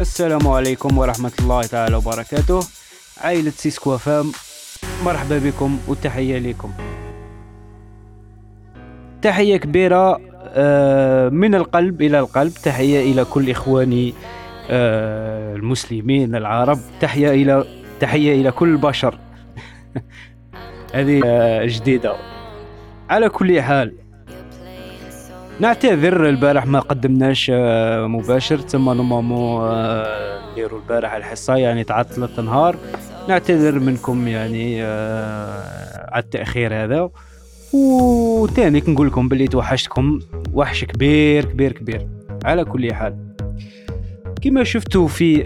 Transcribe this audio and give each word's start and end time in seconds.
السلام 0.00 0.46
عليكم 0.48 0.98
ورحمة 0.98 1.32
الله 1.40 1.62
تعالى 1.62 1.96
وبركاته. 1.96 2.60
عائلة 3.20 3.50
سيسكو 3.50 3.96
FM 3.98 4.32
مرحبا 5.04 5.38
بكم 5.38 5.78
وتحية 5.88 6.38
لكم 6.38 6.72
تحية 9.22 9.56
كبيرة 9.56 10.20
آه، 10.48 11.28
من 11.28 11.54
القلب 11.54 12.02
إلى 12.02 12.18
القلب. 12.18 12.52
تحية 12.52 13.12
إلى 13.12 13.24
كل 13.24 13.50
إخواني 13.50 14.14
آه، 14.70 15.56
المسلمين 15.56 16.34
العرب. 16.34 16.78
تحية 17.00 17.30
إلى 17.30 17.64
تحية 18.00 18.40
إلى 18.40 18.50
كل 18.50 18.68
البشر. 18.68 19.18
هذه 20.94 21.20
آه، 21.26 21.66
جديدة. 21.66 22.16
على 23.10 23.28
كل 23.28 23.62
حال 23.62 23.94
نعتذر 25.60 26.28
البارح 26.28 26.66
ما 26.66 26.80
قدمناش 26.80 27.50
آه، 27.54 28.06
مباشر. 28.06 28.58
تم 28.58 28.84
نورمالمون 28.84 29.62
آه، 29.62 30.52
نديرو 30.52 30.76
البارح 30.76 31.14
الحصة 31.14 31.56
يعني 31.56 31.84
تعطلت 31.84 32.40
نهار. 32.40 32.76
نعتذر 33.28 33.78
منكم 33.78 34.28
يعني 34.28 34.84
آه، 34.84 36.10
على 36.14 36.22
التأخير 36.22 36.84
هذا. 36.84 37.10
وتاني 37.72 38.82
نقول 38.88 39.06
لكم 39.06 39.28
باللي 39.28 39.46
توحشتكم 39.46 40.20
وحش 40.52 40.84
كبير 40.84 41.44
كبير 41.44 41.72
كبير. 41.72 42.08
على 42.44 42.64
كل 42.64 42.94
حال. 42.94 43.16
كما 44.42 44.64
شفتوا 44.64 45.08
في 45.08 45.44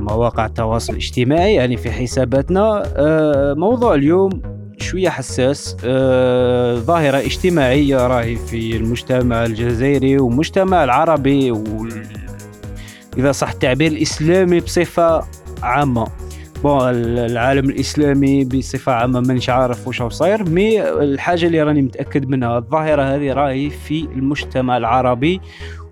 مواقع 0.00 0.46
التواصل 0.46 0.92
الاجتماعي 0.92 1.54
يعني 1.54 1.76
في 1.76 1.90
حساباتنا 1.90 2.82
موضوع 3.54 3.94
اليوم 3.94 4.53
شوية 4.78 5.08
حساس. 5.08 5.76
آه، 5.84 6.74
ظاهرة 6.74 7.16
اجتماعية 7.16 8.06
راهي 8.06 8.36
في 8.36 8.76
المجتمع 8.76 9.44
الجزائري 9.44 10.18
والمجتمع 10.18 10.84
العربي 10.84 11.50
وال... 11.50 12.02
إذا 13.18 13.32
صح 13.32 13.50
التعبير 13.50 13.92
الإسلامي 13.92 14.60
بصفة 14.60 15.24
عامة. 15.62 16.06
بون 16.62 16.88
العالم 16.90 17.70
الإسلامي 17.70 18.44
بصفة 18.44 18.92
عامة 18.92 19.20
مانيش 19.20 19.50
عارف 19.50 19.86
واش 19.86 20.02
صاير 20.02 20.50
مي 20.50 20.82
الحاجة 20.88 21.46
اللي 21.46 21.62
راني 21.62 21.82
متأكد 21.82 22.28
منها 22.28 22.58
الظاهرة 22.58 23.02
هذه 23.02 23.32
راهي 23.32 23.70
في 23.70 24.00
المجتمع 24.00 24.76
العربي 24.76 25.40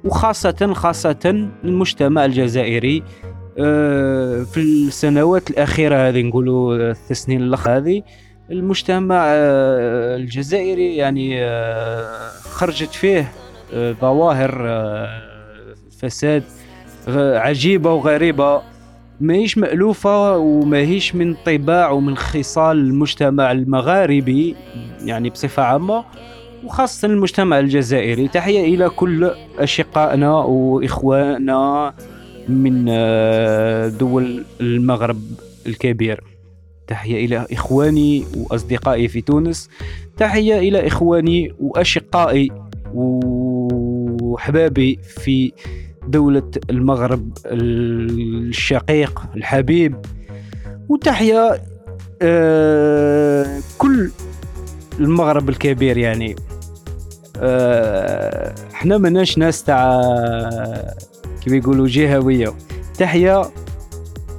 وخاصة 0.05 0.73
خاصة 0.73 1.49
المجتمع 1.65 2.25
الجزائري. 2.25 3.03
آه، 3.59 4.43
في 4.43 4.61
السنوات 4.61 5.51
الأخيرة 5.51 6.09
هذه 6.09 6.23
نقولوا 6.23 6.91
الثلاث 6.91 7.19
سنين 7.19 7.43
الأخ 7.43 7.69
هذه 7.69 8.03
المجتمع 8.53 9.25
آه، 9.27 10.17
الجزائري 10.17 10.97
يعني 10.97 11.45
آه، 11.45 12.29
خرجت 12.43 12.91
فيه 12.91 13.33
آه، 13.75 13.93
ظواهر 13.93 14.53
فساد 15.99 16.43
عجيبة 17.17 17.93
وغريبة 17.93 18.63
ماهيش 19.21 19.59
مألوفة 19.59 20.37
وماهيش 20.37 21.15
من 21.15 21.35
طباع 21.35 21.91
ومن 21.91 22.17
خصال 22.17 22.77
المجتمع 22.77 23.53
المغاربي 23.53 24.57
يعني 25.05 25.31
بصفة 25.31 25.63
عامة 25.63 26.05
وخاصة 26.65 27.09
المجتمع 27.09 27.59
الجزائري. 27.59 28.29
تحية 28.29 28.75
إلى 28.75 28.89
كل 28.89 29.31
أشقائنا 29.59 30.35
وإخواننا 30.35 31.95
من 32.49 32.85
دول 33.99 34.45
المغرب 34.61 35.23
الكبير. 35.67 36.32
تحية 36.87 37.25
إلى 37.25 37.47
إخواني 37.53 38.25
وأصدقائي 38.37 39.09
في 39.09 39.21
تونس 39.21 39.69
تحية 40.17 40.59
إلى 40.59 40.87
إخواني 40.87 41.55
وأشقائي 41.61 42.49
وحبابي 42.95 44.99
في 45.03 45.53
دولة 46.09 46.51
المغرب 46.71 47.33
الشقيق 47.47 49.23
الحبيب. 49.37 49.97
وتحية 50.89 51.63
آه، 52.23 53.61
كل 53.79 54.11
المغرب 55.01 55.49
الكبير 55.49 55.97
يعني. 55.99 56.37
آه، 57.41 58.55
إحنا 58.75 58.99
مناش 58.99 59.39
ناس 59.39 59.65
تاع 59.65 60.01
كيف 61.41 61.53
يقولوا 61.53 61.87
جهوية. 61.89 62.53
تحية 62.99 63.43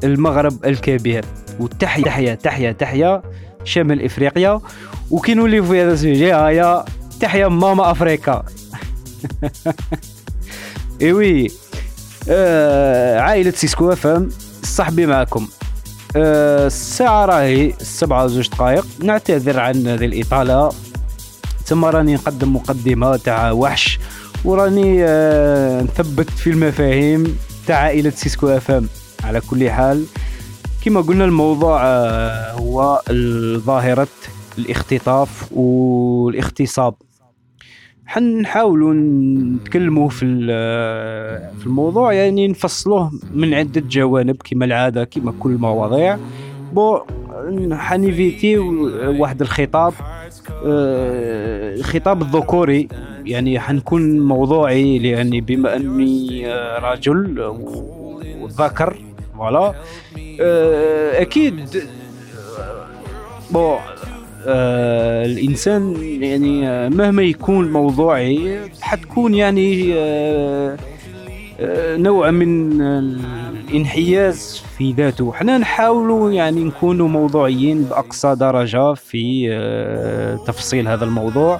المغرب 0.03 0.65
الكبير. 0.65 1.25
وتحية 1.59 2.03
تحية 2.03 2.33
تحية 2.33 2.71
تحية. 2.71 3.21
شمال 3.63 4.05
إفريقيا. 4.05 4.61
وكي 5.11 5.33
نولي 5.33 5.63
في 5.63 5.81
هذا 5.81 5.93
ال 5.93 6.00
sujet 6.00 6.33
هيا 6.33 6.85
تحية 7.19 7.47
Mama 7.47 7.91
Africa 7.91 8.43
et 11.01 11.18
oui. 11.18 11.51
آه 12.29 13.19
عائلة 13.19 13.51
سيسكو 13.51 13.91
FM 13.91 14.29
صاحبي 14.63 15.05
معكم. 15.05 15.47
آه 16.15 16.67
الساعة 16.67 17.25
راهي 17.25 17.73
السبعة 17.81 18.25
وزوج 18.25 18.49
دقائق 18.49 18.85
نعتذر 18.99 19.59
عن 19.59 19.87
هذه 19.87 20.05
الإطالة. 20.05 20.69
ثم 21.65 21.85
راني 21.85 22.13
نقدم 22.13 22.55
مقدمة 22.55 23.17
تاع 23.17 23.51
وحش. 23.51 23.99
وراني 24.45 25.03
آه 25.03 25.81
نثبت 25.81 26.29
في 26.29 26.49
المفاهيم 26.49 27.37
تاع 27.67 27.77
عائلة 27.77 28.09
سيسكو 28.09 28.47
FM 28.47 28.87
على 29.23 29.41
كل 29.41 29.69
حال. 29.69 30.05
كما 30.85 31.01
قلنا 31.01 31.25
الموضوع 31.25 31.81
آه، 31.85 32.51
هو 32.51 33.01
ظاهرة 33.57 34.07
الاختطاف 34.57 35.51
والاغتصاب. 35.57 36.93
حنحاولوا 38.05 38.93
نتكلموا 38.93 40.09
في 40.09 40.25
ال- 40.25 41.57
في 41.59 41.65
الموضوع 41.65 42.13
يعني 42.13 42.47
نفصلوه 42.47 43.11
من 43.33 43.53
عدة 43.53 43.81
جوانب 43.89 44.35
كما 44.43 44.65
العادة 44.65 45.03
كما 45.03 45.33
كل 45.39 45.49
المواضيع 45.51 46.17
pour 46.73 46.99
حنيفيتي 47.71 48.57
واحد 49.19 49.41
الخطاب 49.41 49.93
آه، 50.65 51.75
الخطاب 51.75 52.21
الذكوري. 52.21 52.87
يعني 53.25 53.59
حنكون 53.59 54.19
موضوعي 54.19 54.99
لاني 54.99 55.41
بما 55.41 55.75
أني 55.75 56.47
آه، 56.53 56.79
رجل 56.93 57.39
وذكر. 58.41 58.97
فوالا 59.37 59.73
آه، 60.41 61.21
أكيد. 61.21 61.75
آه، 61.75 62.87
بو 63.51 63.75
آه، 64.47 65.25
الإنسان 65.25 65.95
يعني 66.21 66.69
آه، 66.69 66.89
مهما 66.89 67.23
يكون 67.23 67.71
موضوعي 67.71 68.59
حتكون 68.81 69.33
يعني 69.33 69.93
آه، 69.95 70.77
آه، 71.59 71.97
نوع 71.97 72.31
من 72.31 72.81
الانحياز 72.81 74.61
في 74.77 74.91
ذاته. 74.93 75.33
حنا 75.33 75.57
نحاولوا 75.57 76.31
يعني 76.31 76.63
نكونوا 76.63 77.07
موضوعيين 77.07 77.83
بأقصى 77.83 78.35
درجة 78.35 78.93
في 78.93 79.47
آه، 79.51 80.35
تفصيل 80.35 80.87
هذا 80.87 81.05
الموضوع. 81.05 81.59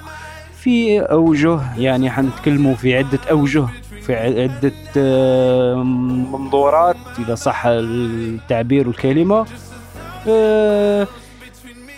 في 0.60 1.00
أوجه 1.00 1.60
يعني 1.78 2.10
حنتكلموا 2.10 2.74
في 2.74 2.96
عدة 2.96 3.18
أوجه. 3.30 3.66
في 4.06 4.50
آه، 4.96 5.74
منظورات 6.32 6.96
إذا 7.18 7.34
صح 7.34 7.66
التعبير 7.66 8.88
والكلمة. 8.88 9.46
آه، 10.28 11.06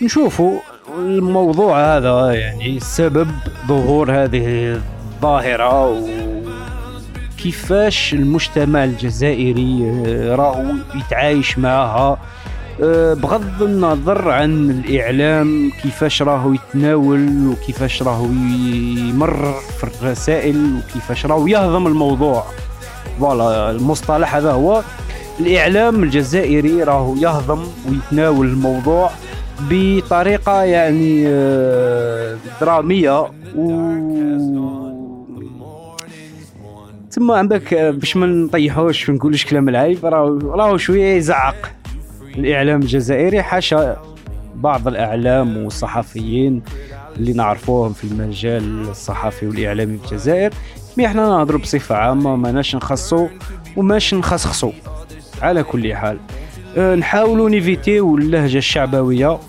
نشوفوا 0.01 0.59
الموضوع 0.97 1.97
هذا 1.97 2.31
يعني 2.31 2.79
سبب 2.79 3.27
ظهور 3.67 4.11
هذه 4.11 4.79
الظاهرة 5.15 6.07
وكيفاش 7.35 8.13
المجتمع 8.13 8.83
الجزائري 8.83 9.91
آه، 10.05 10.35
راهو 10.35 10.65
يتعايش 10.95 11.57
معها. 11.59 12.17
بغض 13.13 13.63
النظر 13.63 14.29
عن 14.29 14.69
الإعلام 14.69 15.71
كيفاش 15.81 16.21
راهو 16.21 16.53
يتناول 16.53 17.47
وكيفاش 17.47 18.03
راهو 18.03 18.25
يمر 18.25 19.53
في 19.77 19.83
الرسائل 19.83 20.77
وكيفاش 20.77 21.25
راهو 21.25 21.47
يهضم 21.47 21.87
الموضوع. 21.87 22.43
فوالا 23.19 23.71
المصطلح 23.71 24.35
هذا 24.35 24.51
هو 24.51 24.83
الإعلام 25.39 26.03
الجزائري 26.03 26.83
راهو 26.83 27.15
يهضم 27.15 27.63
ويتناول 27.89 28.47
الموضوع 28.47 29.11
بطريقة 29.69 30.63
يعني 30.63 31.23
آه، 31.27 32.37
درامية 32.61 33.31
و 33.55 33.97
ثم 37.11 37.31
عندك 37.31 37.73
آه، 37.73 37.91
باش 37.91 38.17
ما 38.17 38.25
نطيحوش 38.25 39.09
ما 39.09 39.15
نقولوش 39.15 39.45
كلام 39.45 39.69
العيب 39.69 40.05
راهو 40.05 40.37
راهو 40.37 40.77
شوية 40.77 41.15
يزعق. 41.15 41.76
الإعلام 42.37 42.81
الجزائري 42.81 43.41
حاشا 43.41 43.97
بعض 44.55 44.87
الأعلام 44.87 45.57
والصحفيين 45.57 46.61
اللي 47.17 47.33
نعرفوهم 47.33 47.93
في 47.93 48.03
المجال 48.03 48.89
الصحفي 48.89 49.47
والإعلامي 49.47 49.97
في 49.97 50.05
الجزائر. 50.05 50.53
mais 50.97 51.05
إحنا 51.05 51.21
نهضروا 51.21 51.61
بصفة 51.61 51.95
عامة 51.95 52.35
ماناش 52.35 52.75
نخصو 52.75 53.27
وماش 53.77 54.13
نخصخصو. 54.13 54.71
على 55.41 55.63
كل 55.63 55.95
حال 55.95 56.17
أه، 56.77 56.95
نحاولوا 56.95 57.49
نيفيتيو 57.49 58.17
اللهجة 58.17 58.57
الشعبوية. 58.57 59.39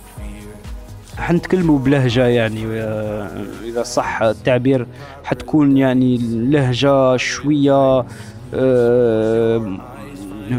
حنتكلموا 1.19 1.79
بلهجة 1.79 2.27
يعني 2.27 2.65
أه، 2.67 3.29
إذا 3.65 3.83
صح 3.83 4.23
التعبير 4.23 4.87
حتكون 5.25 5.77
يعني 5.77 6.19
لهجة 6.33 7.17
شوية 7.17 8.05
أه، 8.55 9.79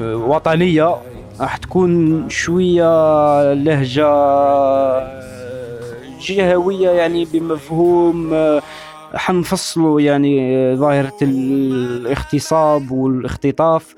وطنية. 0.04 0.96
راح 1.40 1.58
تكون 1.58 2.26
شوية 2.30 3.54
لهجة 3.54 4.10
جهوية 6.22 6.90
يعني 6.90 7.26
بمفهوم 7.26 8.36
حنفصلوا 9.14 10.02
يعني 10.02 10.76
ظاهرة 10.76 11.14
الاغتصاب 11.22 12.92
والاختطاف. 12.92 13.96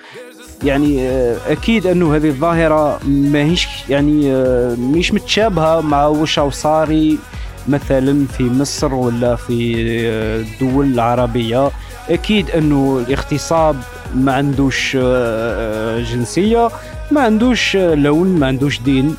يعني 0.64 1.10
أكيد 1.48 1.88
أنه 1.88 2.16
هذه 2.16 2.28
الظاهرة 2.28 3.00
ماهيش 3.08 3.68
يعني 3.90 4.34
مش 4.76 5.14
متشابهة 5.14 5.82
مع 5.82 6.08
وش 6.08 6.40
صاري 6.40 7.18
مثلا 7.68 8.26
في 8.28 8.44
مصر 8.44 8.94
ولا 8.94 9.36
في 9.36 9.76
الدول 10.42 10.86
العربيه 10.94 11.72
أكيد 12.10 12.52
أنه 12.52 13.04
الاغتصاب 13.08 13.76
ما 14.16 14.34
عندوش 14.34 14.98
جنسية. 16.12 16.70
ما 17.12 17.22
عندوش 17.22 17.76
لون 17.78 18.28
ما 18.40 18.48
عندوش 18.48 18.80
دين. 18.80 19.16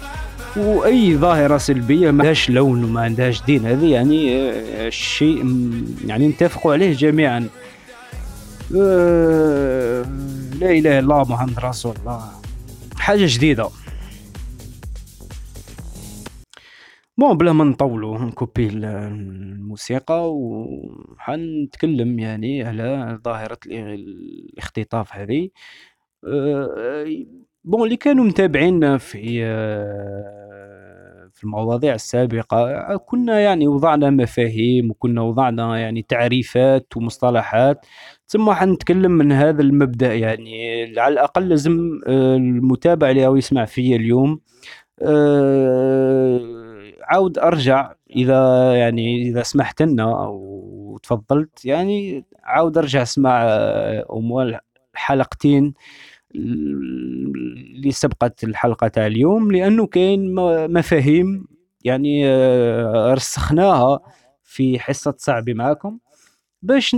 وأي 0.57 1.17
ظاهرة 1.17 1.57
سلبية 1.59 2.11
ما 2.11 2.23
عندهاش 2.23 2.51
لون 2.51 2.85
وما 2.85 3.01
عندهاش 3.01 3.43
دين. 3.43 3.67
هذه 3.67 3.93
يعني 3.93 4.91
شيء 4.91 5.39
يعني 6.07 6.29
نتفقوا 6.29 6.73
عليه 6.73 6.93
جميعا. 6.93 7.49
لا 10.61 10.71
إله 10.71 10.79
إلا 10.79 10.99
الله 10.99 11.23
محمد 11.23 11.61
رسول 11.61 11.95
الله. 11.97 12.29
حاجة 12.97 13.27
جديدة. 13.27 13.69
بون 17.19 17.37
بلا 17.39 17.53
ما 17.53 17.65
نطولوا 17.65 18.19
نكوبي 18.19 18.69
الموسيقى 18.69 20.33
وحنتكلم 20.35 22.19
يعني 22.19 22.63
على 22.63 23.19
ظاهرة 23.25 23.59
الاختطاف 23.67 25.15
هذه. 25.15 25.49
بون 27.65 27.85
اللي 27.85 27.97
كانوا 27.97 28.25
متابعين 28.25 28.99
في 28.99 29.45
في 31.33 31.45
المواضيع 31.45 31.95
السابقة 31.95 32.97
كنا 32.97 33.41
يعني 33.41 33.69
وضعنا 33.69 34.11
مفاهيم 34.11 34.91
وكنا 34.91 35.23
وضعنا 35.23 35.79
يعني 35.79 36.03
تعريفات 36.03 36.97
ومصطلحات. 36.97 37.87
ثم 38.27 38.53
حنتكلم 38.53 39.13
من 39.13 39.33
هذا 39.33 39.63
المبدأ 39.63 40.15
يعني 40.15 40.83
على 41.01 41.13
الأقل 41.13 41.49
لازم 41.49 42.01
المتابع 42.09 43.11
اللي 43.11 43.27
هو 43.27 43.37
يسمع 43.37 43.65
فيا 43.65 43.97
اليوم 43.97 44.41
عاود 47.03 47.39
أرجع 47.39 47.93
إذا 48.17 48.73
يعني 48.75 49.23
إذا 49.23 49.43
سمحت 49.43 49.83
لنا 49.83 50.25
أو 50.25 50.99
تفضلت 51.03 51.65
يعني 51.65 52.25
عاود 52.45 52.79
أرجع 52.79 53.03
أسمع 53.03 53.43
أموال 54.13 54.59
الحلقتين 54.95 55.75
اللي 56.35 57.91
سبقت 57.91 58.45
الحلقة 58.45 58.89
تاع 58.89 59.07
اليوم 59.07 59.53
لأنه 59.53 59.87
كاين 59.87 60.35
مفاهيم 60.73 61.47
يعني 61.85 62.29
آه، 62.29 63.15
رسخناها 63.15 64.01
في 64.43 64.79
حصة 64.79 65.15
صعبي 65.19 65.55
معاكم 65.55 65.99
باش 66.63 66.95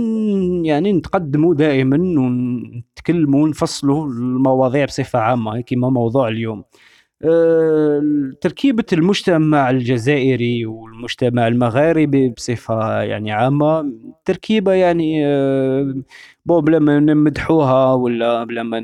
يعني 0.63 0.93
نتقدموا 0.93 1.55
دائما 1.55 1.97
ونتكلموا 1.97 3.43
ونفصلوا 3.43 4.07
المواضيع 4.07 4.85
بصفة 4.85 5.19
عامة 5.19 5.61
كما 5.61 5.89
موضوع 5.89 6.27
اليوم. 6.27 6.63
تركيبة 8.41 8.85
المجتمع 8.93 9.69
الجزائري 9.69 10.65
والمجتمع 10.65 11.47
المغاربي 11.47 12.29
بصفة 12.29 13.01
يعني 13.01 13.31
عامة 13.31 13.93
تركيبة 14.25 14.73
يعني 14.73 15.25
آه، 15.27 15.95
بو 16.45 16.61
بلا 16.61 16.79
ما 16.79 16.99
نمدحوها 16.99 17.93
ولا 17.93 18.43
بلا 18.43 18.63
ما 18.63 18.79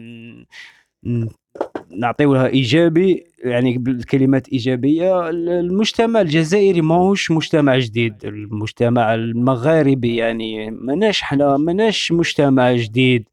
نعطيو 1.92 2.34
لها 2.34 2.48
إيجابي 2.48 3.24
يعني 3.44 3.78
بالكلمات 3.78 4.50
إيجابية 4.50 5.30
المجتمع 5.30 6.22
الجزائري 6.22 6.82
ماهوش 6.82 7.32
مجتمع 7.32 7.78
جديد 7.80 8.26
المجتمع 8.26 9.14
المغاربي 9.14 10.16
يعني 10.16 10.72
ماناش 10.72 11.22
حنا 11.22 11.58
ماناش 11.58 12.12
مجتمع 12.12 12.74
جديد 12.76 13.30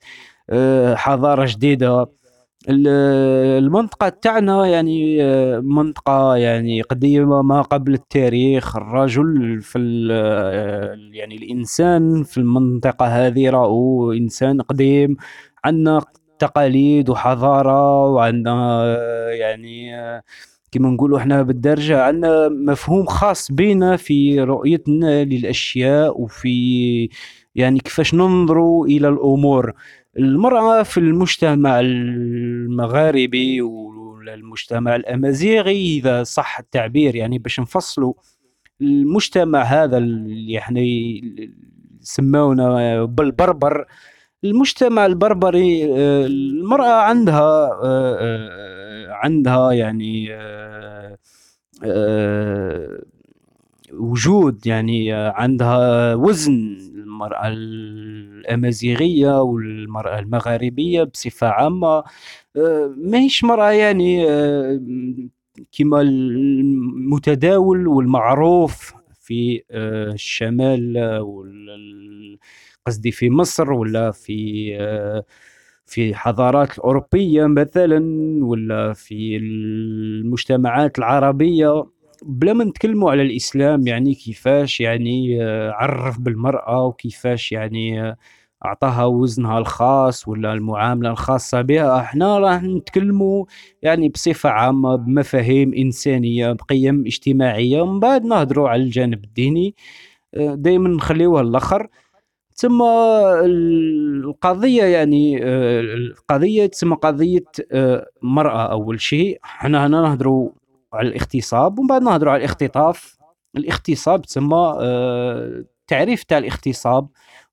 آه، 0.50 0.94
حضارة 0.94 1.46
جديدة. 1.46 2.06
المنطقة 2.66 4.08
تاعنا 4.08 4.66
يعني 4.66 5.22
آه، 5.22 5.60
منطقة 5.60 6.36
يعني 6.36 6.82
قديمة 6.82 7.42
ما 7.42 7.62
قبل 7.62 7.94
التاريخ. 7.94 8.76
الرجل 8.76 9.60
في 9.62 10.08
آه، 10.12 10.96
يعني 11.12 11.36
الإنسان 11.36 12.22
في 12.22 12.38
المنطقة 12.38 13.06
هذه 13.06 13.50
راهو 13.50 14.12
إنسان 14.12 14.60
قديم 14.62 15.16
عندنا 15.64 16.00
تقاليد 16.38 17.10
وحضارة 17.10 18.06
وعندنا 18.06 18.82
آه، 18.84 19.28
يعني 19.30 19.92
كما 20.72 20.88
نقولوا 20.90 21.18
إحنا 21.18 21.42
بالدرجة 21.42 22.02
عندنا 22.02 22.48
مفهوم 22.48 23.06
خاص 23.06 23.52
بينا 23.52 23.96
في 23.96 24.40
رؤيتنا 24.40 25.24
للأشياء 25.24 26.20
وفي 26.20 27.08
يعني 27.54 27.78
كيفاش 27.80 28.14
ننظروا 28.14 28.86
إلى 28.86 29.08
الأمور. 29.08 29.72
المرأة 30.16 30.82
في 30.82 31.00
المجتمع 31.00 31.80
المغاربي 31.80 33.60
والمجتمع 33.62 34.96
الأمازيغي 34.96 35.98
إذا 35.98 36.22
صح 36.22 36.58
التعبير 36.58 37.14
يعني 37.14 37.38
باش 37.38 37.60
نفصلوا 37.60 38.14
المجتمع 38.80 39.62
هذا 39.62 39.98
اللي 39.98 40.58
إحنا 40.58 40.80
سمونا 42.00 43.04
بالبربر. 43.04 43.84
المجتمع 44.44 45.06
البربري 45.06 45.84
المرأة 46.26 46.92
عندها 47.02 47.70
عندها 49.10 49.72
يعني 49.72 50.28
وجود 53.92 54.66
يعني 54.66 55.12
عندها 55.12 56.14
وزن 56.14 56.78
المرأة 57.18 57.48
الأمازيغية 57.48 59.42
والمرأة 59.42 60.18
المغاربية 60.18 61.02
بصفة 61.02 61.48
عامة 61.48 62.04
آه، 62.56 62.94
ماهيش 62.96 63.44
مرأة 63.44 63.70
يعني 63.70 64.30
آه، 64.30 64.80
كما 65.72 66.00
المتداول 66.00 67.88
والمعروف 67.88 68.94
في 69.20 69.62
آه، 69.70 70.12
الشمال 70.12 70.96
قصدي 72.86 73.10
في 73.12 73.30
مصر 73.30 73.72
ولا 73.72 74.10
في 74.10 74.72
في 75.86 76.14
حضارات 76.14 76.78
الأوروبية 76.78 77.46
مثلا 77.46 77.98
ولا 78.44 78.92
في 78.92 79.36
المجتمعات 79.36 80.98
العربية. 80.98 81.86
بلا 82.22 82.52
ما 82.52 82.64
نتكلموا 82.64 83.10
على 83.10 83.22
الإسلام 83.22 83.86
يعني 83.86 84.14
كيفاش 84.14 84.80
يعني 84.80 85.44
آه، 85.44 85.70
عرف 85.72 86.18
بالمرأة 86.20 86.84
وكيفاش 86.84 87.52
يعني 87.52 88.02
آه، 88.02 88.16
أعطاها 88.64 89.04
وزنها 89.04 89.58
الخاص 89.58 90.28
ولا 90.28 90.52
المعاملة 90.52 91.10
الخاصة 91.10 91.62
بها 91.62 92.00
إحنا 92.00 92.38
راح 92.38 92.62
نتكلموا 92.62 93.44
يعني 93.82 94.08
بصفة 94.08 94.50
عامة 94.50 94.96
بمفاهيم 94.96 95.74
إنسانية 95.74 96.52
بقيم 96.52 97.04
اجتماعية 97.06 97.80
ومن 97.82 98.00
بعد 98.00 98.24
نهضروا 98.24 98.68
على 98.68 98.82
الجانب 98.82 99.24
الديني 99.24 99.74
آه، 100.34 100.54
دائما 100.54 100.88
نخليوها 100.88 101.42
الآخر 101.42 101.88
ثم 102.54 102.82
القضية 103.44 104.84
يعني 104.84 105.44
القضية 105.80 106.66
تسمى 106.66 106.96
قضية 106.96 107.44
مرأة 108.22 108.72
أول 108.72 109.00
شيء. 109.00 109.38
إحنا 109.44 109.86
هنا 109.86 110.00
نهضروا 110.02 110.50
على 110.92 111.08
الاغتصاب 111.08 111.78
ومن 111.78 111.88
بعد 111.88 112.02
نهضروا 112.02 112.32
على 112.32 112.40
الاختطاف. 112.40 113.18
الاغتصاب 113.56 114.22
تسمى 114.22 114.74
التعريف 114.80 116.20
آه، 116.20 116.24
تاع 116.28 116.38
الاغتصاب 116.38 117.08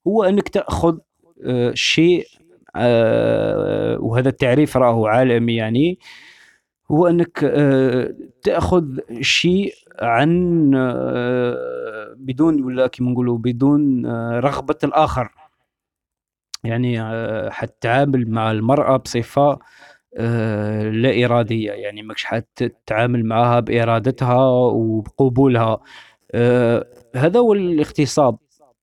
هو 0.08 0.24
إنك 0.24 0.50
تأخذ 0.50 0.98
آه، 1.46 1.72
شيء 1.74 2.27
آه، 2.75 3.98
وهذا 4.00 4.30
التعريف 4.30 4.77
راهو 4.77 5.08
عالمي 5.08 5.56
يعني. 5.56 6.00
هو 6.92 7.08
إنك 7.08 7.39
تأخذ 8.44 8.98
شيء 9.22 9.74
عن 10.01 10.72
بدون 12.18 12.63
ولا 12.63 12.88
كيما 12.88 13.12
نقولوا 13.12 13.38
بدون 13.38 14.06
رغبة 14.39 14.75
الآخر. 14.84 15.30
يعني 16.63 17.01
حتعامل 17.51 18.30
مع 18.32 18.51
المرأة 18.51 18.98
بصفة 18.98 19.60
لا 20.91 21.25
إرادية. 21.25 21.72
يعني 21.72 22.01
ماكش 22.03 22.25
حتتعامل 22.25 23.25
معها 23.25 23.60
بإرادتها 23.60 24.45
وبقبولها. 24.67 25.79
آه، 26.31 26.86
هذا 27.15 27.39
هو 27.39 27.53
الاغتصاب 27.53 28.38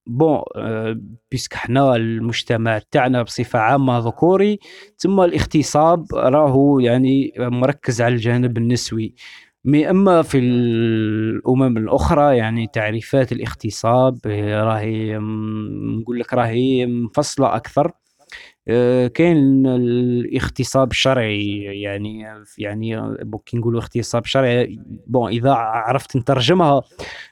بون 0.06 0.42
آه، 0.56 1.00
بيسك 1.30 1.54
حنا 1.54 1.96
المجتمع 1.96 2.80
تاعنا 2.90 3.22
بصفة 3.22 3.58
عامة 3.58 3.98
ذكوري 3.98 4.58
ثم 4.98 5.20
الاغتصاب 5.20 6.06
راهو 6.14 6.80
يعني 6.80 7.32
مركز 7.38 8.02
على 8.02 8.14
الجانب 8.14 8.58
النسوي. 8.58 9.14
مي 9.64 9.90
أما 9.90 10.22
في 10.22 10.38
الأمم 10.38 11.76
الأخرى 11.76 12.36
يعني 12.36 12.66
تعريفات 12.72 13.32
الاغتصاب 13.32 14.18
راهي 14.26 15.18
نقول 16.00 16.20
لك 16.20 16.34
راهي 16.34 16.86
مفصله 16.86 17.56
أكثر. 17.56 17.86
آه، 17.86 17.92
كاين 19.14 19.66
الاغتصاب 19.66 20.90
الشرعي 20.90 21.62
يعني 21.62 22.26
يعني 22.58 23.16
كي 23.46 23.56
نقولوا 23.56 23.80
اغتصاب 23.80 24.24
شرعي 24.24 24.78
بون 25.06 25.30
إذا 25.30 25.52
عرفت 25.52 26.16
نترجمها 26.16 26.82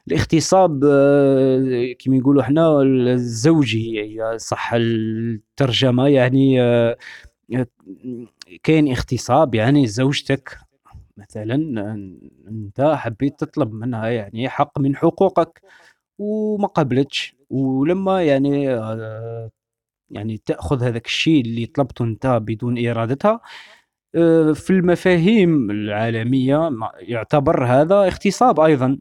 الاغتصاب 0.08 0.84
آه، 0.84 1.92
كما 1.98 2.16
نقولوا 2.18 2.42
إحنا 2.42 2.82
الزوجي 2.82 4.18
صح 4.36 4.70
الترجمة 4.74 6.08
يعني 6.08 6.62
آه، 6.62 6.96
كاين 8.62 8.88
اغتصاب 8.88 9.54
يعني 9.54 9.86
زوجتك 9.86 10.58
مثلا 11.16 11.54
أنت 12.48 12.94
حبيت 12.96 13.40
تطلب 13.40 13.72
منها 13.72 14.08
يعني 14.08 14.48
حق 14.48 14.78
من 14.78 14.96
حقوقك 14.96 15.62
وما 16.18 16.66
قبلتش 16.66 17.36
ولما 17.50 18.22
يعني 18.22 18.68
يعني 20.10 20.42
تأخذ 20.46 20.82
هذاك 20.84 21.06
الشيء 21.06 21.40
اللي 21.40 21.66
طلبته 21.66 22.04
أنت 22.04 22.26
بدون 22.26 22.86
إرادتها. 22.88 23.40
آه، 24.14 24.52
في 24.52 24.70
المفاهيم 24.70 25.70
العالمية 25.70 26.70
يعتبر 26.98 27.64
هذا 27.64 27.94
اغتصاب 27.94 28.60
أيضا. 28.60 28.98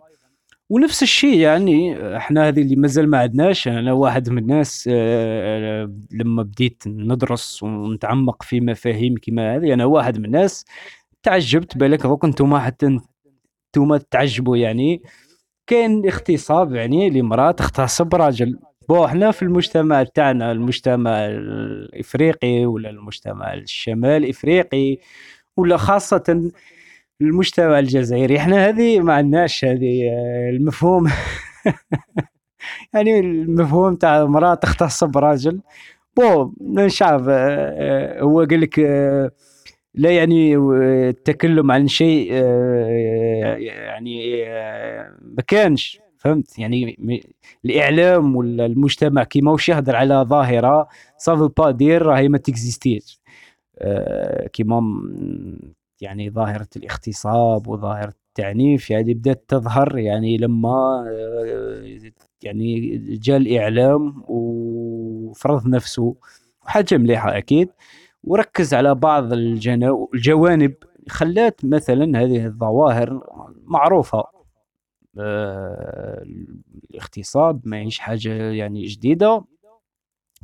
ونفس 0.70 1.04
الشيء 1.04 1.40
يعني 1.40 1.98
إحنا 2.18 2.48
هذه 2.48 2.62
اللي 2.62 2.76
مازال 2.76 3.10
ما 3.10 3.18
عندناش 3.18 3.68
أنا 3.68 3.94
واحد 3.94 4.30
من 4.30 4.38
الناس 4.38 4.90
آه، 4.94 5.92
لما 6.12 6.44
بديت 6.44 6.84
ندرس 6.88 7.64
ونتعمق 7.64 8.44
في 8.44 8.62
مفاهيم 8.62 9.16
كما 9.22 9.56
هذه 9.56 9.74
أنا 9.74 9.86
واحد 9.86 10.18
من 10.20 10.26
الناس 10.26 10.66
تعجبت 11.24 11.78
بالك 11.78 12.02
دوك 12.04 12.26
أنتم 12.26 12.58
حتى 12.58 12.86
أنتم 12.86 13.98
تعجبوا 13.98 14.58
يعني. 14.58 15.02
كاين 15.68 16.08
اغتصاب 16.08 16.76
يعني 16.76 17.10
لمرأة 17.10 17.52
تغتصب 17.52 18.16
راجل. 18.16 18.60
بو 18.90 19.06
إحنا 19.06 19.32
في 19.32 19.42
المجتمع 19.42 20.04
تاعنا 20.04 20.52
المجتمع 20.52 21.26
الإفريقي 21.26 22.66
ولا 22.66 22.90
المجتمع 22.90 23.54
الشمال 23.54 24.24
الافريقي 24.24 24.98
ولا 25.58 25.78
خاصة 25.78 26.52
المجتمع 27.22 27.80
الجزائري 27.80 28.38
إحنا 28.38 28.70
هذه 28.70 29.00
ما 29.00 29.14
عندناش 29.14 29.66
هذه 29.66 30.10
آه، 30.10 30.50
المفهوم. 30.50 31.08
يعني 32.94 33.20
المفهوم 33.20 33.96
تاع 33.96 34.22
امراه 34.22 34.54
تغتصب 34.56 35.18
راجل 35.18 35.62
بو 36.18 36.52
شعب 36.88 37.30
آه، 37.30 37.36
آه، 37.36 38.22
هو 38.22 38.40
قال 38.40 38.62
لك 38.62 38.80
لا 39.94 40.12
يعني 40.12 40.58
التكلم 41.10 41.72
عن 41.72 41.88
شيء 41.88 42.34
يعني 43.94 44.46
ما 45.22 45.44
كانش. 45.48 46.00
فهمت؟ 46.20 46.60
يعني 46.60 46.98
الإعلام 47.66 48.36
ولا 48.36 48.66
المجتمع 48.66 49.24
كيما 49.24 49.52
واش 49.52 49.70
يهضر 49.70 49.96
على 49.96 50.16
ظاهرة 50.30 50.88
سافو 51.18 51.48
با 51.48 51.72
دير 51.72 52.02
راهي 52.02 52.30
ما 52.30 52.38
تكزيستيش. 52.38 53.22
آه 53.80 54.48
كيما 54.48 54.82
يعني 56.02 56.30
ظاهرة 56.30 56.68
الاغتصاب 56.78 57.68
وظاهرة 57.68 58.14
التعنيف 58.30 58.90
يعني 58.90 59.14
بدات 59.14 59.46
تظهر 59.48 59.98
يعني 59.98 60.38
لما 60.38 61.06
آه 61.10 62.12
يعني 62.44 62.98
جاء 62.98 63.38
الإعلام 63.38 64.24
وفرض 64.28 65.68
نفسه 65.68 66.16
حاجة 66.62 66.98
مليحة 66.98 67.38
أكيد 67.38 67.70
وركز 68.24 68.74
على 68.74 68.96
بعض 68.96 69.34
الجوانب 69.34 70.74
خلات 71.10 71.62
مثلا 71.66 72.22
هذه 72.24 72.46
الظواهر 72.46 73.22
معروفة. 73.66 74.39
آه، 75.20 76.26
الاغتصاب 76.92 77.62
ماهيش 77.66 78.00
حاجة 78.00 78.34
يعني 78.52 78.86
جديدة. 78.86 79.44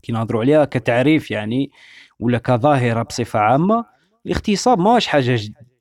كي 0.03 0.11
نهضروا 0.11 0.41
عليها 0.41 0.65
كتعريف 0.65 1.31
يعني 1.31 1.71
ولا 2.19 2.37
كظاهرة 2.37 3.03
بصفة 3.03 3.39
عامة 3.39 3.85
الاغتصاب 4.25 4.79
ماهوش 4.79 5.07
حاجة 5.07 5.39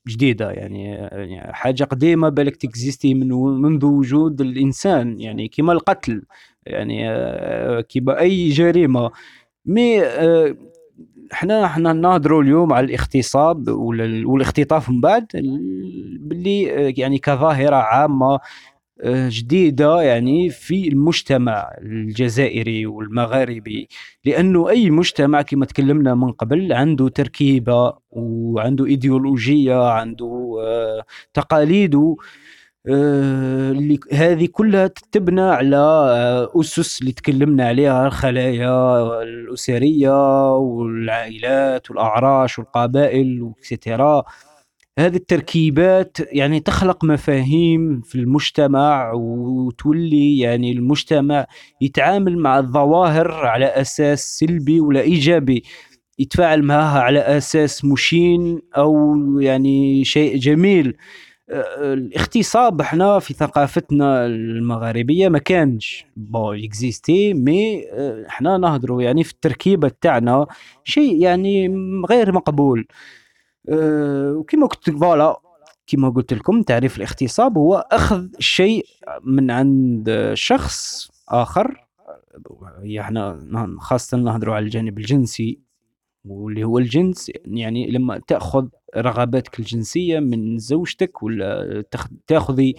جديدة 0.09 0.51
يعني, 0.51 0.85
يعني 1.13 1.53
حاجة 1.53 1.85
قديمة 1.85 2.29
بالك 2.29 2.57
تكزيستي 2.57 3.15
من 3.15 3.29
منذ 3.63 3.85
وجود 3.87 4.41
الإنسان 4.41 5.21
يعني 5.21 5.49
كما 5.49 5.73
القتل 5.73 6.23
يعني 6.67 7.11
آه، 7.11 7.81
كما 7.81 8.19
أي 8.21 8.49
جريمة. 8.49 9.11
مي 9.67 10.03
آه، 10.03 10.57
إحنا 11.33 11.65
إحنا 11.65 11.93
نهضروا 11.93 12.43
اليوم 12.43 12.73
على 12.73 12.87
الاغتصاب 12.87 13.69
والاختطاف 13.69 14.91
من 14.91 15.01
بعد 15.01 15.27
باللي 16.21 16.63
يعني 16.99 17.19
كظاهرة 17.19 17.77
عامة 17.77 18.41
آه، 19.03 19.29
جديدة 19.33 20.03
يعني 20.03 20.51
في 20.51 20.89
المجتمع 20.89 21.71
الجزائري 21.79 22.87
والمغاربي. 22.87 23.89
لأنه 24.25 24.69
أي 24.71 24.91
مجتمع 24.91 25.43
كما 25.43 25.67
تكلمنا 25.67 26.15
من 26.15 26.33
قبل 26.33 26.73
عنده 26.73 27.09
تركيبة 27.09 27.93
وعنده 28.11 28.87
إيديولوجية 28.87 29.89
عنده 29.89 30.57
آه، 30.61 31.05
تقاليده 31.35 32.17
آه، 32.89 33.97
هذه 34.13 34.49
كلها 34.53 34.87
تبنى 35.13 35.41
على 35.41 35.77
أسس 36.61 37.01
اللي 37.01 37.13
تكلمنا 37.13 37.69
عليها 37.69 38.07
الخلايا 38.07 39.23
الأسرية 39.23 40.57
والعائلات 40.57 41.91
والأعراش 41.91 42.59
والقبائل 42.59 43.43
وكسيتيرا 43.43 44.25
هذه 44.99 45.17
التركيبات 45.17 46.17
يعني 46.33 46.61
تخلق 46.61 47.05
مفاهيم 47.05 48.01
في 48.01 48.15
المجتمع 48.15 49.13
وتولي 49.13 50.39
يعني 50.39 50.73
المجتمع 50.73 51.47
يتعامل 51.81 52.39
مع 52.39 52.59
الظواهر 52.59 53.33
على 53.33 53.67
أساس 53.67 54.39
سلبي 54.39 54.81
ولا 54.81 55.01
إيجابي. 55.01 55.65
يتفاعل 56.19 56.63
معها 56.63 57.01
على 57.01 57.19
أساس 57.19 57.85
مشين 57.85 58.61
أو 58.77 59.15
يعني 59.41 60.05
شيء 60.05 60.37
جميل. 60.39 60.97
الاغتصاب 61.79 62.81
إحنا 62.81 63.19
في 63.19 63.35
ثقافتنا 63.35 64.27
المغاربية 64.27 65.29
ما 65.29 65.39
كانش 65.39 66.07
bon 66.16 66.64
existé 66.64 67.35
mais 67.35 67.85
إحنا 68.29 68.59
نهضروا 68.59 69.03
يعني 69.03 69.25
في 69.25 69.33
التركيبة 69.33 69.91
تاعنا 70.01 70.47
شيء 70.85 71.23
يعني 71.23 71.69
غير 72.11 72.33
مقبول. 72.33 72.87
أه 72.91 73.24
وكما 73.68 74.66
قلت 74.66 74.90
voilà 74.90 75.40
كما 75.87 76.11
قلت 76.11 76.33
لكم 76.33 76.62
تعريف 76.62 76.97
الاغتصاب 76.97 77.59
هو 77.59 77.88
أخذ 77.92 78.28
الشيء 78.38 78.87
من 79.25 79.50
عند 79.50 80.30
شخص 80.35 81.09
آخر. 81.28 81.85
إحنا 83.00 83.78
خاصة 83.80 84.16
نهضروا 84.16 84.54
على 84.54 84.64
الجانب 84.64 84.99
الجنسي 84.99 85.61
واللي 86.25 86.64
هو 86.64 86.78
الجنس 86.78 87.30
يعني 87.44 87.90
لما 87.90 88.18
تأخذ 88.18 88.68
رغباتك 88.97 89.59
الجنسية 89.59 90.21
من 90.21 90.59
زوجتك 90.59 91.23
ولا 91.23 91.85
تأخذي 92.26 92.75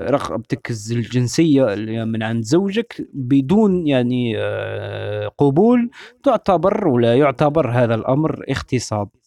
رغبتك 0.00 0.70
الجنسية 0.90 1.74
من 2.04 2.22
عند 2.22 2.44
زوجك 2.44 3.08
بدون 3.14 3.86
يعني 3.86 4.34
آه، 4.38 5.28
قبول 5.28 5.90
تعتبر 6.22 6.88
ولا 6.88 7.14
يعتبر 7.16 7.70
هذا 7.70 7.94
الأمر 7.94 8.44
اغتصاب. 8.50 9.08
آه، 9.08 9.21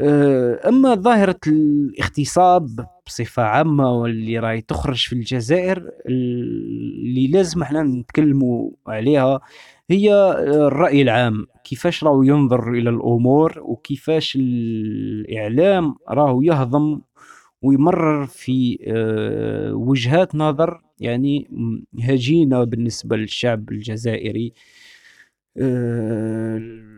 أما 0.00 0.94
ظاهرة 0.94 1.40
الاغتصاب 1.46 2.86
بصفة 3.06 3.42
عامة 3.42 3.92
واللي 3.92 4.38
راهي 4.38 4.60
تخرج 4.60 5.06
في 5.06 5.12
الجزائر 5.12 5.90
اللي 6.06 7.26
لازم 7.26 7.62
إحنا 7.62 7.82
نتكلموا 7.82 8.70
عليها 8.86 9.40
هي 9.90 10.14
الرأي 10.48 11.02
العام. 11.02 11.46
كيفاش 11.64 12.04
راهو 12.04 12.22
ينظر 12.22 12.72
إلى 12.72 12.90
الأمور 12.90 13.60
وكيفاش 13.62 14.36
الإعلام 14.40 15.94
راهو 16.08 16.42
يهضم 16.42 17.00
ويمرر 17.62 18.26
في 18.26 18.78
آه، 18.86 19.74
وجهات 19.74 20.34
نظر 20.34 20.80
يعني 21.00 21.48
هجينه 22.02 22.64
بالنسبة 22.64 23.16
للشعب 23.16 23.70
الجزائري. 23.70 24.46
آه، 24.46 24.85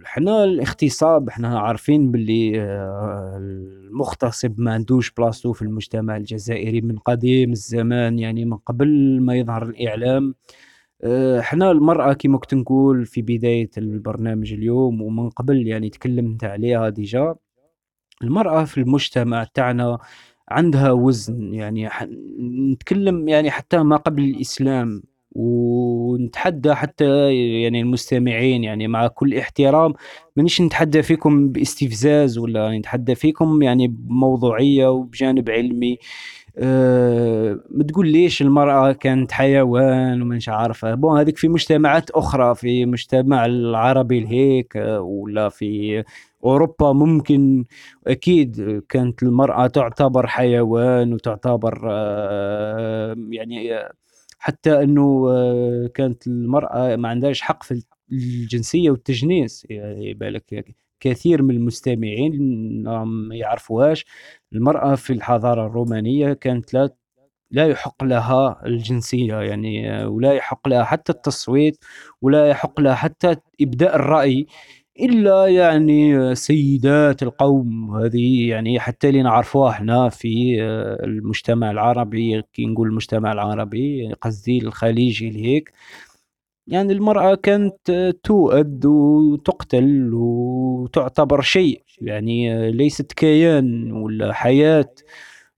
حنا 0.04 0.44
الاغتصاب 0.44 1.30
حنا 1.30 1.58
عارفين 1.60 2.10
باللي 2.10 2.60
آه، 2.62 3.36
المغتصب 3.38 4.60
ما 4.60 4.72
عندوش 4.72 5.10
بلاصتو 5.10 5.52
في 5.52 5.62
المجتمع 5.62 6.16
الجزائري 6.16 6.80
من 6.80 6.98
قديم 6.98 7.52
الزمان 7.52 8.18
يعني 8.18 8.44
من 8.44 8.56
قبل 8.56 9.20
ما 9.20 9.34
يظهر 9.36 9.62
الإعلام. 9.62 10.34
آه، 11.04 11.40
حنا 11.40 11.70
المرأة 11.70 12.12
كما 12.12 12.38
كنت 12.38 12.54
نقول 12.54 13.06
في 13.06 13.22
بداية 13.22 13.70
البرنامج 13.78 14.52
اليوم 14.52 15.02
ومن 15.02 15.30
قبل 15.30 15.66
يعني 15.66 15.90
تكلمت 15.90 16.44
عليها 16.44 16.88
déjà 16.88 17.34
المرأة 18.22 18.64
في 18.64 18.78
المجتمع 18.80 19.44
تاعنا 19.44 19.98
عندها 20.48 20.92
وزن 20.92 21.54
يعني 21.54 21.88
نتكلم 22.72 23.28
يعني 23.28 23.50
حتى 23.50 23.78
ما 23.78 23.96
قبل 23.96 24.24
الإسلام. 24.24 25.02
ونتحدى 25.32 26.74
حتى 26.74 27.04
يعني 27.62 27.80
المستمعين 27.80 28.64
يعني 28.64 28.88
مع 28.88 29.06
كل 29.08 29.34
احترام 29.38 29.94
مانيش 30.36 30.60
نتحدى 30.60 31.02
فيكم 31.02 31.48
باستفزاز 31.48 32.38
ولا 32.38 32.78
نتحدى 32.78 33.14
فيكم 33.14 33.62
يعني 33.62 33.88
بموضوعية 33.88 34.88
وبجانب 34.90 35.50
علمي. 35.50 35.98
أه 36.58 37.60
ما 37.70 37.84
تقول 37.84 38.08
ليش 38.08 38.42
المرأة 38.42 38.92
كانت 38.92 39.32
حيوان 39.32 40.22
ومانيش 40.22 40.48
عارفة. 40.48 40.94
بون 40.94 41.18
هذيك 41.18 41.38
في 41.38 41.48
مجتمعات 41.48 42.10
أخرى 42.10 42.54
في 42.54 42.86
مجتمع 42.86 43.46
العربي 43.46 44.18
الهيك 44.18 44.72
ولا 45.00 45.48
في 45.48 46.04
أوروبا 46.44 46.92
ممكن 46.92 47.64
أكيد 48.06 48.82
كانت 48.88 49.22
المرأة 49.22 49.66
تعتبر 49.66 50.26
حيوان 50.26 51.12
وتعتبر 51.14 51.80
أه 51.90 53.16
يعني 53.30 53.70
حتى 54.38 54.82
إنه 54.82 55.26
آه، 55.30 55.90
كانت 55.94 56.26
المرأة 56.26 56.96
ما 56.96 57.08
عندهاش 57.08 57.40
حق 57.42 57.62
في 57.62 57.82
الجنسية 58.12 58.90
والتجنيس. 58.90 59.66
يعني 59.70 60.14
بالك 60.14 60.74
كثير 61.00 61.42
من 61.42 61.54
المستمعين 61.56 62.32
ما 63.04 63.36
يعرفوهاش. 63.36 64.06
المرأة 64.52 64.94
في 64.94 65.12
الحضارة 65.12 65.66
الرومانية 65.66 66.32
كانت 66.32 66.74
لا 66.74 66.90
لا 67.50 67.66
يحق 67.68 68.04
لها 68.04 68.62
الجنسية 68.66 69.34
يعني 69.36 69.92
آه، 70.02 70.08
ولا 70.08 70.32
يحق 70.34 70.68
لها 70.68 70.84
حتى 70.84 71.12
التصويت 71.12 71.84
ولا 72.22 72.48
يحق 72.48 72.80
لها 72.80 72.94
حتى 72.94 73.36
إبداء 73.60 73.96
الرأي. 73.96 74.46
إلا 75.00 75.46
يعني 75.46 76.34
سيدات 76.34 77.22
القوم 77.22 77.96
هذه 77.96 78.48
يعني 78.48 78.80
حتى 78.80 79.08
اللي 79.08 79.22
نعرفوها 79.22 79.70
إحنا 79.70 80.08
في 80.08 80.62
آه، 80.62 81.04
المجتمع 81.04 81.70
العربي 81.70 82.42
كي 82.52 82.66
نقول 82.66 82.88
المجتمع 82.88 83.32
العربي 83.32 84.12
قصدي 84.12 84.58
الخليجي 84.58 85.30
لهيك 85.30 85.72
يعني 86.66 86.92
المرأة 86.92 87.34
كانت 87.34 87.90
تؤد 88.24 88.86
وتقتل 88.86 90.10
وتعتبر 90.14 91.40
شيء 91.40 91.82
يعني 92.00 92.70
ليست 92.72 93.12
كيان 93.12 93.92
ولا 93.92 94.32
حياة 94.32 94.94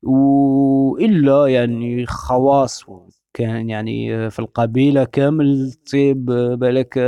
وإلا 0.02 1.46
يعني 1.46 2.06
خواص. 2.06 2.84
كان 3.34 3.70
يعني 3.70 4.30
في 4.30 4.38
القبيلة 4.38 5.04
كامل 5.04 5.72
تصيب 5.86 6.24
بالك 6.58 6.98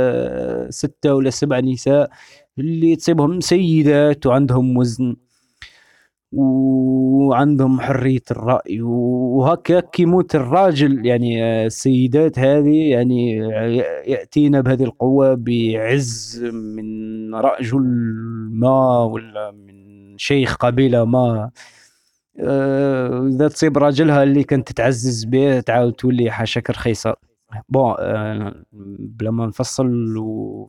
ستة 0.69 1.15
ولا 1.15 1.29
سبع 1.29 1.59
نساء 1.59 2.09
اللي 2.59 2.95
تصيبهم 2.95 3.39
سيدات 3.41 4.25
وعندهم 4.25 4.77
وزن 4.77 5.15
وعندهم 6.31 7.81
حرية 7.81 8.21
الرأي 8.31 8.81
وهكا 8.81 9.79
كيموت 9.79 10.35
الراجل. 10.35 11.05
يعني 11.05 11.65
السيدات 11.65 12.39
هذه 12.39 12.89
يعني 12.91 13.37
يأتينا 14.07 14.61
بهذه 14.61 14.83
القوة 14.83 15.33
بعز 15.35 16.43
من 16.53 17.35
رجل 17.35 17.81
ما 18.51 18.99
ولا 19.03 19.51
من 19.51 20.17
شيخ 20.17 20.55
قبيلة 20.55 21.05
ما. 21.05 21.19
آه، 21.19 21.51
إذا 22.39 23.47
تصيب 23.47 23.77
راجلها 23.77 24.23
اللي 24.23 24.43
كانت 24.43 24.71
تتعزز 24.71 25.23
به 25.23 25.59
تعاود 25.59 25.93
تولي 25.93 26.31
حاشاك 26.31 26.69
رخيصه 26.69 27.15
بون 27.69 27.95
آه، 27.99 28.63
بلا 28.99 29.31
ما 29.31 29.45
نفصل 29.45 29.87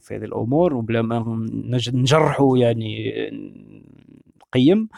في 0.01 0.17
هذه 0.17 0.25
الأمور 0.25 0.75
وبلا 0.75 1.03
ما 1.03 1.47
نجرحوا 1.93 2.59
يعني 2.59 3.13
نقيم. 4.43 4.89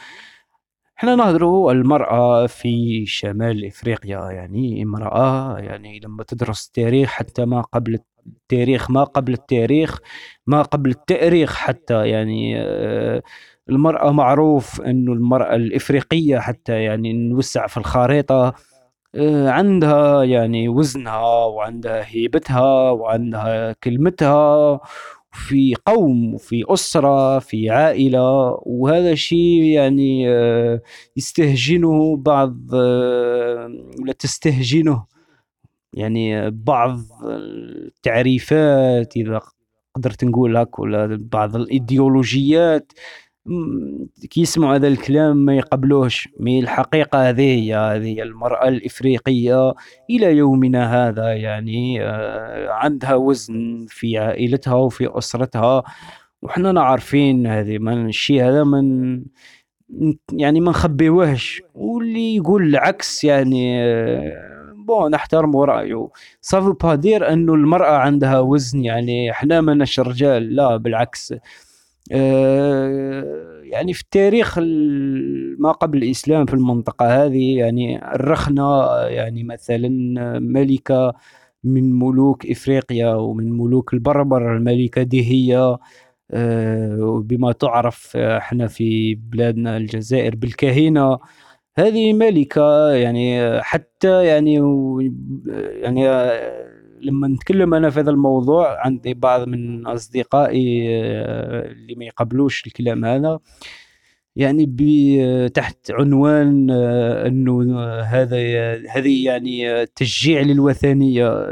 إحنا 0.98 1.14
نهضروا 1.14 1.72
المرأة 1.72 2.46
في 2.46 3.06
شمال 3.06 3.66
إفريقيا 3.66 4.30
يعني 4.30 4.82
امرأة 4.82 5.58
يعني 5.58 6.00
لما 6.00 6.24
تدرس 6.24 6.66
التاريخ 6.66 7.10
حتى 7.10 7.44
ما 7.44 7.60
قبل 7.60 7.98
التاريخ 8.26 8.90
ما 8.90 9.04
قبل 9.04 9.32
التاريخ 9.32 9.98
ما 10.46 10.62
قبل 10.62 10.90
التأريخ 10.90 11.54
حتى 11.56 12.08
يعني 12.08 12.60
آه 12.60 13.22
المرأة 13.68 14.12
معروف 14.12 14.80
أنه 14.80 15.12
المرأة 15.12 15.54
الإفريقية 15.56 16.38
حتى 16.38 16.82
يعني 16.82 17.12
نوسع 17.12 17.66
في 17.66 17.76
الخريطة 17.76 18.54
آه، 19.14 19.50
عندها 19.50 20.24
يعني 20.24 20.68
وزنها 20.68 21.44
وعندها 21.46 22.04
هيبتها 22.06 22.90
وعندها 22.90 23.72
كلمتها 23.72 24.80
في 25.32 25.74
قوم 25.86 26.34
وفي 26.34 26.64
أسرة 26.68 27.38
في 27.38 27.70
عائلة 27.70 28.58
وهذا 28.62 29.14
شيء 29.14 29.62
يعني 29.62 30.30
آه، 30.30 30.80
يستهجنه 31.16 32.16
بعض 32.16 32.56
آه، 32.74 33.70
ولا 34.00 34.12
تستهجنه 34.12 35.06
يعني 35.92 36.50
بعض 36.50 36.98
التعريفات 37.24 39.16
إذا 39.16 39.40
قدرت 39.94 40.24
نقول 40.24 40.56
هك 40.56 40.78
ولا 40.78 41.18
بعض 41.32 41.56
الإيديولوجيات. 41.56 42.92
كي 44.30 44.40
يسمعوا 44.40 44.74
هذا 44.74 44.88
الكلام 44.88 45.36
ما 45.36 45.56
يقبلوش 45.56 46.28
مي 46.40 46.60
الحقيقة 46.60 47.28
هذه 47.28 47.40
هي 47.40 47.74
هذه 47.74 48.22
المرأة 48.22 48.68
الإفريقية 48.68 49.74
إلى 50.10 50.36
يومنا 50.36 51.08
هذا 51.08 51.32
يعني 51.32 52.02
آه، 52.02 52.70
عندها 52.70 53.14
وزن 53.14 53.86
في 53.88 54.18
عائلتها 54.18 54.74
وفي 54.74 55.18
أسرتها 55.18 55.82
وحنا 56.42 56.80
عارفين 56.80 57.46
هذه 57.46 57.78
من 57.78 58.08
الشيء 58.08 58.44
هذا 58.44 58.64
من 58.64 59.22
يعني 60.32 60.60
ما 60.60 60.70
نخبيوهش. 60.70 61.62
واللي 61.74 62.36
يقول 62.36 62.62
العكس 62.62 63.24
يعني 63.24 63.84
آه، 63.84 64.72
bon 64.86 65.10
نحترم 65.10 65.56
رايه 65.56 66.08
ça 66.40 66.51
veut 66.51 66.72
pas 66.72 66.94
dire 66.94 67.32
أنه 67.32 67.54
المرأة 67.54 67.96
عندها 67.96 68.40
وزن 68.40 68.84
يعني 68.84 69.30
إحنا 69.30 69.60
ماناش 69.60 70.00
رجال 70.00 70.56
لا 70.56 70.76
بالعكس. 70.76 71.34
يعني 73.64 73.92
في 73.94 74.02
التاريخ 74.02 74.58
ما 75.58 75.72
قبل 75.72 75.98
الإسلام 76.02 76.46
في 76.46 76.54
المنطقة 76.54 77.24
هذه 77.24 77.56
يعني 77.58 78.14
الرخنة 78.14 78.86
يعني 79.06 79.44
مثلا 79.44 79.88
ملكة 80.38 81.14
من 81.64 81.98
ملوك 81.98 82.46
إفريقيا 82.46 83.14
ومن 83.14 83.52
ملوك 83.58 83.94
البربر 83.94 84.56
الملكة 84.56 85.02
دهية 85.02 85.78
آه، 86.30 87.22
بما 87.26 87.52
تعرف 87.52 88.16
إحنا 88.16 88.66
في 88.66 89.14
بلادنا 89.14 89.76
الجزائر 89.76 90.36
بالكهنة 90.36 91.18
هذه 91.78 92.12
ملكة 92.12 92.90
يعني 92.90 93.40
حتى 93.62 94.26
يعني 94.26 94.54
يعني 95.82 96.08
لما 97.00 97.28
نتكلم 97.28 97.74
أنا 97.74 97.90
في 97.90 98.00
هذا 98.00 98.10
الموضوع 98.10 98.86
عندي 98.86 99.14
بعض 99.14 99.48
من 99.48 99.86
أصدقائي 99.86 100.88
آه، 100.90 101.72
اللي 101.72 101.94
ما 101.94 102.04
يقبلوش 102.04 102.66
الكلام 102.66 103.04
هذا. 103.04 103.38
يعني 104.36 104.66
تحت 105.54 105.90
عنوان 105.90 106.70
آه، 106.70 107.26
أنه 107.26 107.80
هذا 108.00 108.36
هذه 108.90 109.24
يعني 109.24 109.86
تشجيع 109.86 110.40
للوثنية. 110.40 111.46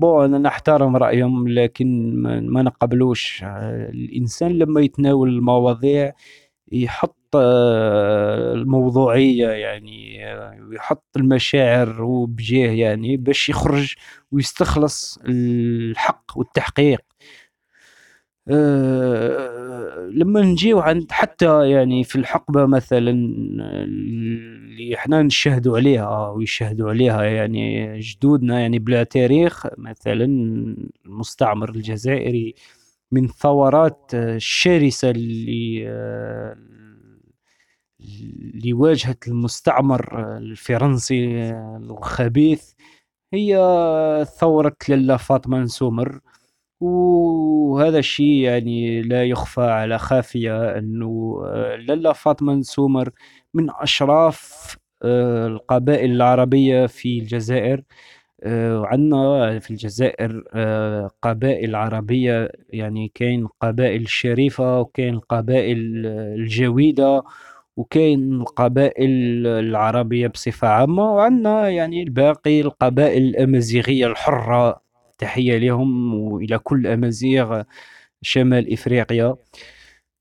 بون 0.00 0.24
أنا 0.24 0.38
نحترم 0.38 0.96
رأيهم 0.96 1.48
لكن 1.48 2.12
ما 2.46 2.62
نقبلوش. 2.62 3.44
الإنسان 3.44 4.52
لما 4.52 4.80
يتناول 4.80 5.28
المواضيع 5.28 6.12
يحط 6.72 7.16
آه، 7.16 7.19
الموضوعية 7.36 9.48
يعني 9.48 10.18
ويحط 10.68 11.04
المشاعر 11.16 12.02
وبجاه 12.02 12.70
يعني 12.70 13.16
باش 13.16 13.48
يخرج 13.48 13.94
ويستخلص 14.32 15.18
الحق 15.26 16.24
والتحقيق. 16.36 17.00
أه 18.48 20.10
لما 20.14 20.40
نجيو 20.42 20.80
عند 20.80 21.12
حتى 21.12 21.70
يعني 21.70 22.04
في 22.04 22.16
الحقبة 22.16 22.66
مثلا 22.66 23.10
اللي 23.10 24.94
إحنا 24.94 25.22
نشهدوا 25.22 25.76
عليها 25.78 26.28
ويشهدوا 26.30 26.90
عليها 26.90 27.22
يعني 27.24 27.98
جدودنا 28.00 28.60
يعني 28.60 28.78
بلا 28.78 29.02
تاريخ 29.02 29.66
مثلا 29.78 30.24
المستعمر 31.06 31.70
الجزائري 31.70 32.54
من 33.12 33.24
الثورات 33.24 34.10
الشرسة 34.14 35.10
اللي 35.10 35.84
واجهت 38.72 39.28
المستعمر 39.28 40.36
الفرنسي 40.38 41.50
الخبيث 41.76 42.72
هي 43.34 43.56
ثورة 44.38 44.76
لالا 44.88 45.16
فاطمة 45.16 45.58
نسومر. 45.60 46.20
وهذا 46.80 47.98
الشيء 47.98 48.26
يعني 48.26 49.02
لا 49.02 49.24
يخفى 49.24 49.60
على 49.60 49.98
خافية 49.98 50.78
أنه 50.78 51.42
لالا 51.78 52.12
فاطمة 52.12 52.54
نسومر 52.54 53.10
من 53.54 53.70
أشراف 53.70 54.76
آه، 55.02 55.46
القبائل 55.46 56.10
العربية 56.12 56.86
في 56.86 57.18
الجزائر. 57.18 57.82
آه، 58.42 58.84
في 59.60 59.70
الجزائر 59.70 60.44
آه، 60.54 61.10
قبائل 61.22 61.76
عربية 61.76 62.52
يعني 62.70 63.12
كاين 63.14 63.46
قبائل 63.60 64.08
شريفة 64.08 64.80
وكاين 64.80 65.18
قبائل 65.18 66.06
الجويدة. 66.06 67.22
وكاين 67.80 68.32
القبائل 68.40 69.10
العربية 69.46 70.26
بصفة 70.26 70.68
عامة 70.68 71.02
وعندنا 71.14 71.68
يعني 71.68 72.02
الباقي 72.02 72.60
القبائل 72.60 73.22
الأمازيغية 73.22 74.06
الحرة. 74.06 74.80
تحية 75.18 75.58
لهم 75.58 76.14
وإلى 76.14 76.58
كل 76.58 76.86
أمازيغ 76.86 77.62
شمال 78.22 78.72
إفريقيا. 78.72 79.36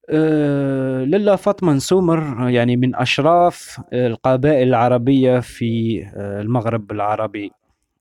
أه 0.09 1.03
لاله 1.03 1.35
فاطمة 1.35 1.73
نسومر 1.73 2.49
يعني 2.49 2.75
من 2.77 2.95
أشراف 2.95 3.81
القبائل 3.93 4.67
العربية 4.67 5.39
في 5.39 6.03
آه، 6.15 6.41
المغرب 6.41 6.91
العربي 6.91 7.51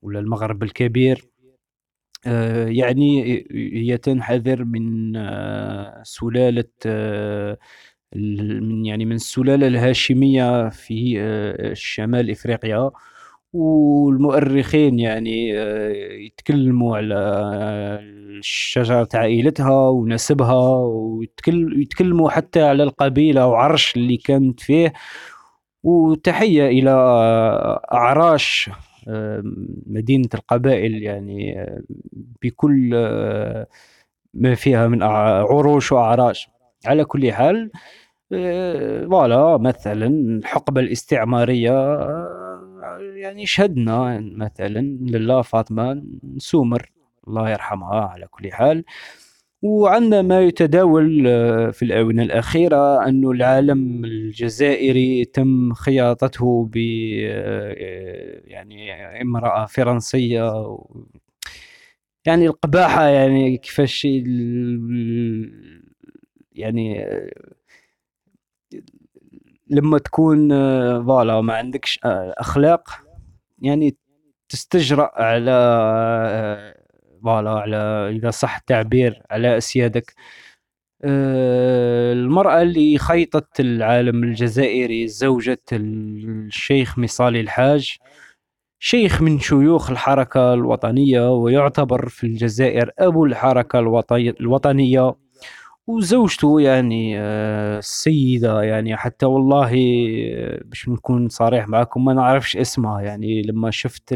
ولا 0.01 0.19
المغرب 0.19 0.63
الكبير. 0.63 1.25
أه 2.27 2.67
يعني 2.67 3.45
هي 3.73 3.97
تنحدر 3.97 4.63
من 4.63 5.13
سلالة 6.03 6.65
من 8.15 8.85
يعني 8.85 9.05
من 9.05 9.15
السلالة 9.15 9.67
الهاشمية 9.67 10.69
في 10.69 11.15
آه، 11.21 11.73
شمال 11.73 12.31
إفريقيا. 12.31 12.91
والمؤرخين 13.53 14.99
يعني 14.99 15.59
آه، 15.59 15.89
يتكلموا 16.25 16.97
على 16.97 17.99
شجرة 18.41 19.09
عائلتها 19.13 19.89
ونسبها 19.89 20.77
ويتكلموا 20.77 22.29
حتى 22.29 22.61
على 22.63 22.83
القبيلة 22.83 23.47
وعرش 23.47 23.95
اللي 23.95 24.17
كانت 24.17 24.59
فيه. 24.59 24.93
وتحية 25.83 26.67
إلى 26.67 26.91
أعراش 27.93 28.69
آه، 29.07 29.43
مدينة 29.87 30.29
القبائل 30.33 31.03
يعني 31.03 31.65
بكل 32.43 32.89
ما 34.33 34.55
فيها 34.55 34.87
من 34.87 35.03
عروش 35.03 35.91
وأعراش. 35.91 36.49
على 36.85 37.05
كل 37.05 37.31
حال 37.33 37.71
آه، 37.75 37.79
فوالا 38.29 39.57
مثلا 39.57 40.07
الحقبة 40.07 40.81
الاستعمارية 40.81 41.71
آه، 41.71 42.99
يعني 43.15 43.45
شهدنا 43.45 44.19
مثلا 44.35 44.79
لله 45.01 45.41
فاطمة 45.41 46.03
سومر 46.37 46.91
الله 47.27 47.49
يرحمها 47.49 48.01
على 48.01 48.27
كل 48.27 48.51
حال. 48.51 48.83
وعندنا 49.61 50.21
ما 50.21 50.41
يتداول 50.41 51.23
آه، 51.27 51.69
في 51.71 51.85
الآونة 51.85 52.23
الأخيرة 52.23 53.05
أن 53.07 53.25
العالم 53.25 54.05
الجزائري 54.05 55.25
تم 55.25 55.73
خياطته 55.73 56.69
ب 56.73 56.77
يعني 58.47 58.93
امرأة 59.21 59.65
فرنسية. 59.65 60.51
يعني 62.25 62.45
القباحة 62.47 63.03
يعني 63.07 63.57
كيفاش 63.57 64.05
يعني 66.55 67.05
لما 69.67 69.97
تكون 69.97 70.49
voilà 71.03 71.41
ما 71.41 71.53
عندكش 71.53 71.99
أخلاق 72.03 72.89
يعني 73.61 73.97
تستجرأ 74.49 75.11
على 75.21 76.73
voilà 77.23 77.49
على 77.49 77.77
إذا 78.15 78.29
صح 78.29 78.57
التعبير 78.57 79.21
على 79.31 79.57
أسيادك. 79.57 80.13
المرأة 81.03 82.61
اللي 82.61 82.97
خيطت 82.97 83.59
العالم 83.59 84.23
الجزائري 84.23 85.07
زوجة 85.07 85.61
الشيخ 85.73 86.99
مصالي 86.99 87.39
الحاج 87.41 87.97
شيخ 88.79 89.21
من 89.21 89.39
شيوخ 89.39 89.89
الحركة 89.91 90.53
الوطنية 90.53 91.31
ويعتبر 91.33 92.09
في 92.09 92.23
الجزائر 92.23 92.91
أبو 92.99 93.25
الحركة 93.25 93.79
الوطنية. 93.79 95.15
وزوجته 95.89 96.61
يعني 96.61 97.19
آه، 97.19 97.79
السيدة 97.79 98.61
يعني 98.63 98.97
حتى 98.97 99.25
والله 99.25 99.71
آه، 100.35 100.61
باش 100.65 100.89
نكون 100.89 101.29
صريح 101.29 101.67
معكم 101.67 102.05
ما 102.05 102.13
نعرفش 102.13 102.57
اسمها 102.57 103.01
يعني. 103.01 103.41
لما 103.41 103.71
شفت 103.71 104.13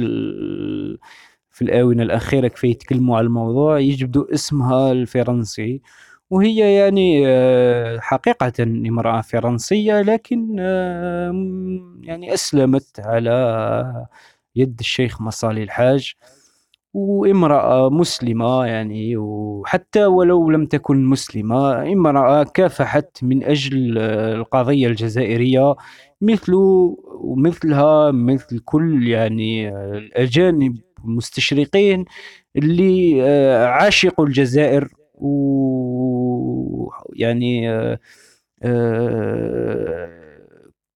في 1.52 1.62
الآونة 1.62 2.04
الأخيرة 2.04 2.48
كيف 2.48 2.64
يتكلموا 2.64 3.18
على 3.18 3.26
الموضوع 3.28 3.80
يجبدوا 3.80 4.34
اسمها 4.34 4.92
الفرنسي. 4.92 5.82
وهي 6.30 6.76
يعني 6.78 7.24
آه، 7.28 8.00
حقيقة 8.00 8.54
امرأة 8.64 9.22
فرنسية 9.22 10.02
لكن 10.02 10.58
يعني 12.04 12.34
أسلمت 12.34 13.00
على 13.00 14.06
يد 14.56 14.80
الشيخ 14.80 15.22
مصالي 15.22 15.64
الحاج. 15.64 16.14
وامرأة 16.94 17.90
مسلمة 17.90 18.66
يعني 18.66 19.18
وحتى 19.18 20.06
ولو 20.06 20.50
لم 20.52 20.66
تكن 20.66 21.06
مسلمة 21.06 21.92
امرأة 21.94 22.44
كافحت 22.44 23.24
من 23.24 23.44
أجل 23.44 23.98
القضية 23.98 24.88
الجزائرية 24.88 25.76
مثل 26.22 26.54
ومثلها 27.22 28.12
مثل 28.12 28.60
كل 28.60 29.08
يعني 29.08 29.70
الأجانب 29.70 30.78
المستشرقين 31.06 32.06
اللي 32.56 33.24
آه، 33.24 33.68
عاشقوا 33.68 34.26
الجزائر 34.26 34.90
و 35.16 36.90
يعني 37.16 37.70
آه، 37.72 38.00
آه، 38.64 40.10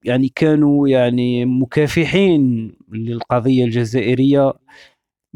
يعني 0.04 0.30
كانوا 0.36 0.88
يعني 0.88 1.46
مكافحين 1.46 2.72
للقضية 2.92 3.66
الجزائرية. 3.66 4.54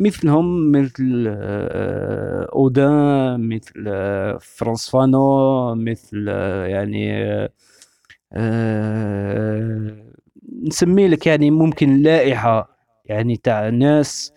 مثلهم 0.01 0.71
مثل 0.71 1.25
آه، 1.27 2.49
أودان 2.53 3.49
مثل 3.49 3.85
آه، 3.87 4.37
فرانس 4.41 4.89
فانو 4.89 5.75
مثل 5.75 6.25
آه، 6.29 6.65
يعني 6.65 7.11
نسمي 10.63 11.07
لك 11.07 11.27
يعني 11.27 11.51
ممكن 11.51 11.97
لائحة 11.97 12.77
يعني 13.05 13.37
تاع 13.37 13.69
ناس 13.69 14.33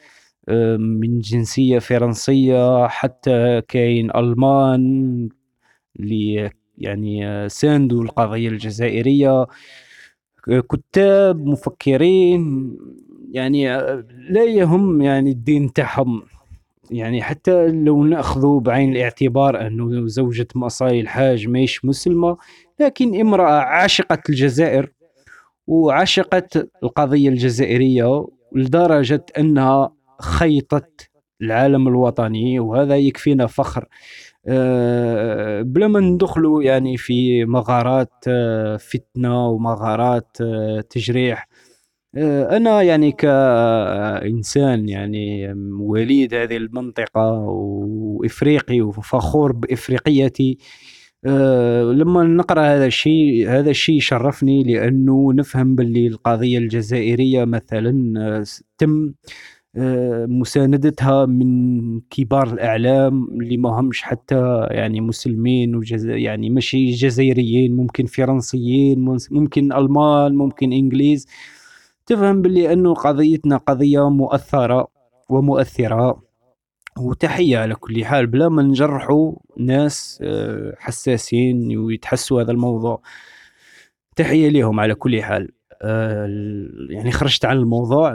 من 0.79 1.21
جنسية 1.21 1.79
فرنسية 1.79 2.87
حتى 2.89 3.63
كاين 3.69 4.11
ألمان 4.17 5.29
اللي 6.01 6.51
يعني 6.79 7.49
ساندوا 7.49 8.03
القضية 8.05 8.49
الجزائرية 8.49 9.47
كتاب 10.49 11.47
مفكرين 11.47 12.77
يعني 13.35 13.67
لا 14.31 14.45
يهم 14.45 15.03
يعني 15.03 15.31
الدين 15.31 15.73
تاعهم. 15.73 16.23
يعني 16.91 17.23
حتى 17.23 17.67
لو 17.69 18.05
نأخذوا 18.05 18.61
بعين 18.61 18.93
الاعتبار 18.93 19.67
أنه 19.67 20.07
زوجة 20.07 20.47
مصاي 20.55 21.01
الحاج 21.01 21.49
ماهيش 21.49 21.85
مسلمة 21.85 22.37
لكن 22.81 23.21
امرأة 23.21 23.61
عاشقت 23.61 24.31
الجزائر 24.31 24.93
وعاشقت 25.67 26.69
القضية 26.83 27.29
الجزائرية 27.29 28.27
لدرجة 28.53 29.27
أنها 29.39 29.93
خيطت 30.21 31.11
العالم 31.43 31.89
الوطني 31.89 32.61
وهذا 32.61 32.97
يكفينا 32.97 33.47
فخر. 33.47 33.89
أه 34.47 35.63
بلا 35.63 35.89
ما 35.89 36.01
ندخلوا 36.01 36.63
يعني 36.63 36.97
في 36.97 37.45
مغارات 37.45 38.13
أه 38.29 38.77
فتنة 38.77 39.49
ومغارات 39.49 40.37
تجريح. 40.91 41.49
آه، 42.17 42.57
أنا 42.57 42.83
يعني 42.83 43.13
كإنسان 43.13 44.89
يعني 44.89 45.53
وليد 45.81 46.35
هذه 46.35 46.57
المنطقة 46.57 47.33
وإفريقي 47.33 48.81
وفخور 48.81 49.53
بإفريقيتي 49.53 50.59
آه، 51.27 51.83
لما 51.83 52.25
نقرأ 52.25 52.63
هذا 52.63 52.87
الشيء 52.87 53.49
هذا 53.51 53.71
الشيء 53.71 54.01
شرفني 54.01 54.63
لأنه 54.63 55.33
نفهم 55.33 55.75
باللي 55.77 56.07
القضية 56.07 56.59
الجزائرية 56.59 57.45
مثلا 57.45 58.15
آه، 58.19 58.45
تم 58.79 59.13
مساندتها 60.29 61.27
من 61.27 62.01
كبار 62.01 62.53
الأعلام 62.53 63.25
اللي 63.25 63.57
ما 63.57 63.81
همش 63.81 64.03
حتى 64.03 64.67
يعني 64.71 65.01
مسلمين 65.01 65.77
وجز... 65.77 66.07
يعني 66.07 66.51
ماشي 66.51 66.91
جزائريين 66.91 67.77
ممكن 67.77 68.07
فرنسيين 68.07 69.19
ممكن 69.31 69.73
ألمان 69.73 70.35
ممكن 70.35 70.73
إنجليز. 70.73 71.27
تفهم 72.07 72.43
باللي 72.43 72.73
أنه 72.73 72.95
قضيتنا 72.95 73.57
قضية 73.57 74.11
مؤثرة 74.11 74.89
ومؤثرة. 75.29 76.23
وتحية 76.99 77.59
على 77.59 77.75
كل 77.75 78.05
حال 78.05 78.27
بلا 78.27 78.49
ما 78.49 78.63
نجرحوا 78.63 79.33
ناس 79.59 80.19
آه، 80.23 80.75
حساسين 80.79 81.77
ويتحسوا 81.79 82.43
هذا 82.43 82.53
الموضوع. 82.53 83.03
تحية 84.17 84.49
لهم 84.49 84.81
على 84.81 84.95
كل 84.95 85.23
حال. 85.23 85.49
آه، 85.83 86.29
يعني 86.91 87.13
خرجت 87.13 87.45
عن 87.45 87.57
الموضوع. 87.57 88.15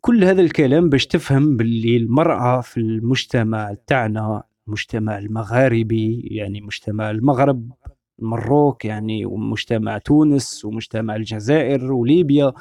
كل 0.00 0.24
هذا 0.24 0.42
الكلام 0.42 0.88
باش 0.88 1.06
تفهم 1.06 1.56
باللي 1.56 1.96
المرأة 1.96 2.60
في 2.60 2.80
المجتمع 2.80 3.74
تاعنا 3.86 4.42
المجتمع 4.66 5.18
المغاربي 5.18 6.20
يعني 6.30 6.60
مجتمع 6.60 7.10
المغرب 7.10 7.72
المروك 8.22 8.84
يعني 8.84 9.26
ومجتمع 9.26 9.98
تونس 9.98 10.64
ومجتمع 10.64 11.16
الجزائر 11.16 11.92
وليبيا 11.92 12.52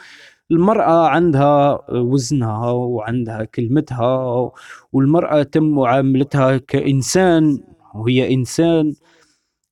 المرأة 0.51 1.07
عندها 1.07 1.79
وزنها 1.91 2.71
وعندها 2.71 3.43
كلمتها 3.43 4.51
والمرأة 4.93 5.43
تم 5.43 5.63
معاملتها 5.63 6.57
كإنسان 6.57 7.59
وهي 7.95 8.33
إنسان. 8.33 8.93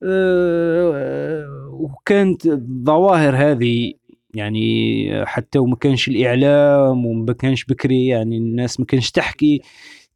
آه، 0.03 1.69
وكانت 1.73 2.45
الظواهر 2.45 3.35
هذه 3.35 3.93
يعني 4.35 5.25
حتى 5.25 5.59
وما 5.59 5.75
كانش 5.75 6.07
الإعلام 6.07 7.05
وما 7.05 7.33
كانش 7.33 7.65
بكري 7.65 8.07
يعني 8.07 8.37
الناس 8.37 8.79
ما 8.79 8.85
كانش 8.85 9.11
تحكي. 9.11 9.61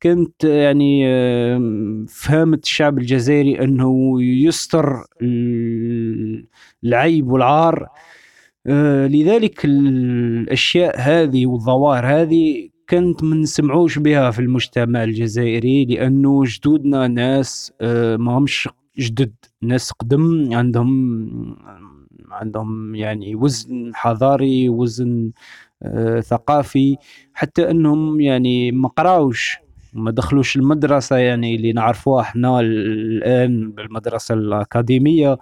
كنت 0.04 0.44
يعني 0.44 1.06
فهمت 2.08 2.64
الشعب 2.64 2.98
الجزائري 2.98 3.60
أنه 3.64 4.22
يستر 4.22 5.04
العيب 6.84 7.32
والعار. 7.32 7.84
آه، 7.84 7.90
لذلك 9.08 9.66
الأشياء 9.66 11.00
هذه 11.00 11.46
والظواهر 11.46 12.06
هذه 12.06 12.70
كنت 12.90 13.24
ما 13.24 13.36
نسمعوش 13.36 14.00
بها 14.00 14.32
في 14.32 14.40
المجتمع 14.40 15.04
الجزائري 15.04 15.86
لأنه 15.86 16.44
جدودنا 16.46 17.08
ناس 17.08 17.74
آه، 17.82 18.16
ما 18.18 18.38
همش 18.38 18.70
جدد 18.98 19.34
ناس 19.62 19.92
قدم 19.92 20.54
عندهم 20.54 21.58
عندهم 22.32 22.96
يعني 22.96 23.36
وزن 23.36 23.92
حضاري 23.96 24.70
وزن 24.70 25.32
آه، 25.84 26.20
ثقافي 26.20 26.98
حتى 27.34 27.72
أنهم 27.72 28.20
يعني 28.20 28.72
ما 28.72 28.88
قراوش 28.88 29.58
ما 29.94 30.12
دخلوش 30.12 30.56
المدرسة 30.56 31.16
يعني 31.18 31.56
اللي 31.56 31.74
نعرفوها 31.74 32.22
إحنا 32.22 32.60
الآن 32.60 33.72
بالمدرسة 33.72 34.36
الأكاديمية. 34.36 35.38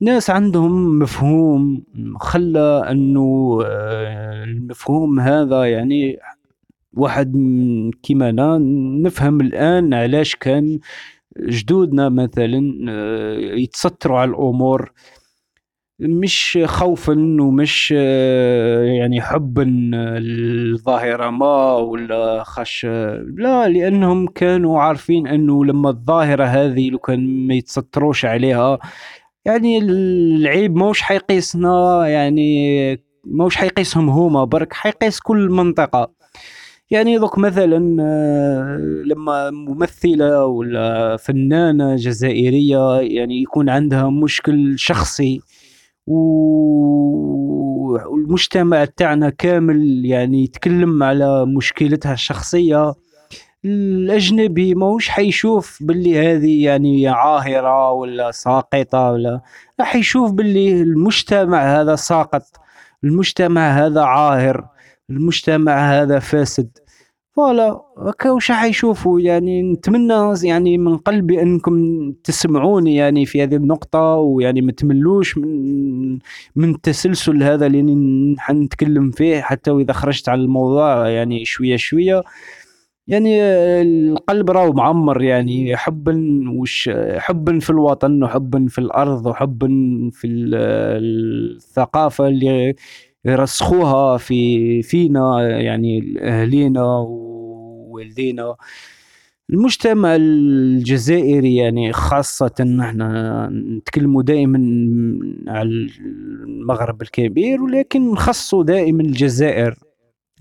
ناس 0.00 0.30
عندهم 0.30 0.98
مفهوم 0.98 1.84
خلى 2.20 2.84
أنه 2.90 3.58
آه، 3.66 4.44
المفهوم 4.44 5.20
هذا 5.20 5.64
يعني 5.64 6.18
واحد 6.92 7.32
كيما 8.02 8.30
أنا 8.30 8.58
نفهم 9.02 9.40
الآن 9.40 9.94
علاش 9.94 10.36
كان 10.36 10.78
جدودنا 11.38 12.08
مثلا 12.08 12.86
آه، 12.88 13.38
يتستروا 13.38 14.18
على 14.18 14.30
الأمور. 14.30 14.92
مش 16.00 16.58
خوفا 16.64 17.12
ومش 17.40 17.94
آه، 17.96 18.82
يعني 18.84 19.20
حبا 19.20 19.90
الظاهرة 19.94 21.30
ما 21.30 21.74
ولا 21.74 22.42
خش 22.44 22.84
لا 23.36 23.68
لأنهم 23.68 24.26
كانوا 24.26 24.80
عارفين 24.80 25.26
أنه 25.26 25.64
لما 25.64 25.90
الظاهرة 25.90 26.44
هذه 26.44 26.90
لو 26.90 26.98
كان 26.98 27.46
ما 27.46 27.54
يتستروش 27.54 28.24
عليها 28.24 28.78
يعني 29.44 29.78
العيب 29.78 30.76
موش 30.76 31.02
حيقيسنا 31.02 32.06
يعني 32.08 33.00
موش 33.24 33.56
حيقيسهم 33.56 34.10
هما 34.10 34.44
برك 34.44 34.72
حيقيس 34.72 35.20
كل 35.20 35.48
منطقة. 35.50 36.10
يعني 36.90 37.18
دوك 37.18 37.38
مثلا 37.38 37.96
آه، 38.02 38.78
لما 39.06 39.50
ممثلة 39.50 40.46
ولا 40.46 41.16
فنانة 41.16 41.96
جزائرية 41.96 43.00
يعني 43.00 43.42
يكون 43.42 43.68
عندها 43.68 44.10
مشكل 44.10 44.78
شخصي 44.78 45.40
والمجتمع 47.86 48.84
تاعنا 48.84 49.30
كامل 49.30 50.04
يعني 50.04 50.44
يتكلم 50.44 51.02
على 51.02 51.46
مشكلتها 51.46 52.12
الشخصية 52.12 52.94
الأجنبي 53.64 54.74
موش 54.74 55.08
حيشوف 55.08 55.78
باللي 55.82 56.18
هذه 56.18 56.64
يعني 56.64 57.08
عاهرة 57.08 57.92
ولا 57.92 58.30
ساقطة 58.30 59.10
ولا 59.10 59.40
راح 59.80 59.96
يشوف 59.96 60.32
باللي 60.32 60.82
المجتمع 60.82 61.80
هذا 61.80 61.96
ساقط 61.96 62.42
المجتمع 63.04 63.70
هذا 63.86 64.02
عاهر 64.02 64.68
المجتمع 65.10 65.92
هذا 65.92 66.18
فاسد. 66.18 66.78
فوالا 67.36 67.82
هكا 67.98 68.30
وش 68.30 68.52
حيشوفوا 68.52 69.20
يعني 69.20 69.72
نتمنى 69.72 70.34
يعني 70.42 70.78
من 70.78 70.96
قلبي 70.96 71.42
أنكم 71.42 72.12
تسمعوني 72.24 72.96
يعني 72.96 73.26
في 73.26 73.42
هذه 73.42 73.56
النقطة 73.56 74.14
ويعني 74.14 74.60
ما 74.60 74.72
تملوش 74.72 75.38
من 75.38 76.18
من 76.56 76.70
التسلسل 76.70 77.42
هذا 77.42 77.66
اللي 77.66 78.36
حنتكلم 78.38 79.10
فيه 79.10 79.40
حتى 79.40 79.70
وإذا 79.70 79.92
خرجت 79.92 80.28
على 80.28 80.40
الموضوع 80.40 81.08
يعني 81.08 81.44
شوية 81.44 81.76
شوية. 81.76 82.22
يعني 83.08 83.42
القلب 83.82 84.50
راهو 84.50 84.72
معمر 84.72 85.22
يعني 85.22 85.76
حبا 85.76 86.44
وش 86.56 86.90
حبا 87.16 87.58
في 87.58 87.70
الوطن 87.70 88.22
وحبا 88.22 88.66
في 88.68 88.78
الأرض 88.78 89.26
وحبا 89.26 89.68
في 90.12 90.26
الثقافة 90.26 92.28
اللي 92.28 92.74
يرسخوها 93.24 94.16
في 94.16 94.82
فينا 94.82 95.48
يعني 95.60 96.14
اهلينا 96.20 96.82
ووالدينا. 96.98 98.56
المجتمع 99.50 100.16
الجزائري 100.16 101.56
يعني 101.56 101.92
خاصة 101.92 102.76
إحنا 102.80 103.48
نتكلموا 103.52 104.22
دائما 104.22 104.58
على 105.48 105.68
المغرب 106.46 107.02
الكبير 107.02 107.62
ولكن 107.62 108.10
نخصوا 108.12 108.64
دائما 108.64 109.02
الجزائر. 109.02 109.74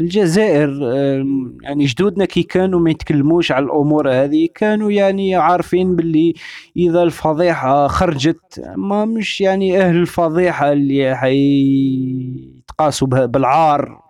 الجزائر 0.01 0.69
يعني 1.63 1.85
جدودنا 1.85 2.25
كي 2.25 2.43
كانوا 2.43 2.79
ما 2.79 2.91
يتكلموش 2.91 3.51
على 3.51 3.65
الأمور 3.65 4.11
هذه 4.11 4.47
كانوا 4.55 4.91
يعني 4.91 5.35
عارفين 5.35 5.95
باللي 5.95 6.33
إذا 6.77 7.03
الفضيحة 7.03 7.87
خرجت 7.87 8.63
ما 8.75 9.05
مش 9.05 9.41
يعني 9.41 9.81
أهل 9.81 9.95
الفضيحة 9.95 10.71
اللي 10.71 11.15
حيتقاسوا 11.15 13.07
بالعار 13.07 14.01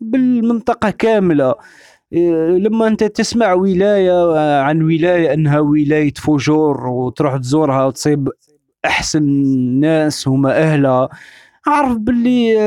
بالمنطقة 0.00 0.90
كاملة. 0.90 1.54
لما 2.58 2.86
أنت 2.86 3.04
تسمع 3.04 3.52
ولاية 3.52 4.38
عن 4.60 4.82
ولاية 4.82 5.34
أنها 5.34 5.60
ولاية 5.60 6.12
فجور 6.14 6.86
وتروح 6.86 7.36
تزورها 7.36 7.84
وتصيب 7.84 8.28
أحسن 8.84 9.22
ناس 9.80 10.28
هما 10.28 10.58
أهلها 10.58 11.08
عارف 11.66 11.96
باللي 11.98 12.58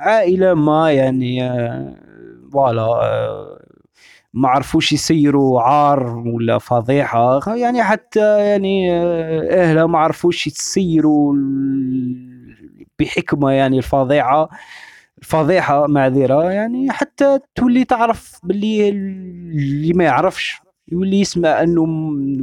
عائلة 0.00 0.54
ما 0.54 0.92
يعني 0.92 1.44
آه، 1.44 1.96
فوالا 2.52 2.82
آه، 2.82 3.60
ما 4.34 4.48
عرفوش 4.48 4.92
يسيروا 4.92 5.60
عار 5.60 6.18
ولا 6.18 6.58
فضيحة 6.58 7.56
يعني 7.56 7.82
حتى 7.84 8.38
يعني 8.38 8.92
آه، 8.92 9.62
أهلها 9.62 9.86
ما 9.86 9.98
عرفوش 9.98 10.46
يسيروا 10.46 11.34
بحكمة 12.98 13.50
يعني 13.50 13.78
الفظيعه 13.78 14.48
الفضيحة 15.18 15.86
معذرة 15.86 16.52
يعني 16.52 16.90
حتى 16.92 17.38
تولي 17.54 17.84
تعرف 17.84 18.40
باللي 18.44 18.88
اللي 18.88 19.92
ما 19.92 20.04
يعرفش 20.04 20.60
يولي 20.92 21.20
يسمع 21.20 21.62
أنه 21.62 21.82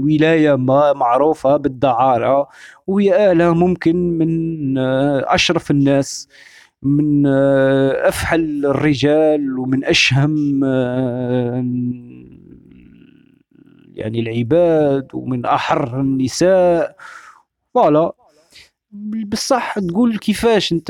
ولاية 0.05 0.55
ما 0.55 0.93
معروفة 0.93 1.57
بالدعارة 1.57 2.47
وهي 2.87 3.15
أهلها 3.15 3.53
ممكن 3.53 3.95
من 4.17 4.77
أشرف 5.27 5.71
الناس. 5.71 6.27
من 6.84 7.26
آه، 7.28 8.08
أفحل 8.10 8.65
الرجال 8.65 9.60
ومن 9.60 9.86
أشهم 9.86 10.62
آه، 10.63 11.65
يعني 13.94 14.20
العباد 14.20 15.08
ومن 15.13 15.46
أحر 15.46 16.00
النساء. 16.00 16.96
فوالا. 17.74 18.12
بصح 19.28 19.80
تقول 19.80 20.17
كيفاش 20.17 20.72
أنت 20.72 20.89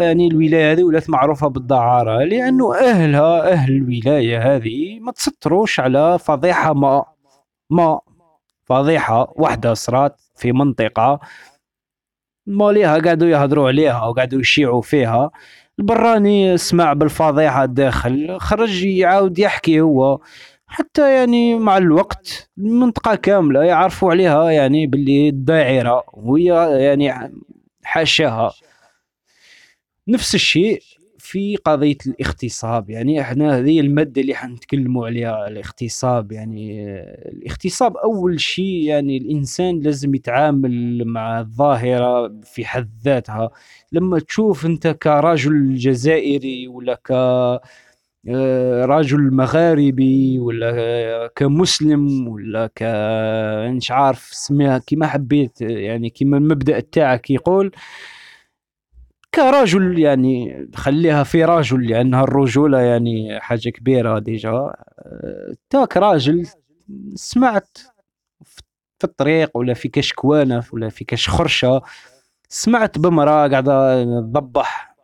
يعني 0.00 0.28
الولاية 0.28 0.72
هذه 0.72 0.82
ولات 0.84 1.10
معروفة 1.10 1.48
بالدعارة 1.48 2.24
لأنه 2.24 2.74
أهلها 2.74 3.52
أهل 3.52 3.72
الولاية 3.72 4.54
هذه 4.56 5.00
ما 5.00 5.12
تستروش 5.12 5.80
على 5.80 6.18
فضيحة 6.18 6.74
ما 6.74 7.04
ما 7.70 8.00
فضيحة 8.64 9.32
واحدة 9.36 9.74
صرات 9.74 10.20
في 10.36 10.52
منطقة 10.52 11.20
ماليها 12.46 12.98
قعدوا 12.98 13.28
يهضروا 13.28 13.68
عليها 13.68 14.04
وقعدوا 14.06 14.40
يشيعوا 14.40 14.82
فيها. 14.82 15.30
البراني 15.78 16.58
سمع 16.58 16.92
بالفضيحة 16.92 17.64
الداخل 17.64 18.38
خرج 18.40 18.84
يعاود 18.84 19.38
يحكي 19.38 19.80
هو. 19.80 20.20
حتى 20.66 21.14
يعني 21.14 21.54
مع 21.58 21.76
الوقت 21.76 22.50
المنطقة 22.58 23.14
كاملة 23.14 23.64
يعرفوا 23.64 24.10
عليها 24.10 24.50
يعني 24.50 24.86
باللي 24.86 25.28
الداعرة 25.28 26.04
وهي 26.12 26.44
يعني 26.84 27.32
حاشاها. 27.82 28.52
نفس 30.08 30.34
الشيء 30.34 30.82
في 31.22 31.56
قضية 31.56 31.96
الاغتصاب 32.06 32.90
يعني 32.90 33.20
إحنا 33.20 33.58
هذه 33.58 33.80
المادة 33.80 34.20
اللي 34.20 34.34
حنتكلموا 34.34 35.06
عليها 35.06 35.48
الاغتصاب 35.48 36.32
يعني 36.32 36.90
الاغتصاب 37.32 37.96
أول 37.96 38.40
شيء 38.40 38.82
يعني 38.82 39.16
الإنسان 39.16 39.80
لازم 39.80 40.14
يتعامل 40.14 41.04
مع 41.04 41.40
الظاهرة 41.40 42.40
في 42.44 42.64
حد 42.64 42.90
ذاتها. 43.04 43.50
لما 43.92 44.18
تشوف 44.18 44.66
أنت 44.66 44.86
كرجل 44.88 45.74
جزائري 45.74 46.68
ولا 46.68 46.94
ك 46.94 47.12
آه، 48.28 48.84
رجل 48.84 49.34
مغاربي 49.34 50.38
ولا 50.38 51.30
كمسلم 51.36 52.28
ولا 52.28 52.70
ك 52.74 52.82
مش 53.76 53.90
عارف 53.90 54.20
سميها 54.32 54.78
كما 54.86 55.06
حبيت 55.06 55.60
يعني 55.60 56.10
كما 56.10 56.36
المبدأ 56.36 56.80
تاعك 56.80 57.30
يقول 57.30 57.72
كرجل 59.34 59.98
يعني 59.98 60.66
خليها 60.74 61.22
في 61.24 61.44
رجل 61.44 61.86
لأنها 61.90 62.24
الرجولة 62.24 62.80
يعني 62.80 63.40
حاجة 63.40 63.68
كبيرة 63.68 64.18
ديجا. 64.18 64.72
تاك 65.70 65.96
راجل 65.96 66.46
سمعت 67.14 67.78
في 68.98 69.04
الطريق 69.04 69.56
ولا 69.56 69.74
في 69.74 69.88
كاش 69.88 70.12
كوانف 70.12 70.74
ولا 70.74 70.88
في 70.88 71.04
كاش 71.04 71.28
خرشة 71.28 71.82
سمعت 72.48 72.98
بمرأة 72.98 73.48
قاعدة 73.48 74.04
تضبح 74.04 74.96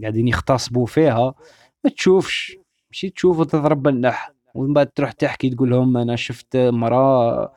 قاعدين 0.00 0.28
يغتصبوا 0.28 0.86
فيها. 0.86 1.34
ما 1.84 1.90
تشوفش 1.90 2.56
مشي 2.90 3.10
تشوف 3.10 3.38
وتضرب 3.38 3.82
بالنح 3.82 4.32
ومن 4.54 4.72
بعد 4.72 4.86
تروح 4.86 5.12
تحكي 5.12 5.50
تقول 5.50 5.70
لهم 5.70 5.96
أنا 5.96 6.16
شفت 6.16 6.56
مرأة 6.56 7.52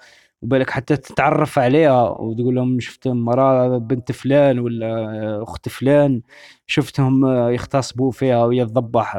وبالك 0.46 0.70
حتى 0.70 0.98
تتعرف 0.98 1.60
عليها 1.60 2.10
وتقول 2.10 2.56
لهم 2.56 2.80
شفت 2.80 3.08
مراه 3.08 3.78
بنت 3.78 4.12
فلان 4.12 4.60
ولا 4.60 5.44
أخت 5.44 5.70
فلان 5.70 6.22
شفتهم 6.68 7.26
يغتصبوا 7.28 8.12
فيها 8.12 8.46
وهي 8.46 8.66
تضبح 8.66 9.16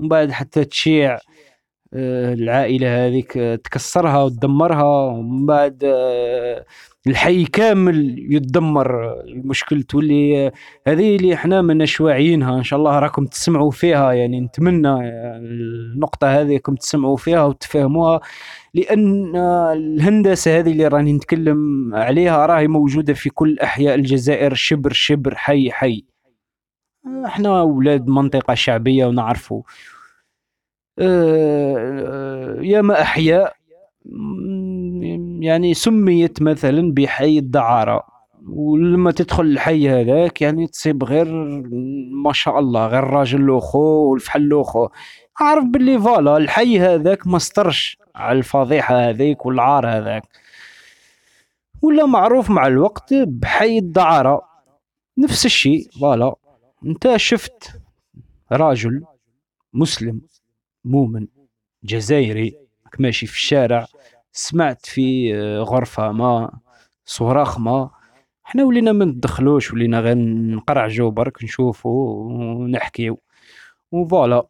ومن 0.00 0.08
بعد 0.08 0.30
حتى 0.32 0.64
تشيع 0.64 1.18
آه، 1.94 2.34
العائلة 2.34 3.06
هذيك 3.06 3.32
تكسرها 3.64 4.22
وتدمرها. 4.22 4.84
ومن 4.84 5.46
بعد 5.46 5.84
آه، 5.84 6.64
الحي 7.06 7.44
كامل 7.44 8.16
يتدمر 8.34 9.20
المشكل 9.20 9.82
تولي 9.82 10.52
هذه 10.86 11.16
اللي 11.16 11.34
إحنا 11.34 11.62
ماناش 11.62 12.00
واعيينها. 12.00 12.58
إن 12.58 12.62
شاء 12.62 12.78
الله 12.78 12.98
راكم 12.98 13.26
تسمعوا 13.26 13.70
فيها 13.70 14.12
يعني 14.12 14.40
نتمنى 14.40 14.88
النقطة 15.36 16.40
هذه 16.40 16.52
راكم 16.52 16.74
تسمعوا 16.74 17.16
فيها 17.16 17.44
وتفهموها 17.44 18.20
لأن 18.74 19.36
الهندسة 19.76 20.58
هذه 20.58 20.70
اللي 20.72 20.88
راني 20.88 21.12
نتكلم 21.12 21.90
عليها 21.94 22.46
راهي 22.46 22.68
موجودة 22.68 23.14
في 23.14 23.30
كل 23.30 23.58
أحياء 23.58 23.94
الجزائر 23.94 24.54
شبر 24.54 24.92
شبر 24.92 25.34
حي 25.34 25.70
حي. 25.70 26.04
إحنا 27.26 27.60
أولاد 27.60 28.06
منطقة 28.08 28.54
شعبية 28.54 29.06
ونعرفوا 29.06 29.62
أه 30.98 32.56
ياما 32.60 33.02
أحياء 33.02 33.56
يعني 35.42 35.74
سميت 35.74 36.42
مثلا 36.42 36.92
بحي 36.92 37.38
الدعارة 37.38 38.02
ولما 38.48 39.10
تدخل 39.12 39.44
الحي 39.44 39.88
هذاك 39.88 40.42
يعني 40.42 40.66
تصيب 40.66 41.04
غير 41.04 41.26
ما 42.24 42.32
شاء 42.32 42.58
الله 42.58 42.86
غير 42.86 43.04
راجل 43.04 43.40
لوخو 43.40 43.78
والفحل 43.78 44.42
لوخو. 44.42 44.88
عارف 45.40 45.64
باللي 45.64 45.98
فوالا 45.98 46.36
الحي 46.36 46.80
هذاك 46.80 47.26
ما 47.26 47.36
استرش 47.36 47.98
على 48.14 48.38
الفضيحة 48.38 49.08
هذيك 49.08 49.46
والعار 49.46 49.88
هذاك. 49.88 50.22
ولا 51.82 52.06
معروف 52.06 52.50
مع 52.50 52.66
الوقت 52.66 53.14
بحي 53.14 53.78
الدعارة. 53.78 54.42
نفس 55.18 55.46
الشيء 55.46 55.90
فوالا. 56.00 56.34
انت 56.86 57.16
شفت 57.16 57.80
راجل 58.52 59.04
مسلم 59.74 60.20
مؤمن 60.84 61.26
جزائري 61.84 62.56
ماشي 62.98 63.26
في 63.26 63.34
الشارع. 63.34 63.86
سمعت 64.32 64.86
في 64.86 65.34
آه، 65.36 65.60
غرفة 65.60 66.12
ما 66.12 66.50
صراخ 67.04 67.58
ما 67.58 67.90
إحنا 68.46 68.64
ولينا 68.64 68.92
ما 68.92 69.04
ندخلوش 69.04 69.72
ولينا 69.72 70.00
غير 70.00 70.16
نقرعجو 70.18 71.10
برك 71.10 71.44
نشوفو 71.44 71.88
ونحكيو. 71.90 73.20
وفوالا 73.92 74.46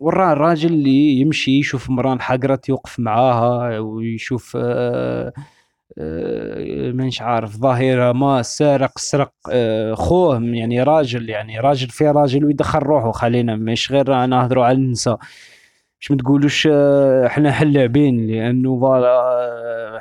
وراه 0.00 0.32
الراجل 0.32 0.72
اللي 0.72 1.20
يمشي 1.20 1.58
يشوف 1.58 1.90
مراه 1.90 2.12
انحقرت 2.12 2.68
يوقف 2.68 3.00
معاها 3.00 3.78
ويشوف 3.78 4.56
آه 4.60 5.32
آه 5.98 6.92
مانيش 6.92 7.22
عارف 7.22 7.56
ظاهرة 7.56 8.12
ما 8.12 8.42
سارق 8.42 8.98
سرق 8.98 9.32
خوه 9.94 10.40
يعني 10.42 10.82
راجل 10.82 11.28
يعني 11.30 11.60
راجل 11.60 11.88
في 11.88 12.08
راجل 12.08 12.44
ويدخل 12.44 12.78
روحه 12.78 13.12
خلينا 13.12 13.56
مش 13.56 13.92
غير 13.92 14.26
نهضروا 14.26 14.64
على 14.64 14.76
النساء. 14.78 15.18
باش 16.00 16.10
ما 16.10 16.16
تقولوش 16.16 16.68
آه، 16.72 17.26
إحنا 17.26 17.52
حلاعبين 17.52 18.26
لأنه 18.26 18.80
voilà 18.80 19.08
آه، 19.08 20.00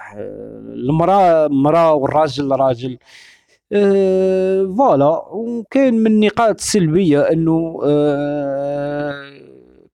المراه 0.74 1.48
مراه 1.48 1.94
والراجل 1.94 2.52
راجل. 2.52 2.98
آه، 3.74 4.64
voilà 4.78 5.24
وكاين 5.32 5.94
من 5.94 6.08
النقاط 6.08 6.56
السلبية 6.60 7.22
أنه 7.22 7.80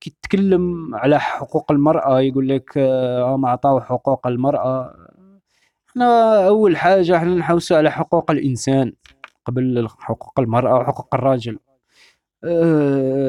كي 0.02 0.10
تتكلم 0.22 0.96
على 0.96 1.20
حقوق 1.20 1.72
المرأة 1.72 2.20
يقول 2.22 2.48
لك 2.50 2.78
ما 3.40 3.50
عطاو 3.50 3.82
حقوق 3.82 4.28
المرأة. 4.28 4.96
إحنا 5.90 6.48
أول 6.48 6.78
حاجة 6.78 7.18
إحنا 7.18 7.36
نحوسوا 7.36 7.78
على 7.78 7.92
حقوق 7.92 8.32
الإنسان 8.32 8.94
قبل 9.46 9.88
حقوق 10.00 10.40
المرأة 10.40 10.76
وحقوق 10.80 11.16
الراجل. 11.16 11.60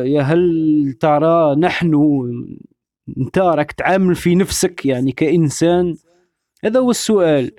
يا 0.05 0.23
هل 0.23 0.95
ترى 1.01 1.55
نحن 1.57 1.95
انت 3.19 3.39
راك 3.39 3.73
تعامل 3.73 4.15
في 4.15 4.35
نفسك؟ 4.35 4.87
يعني 4.87 5.13
كإنسان 5.13 5.97
هذا 6.65 6.81
هو 6.81 6.91
السؤال. 6.91 7.51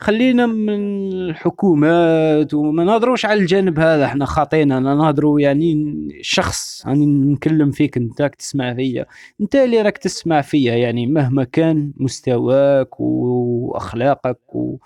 خلينا 0.00 0.46
من 0.46 0.74
الحكومات 1.12 2.54
وما 2.54 2.84
نهضروش 2.84 3.26
على 3.26 3.40
الجانب 3.40 3.78
هذا 3.78 4.04
إحنا 4.04 4.24
خاطينا 4.24 4.78
أنا 4.78 4.94
نهضروا 4.94 5.40
يعني 5.40 5.96
شخص 6.22 6.86
راني 6.86 7.04
يعني 7.04 7.32
نكلم 7.32 7.70
فيك 7.70 7.96
أنت 7.96 8.22
راك 8.22 8.34
تسمع 8.34 8.74
فيا. 8.74 9.06
أنت 9.40 9.56
اللي 9.56 9.82
راك 9.82 9.98
تسمع 9.98 10.40
فيا 10.40 10.74
يعني 10.74 11.06
مهما 11.06 11.44
كان 11.44 11.92
مستواك 11.96 13.00
وأخلاقك 13.00 14.54
و... 14.54 14.78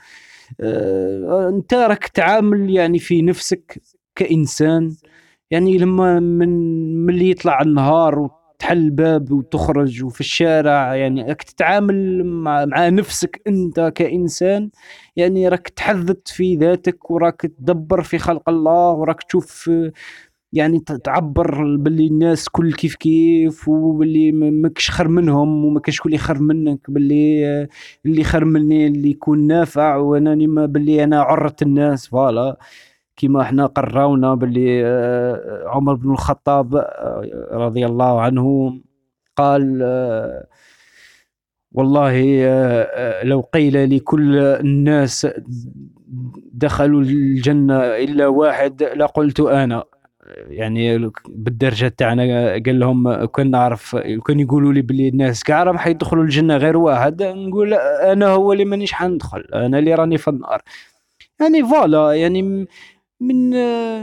آه 0.60 1.48
أنت 1.48 1.74
راك 1.74 2.08
تعامل 2.08 2.70
يعني 2.70 2.98
في 2.98 3.22
نفسك 3.22 3.82
كإنسان. 4.14 4.96
يعني 5.50 5.78
لما 5.78 6.20
من 6.20 7.10
اللي 7.10 7.30
يطلع 7.30 7.60
النهار 7.60 8.18
وتحل 8.18 8.78
الباب 8.78 9.32
وتخرج 9.32 10.04
وفي 10.04 10.20
الشارع 10.20 10.94
يعني 10.94 11.22
راك 11.22 11.42
تتعامل 11.42 12.24
مع, 12.24 12.64
مع 12.64 12.88
نفسك 12.88 13.42
انت 13.46 13.92
كإنسان 13.94 14.70
يعني 15.16 15.48
راك 15.48 15.68
تحدث 15.68 16.16
في 16.26 16.56
ذاتك 16.56 17.10
وراك 17.10 17.40
تدبر 17.40 18.02
في 18.02 18.18
خلق 18.18 18.48
الله 18.48 18.90
وراك 18.92 19.22
تشوف 19.22 19.70
يعني 20.52 20.80
تعبر 20.80 21.76
باللي 21.76 22.06
الناس 22.06 22.48
كل 22.48 22.72
كيف 22.74 22.94
كيف 22.96 23.68
وباللي 23.68 24.32
ماكش 24.32 24.90
خير 24.90 25.08
منهم 25.08 25.64
وما 25.64 25.80
كاش 25.80 26.00
كل 26.00 26.16
خير 26.16 26.38
منك 26.42 26.90
باللي 26.90 27.68
اللي 28.06 28.24
خير 28.24 28.44
مني 28.44 28.86
اللي 28.86 29.10
يكون 29.10 29.46
نافع 29.46 29.96
وأنني 29.96 30.46
ما 30.46 30.66
باللي 30.66 31.04
أنا 31.04 31.20
عرة 31.22 31.56
الناس 31.62 32.06
فوالا. 32.08 32.58
كما 33.20 33.42
إحنا 33.42 33.66
قراونا 33.66 34.34
باللي 34.34 34.86
آه، 34.86 35.64
عمر 35.66 35.94
بن 35.94 36.10
الخطاب 36.12 36.76
آه، 36.76 37.48
رضي 37.52 37.86
الله 37.86 38.20
عنه 38.20 38.74
قال 39.36 39.80
آه، 39.82 40.46
والله 41.72 42.14
لو 43.22 43.40
قيل 43.40 43.96
لكل 43.96 44.38
الناس 44.38 45.28
دخلوا 46.52 47.00
الجنة 47.00 47.78
إلا 47.78 48.26
واحد 48.26 48.82
لقلت 48.82 49.40
أنا. 49.40 49.84
يعني 50.48 51.10
بالدرجة 51.28 51.88
تاعنا 51.88 52.52
قال 52.52 52.78
لهم 52.80 53.24
كان 53.24 53.50
نعرف 53.50 53.96
كان 53.96 54.40
يقولوا 54.40 54.72
لي 54.72 54.82
باللي 54.82 55.08
الناس 55.08 55.44
كاع 55.44 55.62
راهم 55.62 55.78
حيدخلوا 55.78 56.24
الجنة 56.24 56.56
غير 56.56 56.76
واحد 56.76 57.22
نقول 57.22 57.74
أنا 57.74 58.26
هو 58.26 58.52
اللي 58.52 58.64
مانيش 58.64 58.92
حندخل 58.92 59.44
أنا 59.54 59.78
اللي 59.78 59.94
راني 59.94 60.18
في 60.18 60.28
النار. 60.28 60.62
يعني 61.40 61.62
فوالا 61.62 62.12
يعني 62.12 62.66
من 63.20 63.50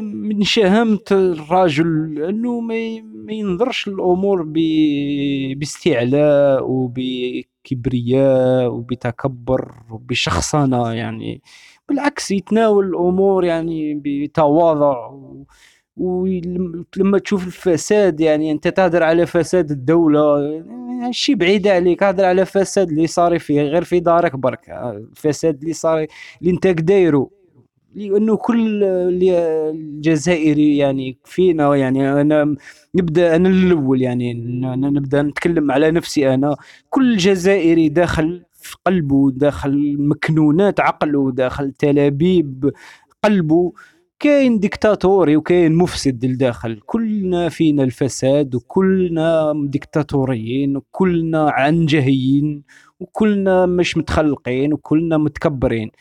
من 0.04 0.44
شهامة 0.44 1.00
الرجل 1.12 2.22
انه 2.30 2.60
ما 2.60 3.34
ينظرش 3.34 3.88
الأمور 3.88 4.44
باستعلاء 5.60 6.64
وبكبرياء 6.72 8.68
وبتكبر 8.74 9.74
وبشخصنة 9.92 10.94
يعني. 10.94 11.42
بالعكس 11.90 12.32
يتناول 12.32 12.86
الأمور 12.90 13.46
يعني 13.46 14.02
بتواضع 14.06 15.12
ولما 15.98 17.20
تشوف 17.20 17.48
الفساد 17.48 18.20
يعني 18.20 18.52
أنت 18.52 18.68
تهدر 18.68 19.04
على 19.04 19.26
فساد 19.26 19.72
الدولة 19.72 20.42
يعني 21.02 21.14
شي 21.14 21.36
بعيد 21.36 21.68
عليك 21.68 22.04
هدر 22.04 22.26
على 22.26 22.46
فساد 22.46 22.90
اللي 22.90 23.08
صار 23.08 23.40
فيه 23.40 23.62
غير 23.62 23.84
في 23.84 24.00
دارك 24.00 24.36
برك 24.36 24.70
الفساد 24.70 25.62
اللي 25.62 25.74
صار 25.74 26.06
اللي 26.42 26.52
أنت 26.52 26.68
دايرو 26.68 27.37
لأنه 27.96 28.38
كل 28.38 28.84
الجزائري 28.84 30.78
يعني 30.78 31.18
فينا 31.26 31.76
يعني 31.76 32.22
أنا 32.22 32.56
نبدأ 32.96 33.36
أنا 33.36 33.50
الأول 33.50 34.02
يعني 34.02 34.34
نبدأ 34.76 35.22
نتكلم 35.22 35.72
على 35.72 35.92
نفسي 35.92 36.34
أنا. 36.34 36.56
كل 36.90 37.18
جزائري 37.18 37.90
داخل 37.90 38.44
في 38.54 38.76
قلبه 38.86 39.32
داخل 39.32 39.96
مكنونات 40.00 40.80
عقله 40.80 41.32
داخل 41.32 41.72
تلابيب 41.72 42.72
قلبه. 43.24 43.74
كاين 44.20 44.60
ديكتاتوري 44.60 45.36
وكاين 45.38 45.76
مفسد 45.76 46.26
لداخل. 46.26 46.80
كلنا 46.86 47.50
فينا 47.50 47.84
الفساد 47.84 48.56
وكلنا 48.56 49.54
ديكتاتوريين 49.66 50.78
وكلنا 50.78 51.50
عنجهيين 51.50 52.64
وكلنا 53.00 53.66
مش 53.66 53.98
متخلقين 53.98 54.74
وكلنا 54.74 55.18
متكبرين. 55.18 55.92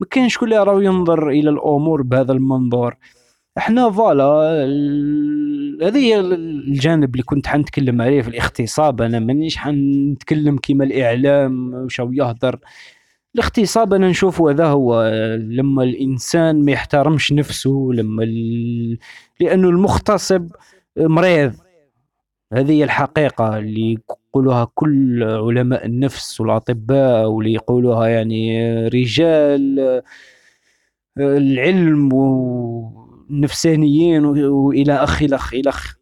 ما 0.00 0.06
كاينش 0.10 0.34
شكون 0.34 0.52
اللي 0.52 0.84
ينظر 0.84 1.28
إلى 1.28 1.50
الأمور 1.50 2.02
بهذا 2.02 2.32
المنظور. 2.32 2.96
إحنا 3.58 3.90
voilà 3.90 4.24
هذه 5.82 5.96
هي 5.98 6.20
الجانب 6.20 7.12
اللي 7.14 7.22
كنت 7.22 7.46
حنتكلم 7.46 8.02
عليه 8.02 8.22
في 8.22 8.28
الاغتصاب 8.28 9.02
أنا 9.02 9.18
مانيش 9.18 9.56
حنتكلم 9.56 10.56
كيما 10.58 10.84
الإعلام 10.84 11.74
وشاو 11.74 12.12
يهدر 12.12 12.58
الاغتصاب 13.34 13.94
أنا 13.94 14.08
نشوف 14.08 14.42
هذا 14.42 14.66
هو 14.66 15.10
لما 15.38 15.82
الإنسان 15.82 16.64
ما 16.64 16.72
يحترمش 16.72 17.32
نفسه 17.32 17.88
لما 17.92 18.22
ال... 18.24 18.98
لأنه 19.40 19.68
المغتصب 19.68 20.48
مريض. 20.96 21.52
هذه 22.52 22.72
هي 22.72 22.84
الحقيقة 22.84 23.58
اللي 23.58 23.98
يقولوها 24.32 24.68
كل 24.74 25.22
علماء 25.24 25.86
النفس 25.86 26.40
والأطباء 26.40 27.26
واللي 27.26 27.52
يقولوها 27.52 28.06
يعني 28.08 28.68
رجال 28.88 30.02
العلم 31.18 32.12
والنفسانيين 32.12 34.24
وإلى 34.24 34.92
أخ 34.92 35.22
إلى 35.22 35.36
أخ 35.36 35.54
إلى 35.54 35.68
أخ. 35.70 35.94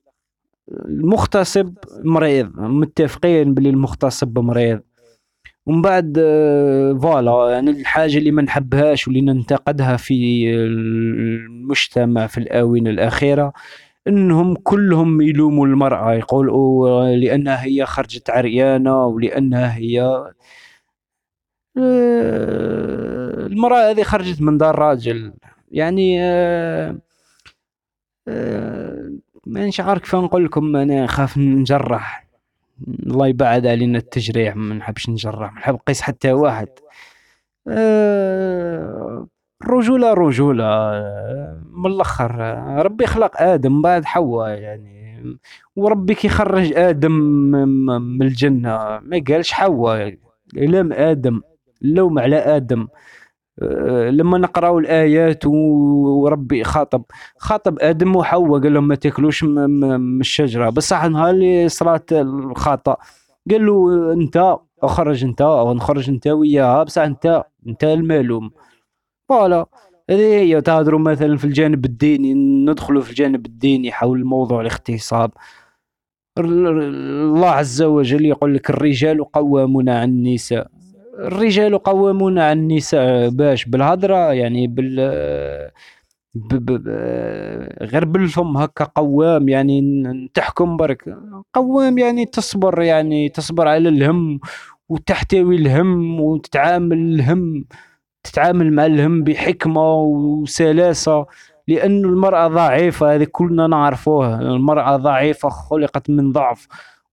المغتصب 0.70 1.74
مريض 2.04 2.60
متفقين 2.60 3.54
باللي 3.54 3.70
المغتصب 3.70 4.38
مريض. 4.38 4.80
ومن 5.66 5.82
بعد 5.82 6.12
فوالا 7.02 7.50
يعني 7.50 7.70
الحاجة 7.70 8.18
اللي 8.18 8.30
ما 8.30 8.42
نحبهاش 8.42 9.08
واللي 9.08 9.20
ننتقدها 9.20 9.96
في 9.96 10.44
المجتمع 10.54 12.26
في 12.26 12.38
الآونة 12.38 12.90
الأخيرة 12.90 13.52
إنهم 14.08 14.54
كلهم 14.54 15.20
يلوموا 15.20 15.66
المرأة 15.66 16.14
يقولوا 16.14 17.06
لأنها 17.16 17.64
هي 17.64 17.86
خرجت 17.86 18.30
عريانة 18.30 19.06
ولانها 19.06 19.76
هي 19.76 20.00
آه، 21.78 23.46
المرأة 23.46 23.90
هذه 23.90 24.02
خرجت 24.02 24.42
من 24.42 24.58
دار 24.58 24.78
راجل. 24.78 25.32
يعني 25.70 26.18
آه، 26.22 26.98
آه، 28.28 29.12
مانيش 29.46 29.80
عارف 29.80 30.02
كيف 30.02 30.14
نقول 30.16 30.44
لكم 30.44 30.76
أنا 30.76 31.06
خاف 31.06 31.38
نجرح. 31.38 32.26
الله 32.88 33.26
يبعد 33.28 33.66
علينا 33.66 33.98
التجريح 33.98 34.56
ما 34.56 34.74
نحبش 34.74 35.08
نجرح 35.10 35.52
ما 35.52 35.60
نحب 35.60 35.74
نقيس 35.74 36.00
حتى 36.02 36.32
واحد. 36.32 36.68
الرجولة 39.62 40.14
رجولة 40.14 40.64
من 41.72 41.86
الأخر 41.86 42.38
ربي 42.84 43.06
خلق 43.06 43.42
آدم 43.42 43.82
بعد 43.82 44.04
حواء 44.04 44.48
يعني 44.48 44.96
وربي 45.76 46.14
كي 46.14 46.28
خرج 46.28 46.72
آدم 46.72 47.12
من 47.12 48.22
الجنة 48.22 49.00
ما 49.02 49.24
قالش 49.28 49.52
حواء 49.52 50.16
لام 50.54 50.92
آدم 50.92 51.40
اللوم 51.82 52.18
على 52.18 52.36
آدم. 52.36 52.88
لما 54.10 54.38
نقراو 54.38 54.78
الآيات 54.78 55.46
وربي 55.46 56.64
خاطب 56.64 57.02
خاطب 57.38 57.78
آدم 57.80 58.16
وحواء 58.16 58.60
قال 58.62 58.74
لهم 58.74 58.88
ما 58.88 58.94
تاكلوش 58.94 59.44
من 59.44 60.20
الشجرة. 60.20 60.70
بصح 60.70 61.04
نهار 61.04 61.30
اللي 61.30 61.68
صرات 61.68 62.12
الخطأ 62.12 62.96
قال 63.50 63.66
له 63.66 64.12
أنت 64.12 64.56
أخرج 64.82 65.24
أنت 65.24 65.40
أو 65.40 65.74
نخرج 65.74 66.10
أنت 66.10 66.26
وياها. 66.26 66.82
بصح 66.82 67.02
أنت 67.02 67.44
أنت 67.68 67.84
الملوم 67.84 68.50
فوالا. 69.28 69.66
هذه 70.10 70.40
هي 70.40 70.60
تهضروا 70.60 71.00
مثلا 71.00 71.36
في 71.36 71.44
الجانب 71.44 71.84
الديني 71.84 72.34
ندخلوا 72.70 73.02
في 73.02 73.10
الجانب 73.10 73.46
الديني 73.46 73.92
حول 73.92 74.24
موضوع 74.24 74.60
الاغتصاب. 74.60 75.30
الله 76.38 77.48
عز 77.48 77.82
وجل 77.82 78.24
يقول 78.24 78.54
لك 78.54 78.70
الرجال 78.70 79.24
قوامون 79.32 79.88
على 79.88 80.04
النساء. 80.04 80.66
الرجال 81.18 81.78
قوامون 81.78 82.38
على 82.38 82.52
النساء 82.60 83.28
باش 83.28 83.64
بالهضرة 83.64 84.32
يعني 84.32 84.66
بال 84.66 84.96
ب 86.34 86.54
ب 86.54 86.88
غير 87.82 88.04
بالفم 88.04 88.56
هكا 88.56 88.84
قوام 88.84 89.48
يعني 89.48 90.30
تحكم 90.34 90.76
برك. 90.76 91.16
قوام 91.54 91.98
يعني 91.98 92.26
تصبر 92.26 92.82
يعني 92.82 93.28
تصبر 93.28 93.68
على 93.68 93.88
الهم 93.88 94.40
وتحتوي 94.88 95.56
الهم 95.56 96.20
وتتعامل 96.20 96.98
الهم. 96.98 97.64
تتعامل 98.30 98.72
مع 98.72 98.86
الهم 98.86 99.24
بحكمة 99.24 99.94
وسلاسة 99.94 101.26
لأن 101.68 102.04
المرأة 102.04 102.48
ضعيفة 102.48 103.14
هذه 103.14 103.26
كلنا 103.32 103.66
نعرفوه 103.66 104.40
المرأة 104.40 104.96
ضعيفة 104.96 105.48
خلقت 105.48 106.10
من 106.10 106.32
ضعف. 106.32 106.68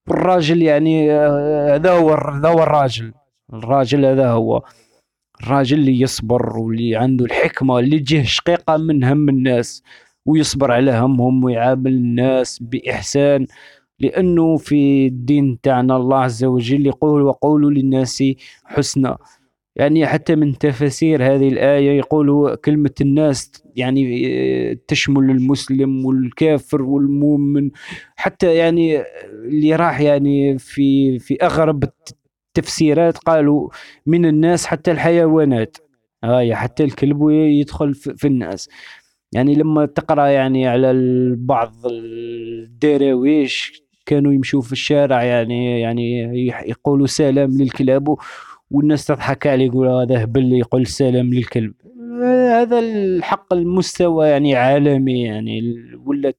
والراجل 0.08 0.62
يعني 0.62 1.12
آه، 1.12 1.76
هذا 1.76 1.92
هو 1.92 2.14
هذا 2.14 2.50
هو 2.50 2.64
الراجل. 2.64 3.14
الراجل 3.54 4.06
هذا 4.06 4.32
هو 4.32 4.64
الراجل 5.44 5.80
اللي 5.80 6.02
يصبر 6.02 6.58
واللي 6.58 6.96
عنده 6.96 7.26
الحكمة 7.26 7.80
اللي 7.80 8.00
تجيه 8.00 8.24
شقيقة 8.24 8.78
من 8.78 9.04
هم 9.04 9.30
الناس 9.30 9.84
ويصبر 10.26 10.72
على 10.72 10.92
همهم 10.92 11.44
ويعامل 11.44 11.92
الناس 11.92 12.60
بإحسان. 12.62 13.48
لأنه 14.00 14.58
في 14.58 15.08
الدين 15.08 15.62
تاعنا 15.62 15.96
الله 15.98 16.18
عز 16.18 16.44
وجل 16.44 16.86
يقول 16.88 17.22
وقولوا 17.22 17.72
للناس 17.72 18.24
حسنا 18.66 19.18
يعني 19.76 20.08
حتى 20.08 20.36
من 20.36 20.58
تفاسير 20.58 21.24
هذه 21.26 21.48
الآية 21.48 21.98
يقولوا 21.98 22.56
كلمة 22.56 22.92
الناس 23.02 23.52
يعني 23.76 24.28
آه، 24.72 24.78
تشمل 24.88 25.30
المسلم 25.30 26.06
والكافر 26.06 26.82
والمؤمن. 26.82 27.72
حتى 28.16 28.56
يعني 28.56 29.02
اللي 29.46 29.76
راح 29.76 30.02
يعني 30.02 30.58
في 30.58 31.20
في 31.20 31.38
أغرب 31.44 31.84
التفسيرات 32.58 33.18
قالوا 33.18 33.70
من 34.06 34.26
الناس 34.26 34.66
حتى 34.66 34.92
الحيوانات. 34.92 35.78
هاي 36.24 36.56
حتى 36.56 36.84
الكلب 36.84 37.30
يدخل 37.30 37.94
في 37.94 38.28
الناس. 38.28 38.70
يعني 39.34 39.56
لما 39.56 39.86
تقرأ 39.86 40.28
يعني 40.28 40.68
على 40.68 40.94
بعض 41.38 41.74
الدراويش 41.86 43.84
كانوا 44.06 44.34
يمشوا 44.34 44.62
في 44.62 44.72
الشارع 44.72 45.24
يعني 45.24 45.82
يعني 45.82 46.38
يقولوا 46.68 47.08
سلام 47.08 47.52
للكلاب 47.52 48.16
والناس 48.74 49.06
تضحك 49.06 49.48
عليه 49.48 49.66
يقول 49.66 49.88
هذا 49.88 50.24
هبل 50.24 50.54
يقول 50.54 50.88
سلام 50.88 51.34
للكلب. 51.34 51.74
هذا 52.52 52.80
الحق 52.80 53.54
المستوى 53.54 54.28
يعني 54.28 54.56
عالمي 54.56 55.22
يعني 55.24 55.76
ولا 56.06 56.34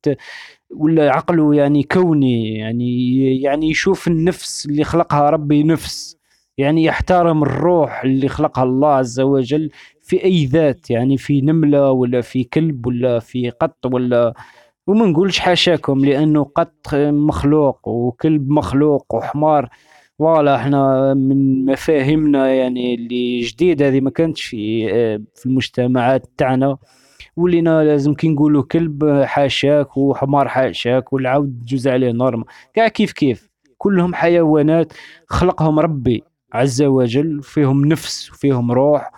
ولا 0.71 1.11
عقله 1.11 1.55
يعني 1.55 1.83
كوني 1.83 2.55
يعني 2.55 3.41
يعني 3.41 3.71
يشوف 3.71 4.09
النفس 4.09 4.67
اللي 4.67 4.85
خلقها 4.85 5.31
ربي 5.31 5.63
نفس 5.63 6.17
يعني 6.59 6.85
يحترم 6.85 7.43
الروح 7.43 8.03
اللي 8.05 8.29
خلقها 8.29 8.65
الله 8.65 8.89
عز 8.89 9.21
وجل 9.21 9.71
في 10.03 10.25
أي 10.25 10.47
ذات 10.47 10.91
يعني 10.91 11.17
في 11.19 11.41
نملة 11.41 11.91
ولا 11.91 12.21
في 12.21 12.45
كلب 12.45 12.87
ولا 12.87 13.19
في 13.19 13.51
قط 13.51 13.87
ولا 13.87 14.35
وما 14.87 15.07
نقولش 15.07 15.39
حاشاكم 15.39 16.05
لأنه 16.05 16.45
قط 16.45 16.95
مخلوق 16.95 17.89
وكلب 17.89 18.51
مخلوق 18.51 19.15
وحمار. 19.15 19.69
voilà 20.19 20.57
إحنا 20.57 21.15
من 21.15 21.65
مفاهيمنا 21.67 22.55
يعني 22.55 22.95
اللي 22.95 23.41
جديد 23.41 23.83
هذه 23.83 24.01
ما 24.01 24.11
كانتش 24.11 24.45
في 24.45 24.89
آه، 24.93 25.21
في 25.35 25.47
المجتمعات 25.47 26.27
تاعنا 26.39 26.79
ولينا 27.37 27.85
لازم 27.85 28.15
كي 28.15 28.29
نقولوا 28.29 28.63
كلب 28.63 29.23
حاشاك 29.25 29.97
وحمار 29.97 30.49
حاشاك 30.49 31.13
والعود 31.13 31.65
جوز 31.65 31.89
عليه 31.89 32.13
normal 32.13 32.45
كاع 32.75 32.89
كيف 32.89 33.13
كيف؟ 33.13 33.49
كلهم 33.79 34.15
حيوانات 34.15 34.93
خلقهم 35.29 35.79
ربي 35.79 36.25
عز 36.53 36.83
وجل 36.83 37.43
فيهم 37.43 37.85
نفس 37.85 38.31
وفيهم 38.31 38.73
روح 38.73 39.11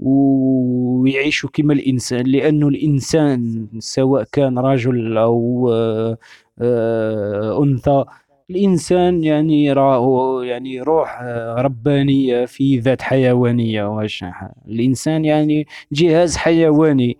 ويعيشوا 0.00 1.50
كما 1.52 1.72
الإنسان. 1.72 2.26
لأنه 2.26 2.68
الإنسان 2.68 3.66
سواء 3.78 4.24
كان 4.32 4.58
رجل 4.58 5.18
أو 5.18 5.70
آه، 5.72 6.18
آه، 6.60 7.62
أنثى 7.62 8.04
الإنسان 8.50 9.24
يعني 9.24 9.72
راه 9.72 10.44
يعني 10.44 10.80
روح 10.80 11.22
ربانية 11.58 12.44
في 12.46 12.78
ذات 12.78 13.02
حيوانية 13.02 13.84
واش 13.96 14.24
الإنسان 14.68 15.24
يعني 15.24 15.66
جهاز 15.92 16.36
حيواني. 16.36 17.18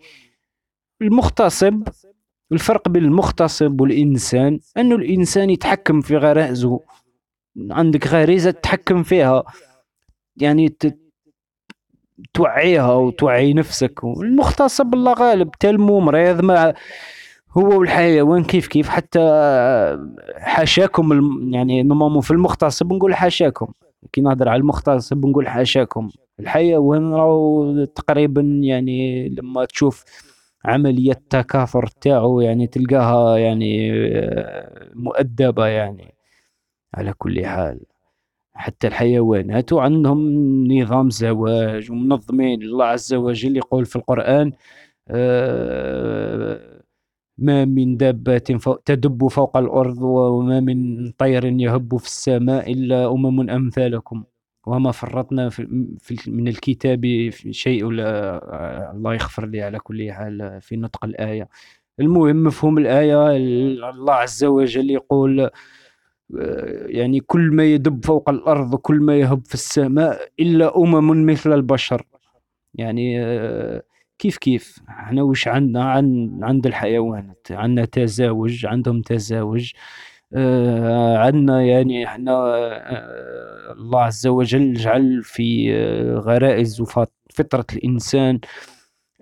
المغتصب 1.03 1.89
الفرق 2.53 2.89
بين 2.89 3.05
المغتصب 3.05 3.81
والإنسان 3.81 4.61
انه 4.77 4.97
الإنسان 4.97 5.51
يتحكم 5.51 6.01
في 6.01 6.17
غرائزه. 6.17 6.81
عندك 7.71 8.07
غريزة 8.07 8.51
تتحكم 8.51 9.03
فيها. 9.03 9.45
يعني 10.37 10.75
توعيها 12.35 12.93
وتوعي 12.95 13.53
نفسك. 13.53 14.05
المغتصب 14.05 14.95
الله 14.95 15.13
غالب 15.13 15.51
تلمو 15.51 16.01
مريض 16.01 16.45
ما 16.45 16.75
هو 17.59 17.79
والحيوان 17.79 18.45
كيف 18.45 18.67
كيف؟ 18.67 18.89
حتى 18.89 19.21
حاشاكم 20.37 21.13
يعني 21.55 21.83
نورمالمون 21.83 22.21
في 22.21 22.31
المغتصب 22.31 22.93
نقول 22.93 23.15
حاشاكم. 23.15 23.73
كي 24.13 24.21
نهضر 24.21 24.49
على 24.49 24.61
المغتصب 24.61 25.27
نقول 25.27 25.49
حاشاكم. 25.49 26.11
الحيوان 26.41 27.13
راهو 27.15 27.85
تقريبا 27.85 28.43
يعني 28.43 29.29
لما 29.29 29.65
تشوف 29.65 30.05
عملية 30.65 31.13
التكاثر 31.13 31.87
تاعو 31.87 32.41
يعني 32.41 32.67
تلقاها 32.67 33.37
يعني 33.39 33.93
مؤدبة 34.95 35.67
يعني 35.67 36.15
على 36.95 37.13
كل 37.19 37.47
حال. 37.47 37.81
حتى 38.55 38.87
الحيوانات 38.87 39.73
عندهم 39.73 40.19
نظام 40.73 41.11
زواج 41.11 41.91
ومنظمين 41.91 42.63
الله 42.63 42.85
عز 42.85 43.15
وجل 43.15 43.57
يقول 43.57 43.87
في 43.87 43.97
القرآن 43.97 44.53
آه 45.09 46.80
ما 47.41 47.65
من 47.65 47.97
دابة 47.97 48.39
تدب 48.85 49.29
فوق 49.29 49.57
الأرض 49.57 50.03
وما 50.03 50.61
من 50.61 51.11
طير 51.11 51.45
يهب 51.45 51.97
في 51.97 52.07
السماء 52.07 52.73
إلا 52.73 53.13
أمم 53.13 53.51
أمثالكم. 53.51 54.25
وما 54.67 54.93
فرطنا 54.93 55.49
في 55.49 56.17
من 56.27 56.49
الكتاب 56.49 57.31
شيء 57.51 57.85
ولا 57.85 58.93
الله 58.93 59.15
يغفر 59.15 59.47
لي 59.47 59.63
على 59.63 59.79
كل 59.79 60.13
حال 60.13 60.59
في 60.61 60.77
نطق 60.77 61.05
الآية. 61.05 61.49
المهم 62.01 62.45
مفهوم 62.45 62.79
الآية 62.79 63.37
الله 63.91 64.15
عز 64.15 64.45
وجل 64.45 64.91
يقول 64.91 65.51
يعني 66.87 67.21
كل 67.21 67.41
ما 67.41 67.65
يدب 67.65 68.05
فوق 68.05 68.31
الأرض 68.31 68.75
وكل 68.75 69.01
ما 69.01 69.17
يهب 69.17 69.45
في 69.47 69.55
السماء 69.55 70.19
إلا 70.41 70.77
أمم 70.77 71.27
مثل 71.27 71.53
البشر. 71.53 72.07
يعني 72.75 73.21
كيف 74.21 74.39
كيف؟ 74.39 74.79
إحنا 74.89 75.23
وش 75.23 75.49
عندنا؟ 75.49 75.85
عن 75.85 76.39
عند 76.43 76.67
الحيوانات 76.67 77.47
عندنا 77.51 77.85
تزاوج 77.87 78.67
عندهم 78.67 79.03
تزاوج. 79.03 79.73
آه 80.35 81.19
عندنا 81.19 81.63
يعني 81.63 82.05
إحنا 82.07 82.33
آه 82.33 83.73
الله 83.73 84.01
عز 84.03 84.27
وجل 84.27 84.73
جعل 84.75 85.23
في 85.25 85.75
آه 85.77 86.15
غرائز 86.19 86.81
وفطرة 86.81 87.67
الإنسان 87.73 88.41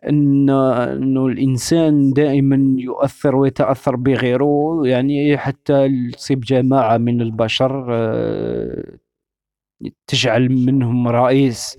أن 0.09 0.51
أنه 0.51 1.27
الإنسان 1.27 2.11
دائما 2.11 2.77
يؤثر 2.81 3.37
ويتأثر 3.37 3.97
بغيره. 3.97 4.83
يعني 4.85 5.39
حتى 5.39 5.89
تصيب 6.13 6.41
جماعة 6.41 6.97
من 6.99 7.21
البشر 7.23 7.87
آه 7.91 8.99
تجعل 10.07 10.49
منهم 10.53 11.09
رئيس. 11.09 11.79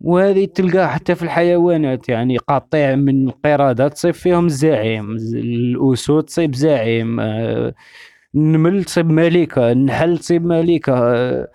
وهذه 0.00 0.44
تلقاها 0.44 0.86
حتى 0.86 1.14
في 1.14 1.22
الحيوانات 1.22 2.08
يعني 2.08 2.38
قطيع 2.38 2.94
من 2.94 3.28
القردة 3.28 3.88
تصيب 3.88 4.14
فيهم 4.14 4.48
زعيم 4.48 5.10
الأسود 5.34 6.24
تصيب 6.24 6.54
زعيم 6.54 7.20
آه، 7.20 7.74
النمل 8.34 8.84
تصيب 8.84 9.10
ملكة 9.10 9.72
النحل 9.72 10.18
تصيب 10.18 10.46
ملكة 10.46 10.92
آه، 10.94 11.48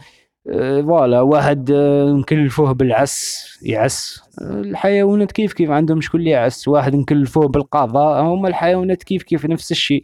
آه، 0.50 0.82
فوالا 0.82 1.22
واحد 1.22 1.72
نكلفوه 2.20 2.72
بالعس 2.72 3.46
يعس. 3.64 4.22
الحيوانات 4.42 5.32
كيف 5.32 5.54
كيف 5.54 5.70
عندهم 5.72 6.02
شكون 6.02 6.20
اللي 6.20 6.32
يعس؟ 6.32 6.68
واحد 6.68 6.96
نكلفوه 6.96 7.48
بالقضاء 7.48 8.24
هما 8.24 8.48
الحيوانات 8.48 9.04
كيف 9.04 9.24
كيف 9.24 9.46
نفس 9.46 9.72
الشيء. 9.72 10.04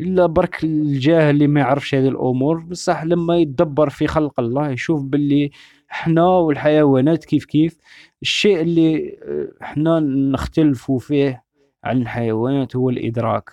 إلا 0.00 0.26
برك 0.26 0.64
الجاهل 0.64 1.30
اللي 1.30 1.46
ما 1.46 1.60
يعرفش 1.60 1.94
هذه 1.94 2.08
الأمور 2.08 2.58
بصح 2.60 3.04
لما 3.04 3.36
يتدبر 3.36 3.90
في 3.90 4.06
خلق 4.06 4.40
الله 4.40 4.70
يشوف 4.70 5.02
باللي 5.02 5.50
إحنا 5.90 6.26
والحيوانات 6.26 7.24
كيف 7.24 7.44
كيف. 7.44 7.78
الشيء 8.22 8.60
اللي 8.60 9.18
إحنا 9.62 10.00
نختلفوا 10.00 10.98
فيه 10.98 11.44
عن 11.84 12.02
الحيوانات 12.02 12.76
هو 12.76 12.90
الإدراك 12.90 13.50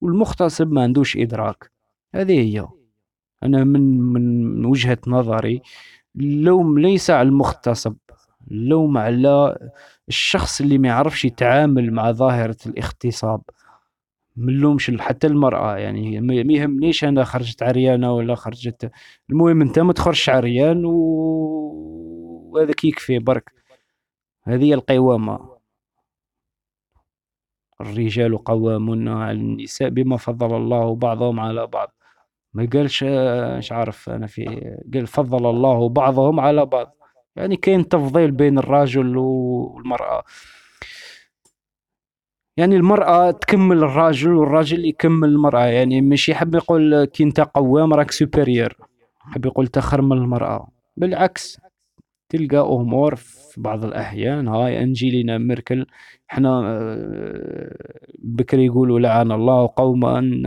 والمغتصب 0.00 0.72
ما 0.72 0.82
عندوش 0.82 1.16
إدراك. 1.16 1.70
هذه 2.14 2.40
هي. 2.40 2.68
أنا 3.42 3.64
من 3.64 4.00
من 4.00 4.64
وجهة 4.64 4.98
نظري 5.06 5.62
اللوم 6.16 6.78
ليس 6.78 7.10
على 7.10 7.28
المغتصب 7.28 7.96
اللوم 8.50 8.98
على 8.98 9.58
الشخص 10.08 10.60
اللي 10.60 10.78
ما 10.78 10.88
يعرفش 10.88 11.24
يتعامل 11.24 11.92
مع 11.92 12.12
ظاهرة 12.12 12.56
الاغتصاب. 12.66 13.42
منلومش 14.36 14.90
حتى 14.98 15.26
المرأة 15.26 15.76
يعني 15.76 16.20
ما 16.20 16.34
يهمنيش 16.34 17.04
أنا 17.04 17.24
خرجت 17.24 17.62
عريانة 17.62 18.12
ولا 18.12 18.34
خرجت. 18.34 18.90
المهم 19.30 19.60
أنت 19.62 19.78
ما 19.78 19.92
تخرجش 19.92 20.28
عريان 20.28 20.84
و... 20.84 20.92
وهذاك 22.52 22.84
يكفي 22.84 23.18
برك. 23.18 23.52
هذه 24.42 24.74
القوامة. 24.74 25.52
الرجال 27.80 28.44
قوامون 28.44 29.08
على 29.08 29.38
النساء 29.38 29.88
بما 29.88 30.16
فضل 30.16 30.56
الله 30.56 30.94
بعضهم 30.94 31.40
على 31.40 31.66
بعض. 31.66 31.94
ما 32.54 32.68
قالش 32.72 33.04
مش 33.58 33.72
عارف 33.72 34.10
أنا 34.10 34.26
في 34.26 34.44
قال 34.94 35.06
فضل 35.06 35.50
الله 35.50 35.88
بعضهم 35.88 36.40
على 36.40 36.66
بعض. 36.66 36.96
يعني 37.36 37.56
كاين 37.56 37.88
تفضيل 37.88 38.30
بين 38.30 38.58
الرجل 38.58 39.16
والمرأة. 39.16 40.24
يعني 42.56 42.76
المرأة 42.76 43.30
تكمل 43.30 43.78
الراجل 43.78 44.32
والراجل 44.32 44.84
يكمل 44.84 45.28
المرأة. 45.28 45.64
يعني 45.64 46.00
مش 46.00 46.28
يحب 46.28 46.54
يقول 46.54 47.04
كي 47.04 47.24
أنت 47.24 47.40
قوام 47.40 47.94
راك 47.94 48.10
سوبيريور 48.10 48.74
يحب 49.28 49.46
يقول 49.46 49.66
تخر 49.66 50.02
من 50.02 50.12
المرأة. 50.16 50.68
بالعكس 50.96 51.60
تلقى 52.28 52.58
أمور 52.58 53.16
في 53.16 53.60
بعض 53.60 53.84
الأحيان. 53.84 54.48
هاي 54.48 54.82
أنجيلينا 54.82 55.38
ميركل 55.38 55.86
إحنا 56.30 56.62
آه، 56.64 57.76
بكري 58.18 58.66
يقولوا 58.66 59.00
لعن 59.00 59.32
الله 59.32 59.70
قوما 59.76 60.40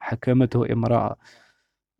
حكمته 0.00 0.72
امرأة. 0.72 1.16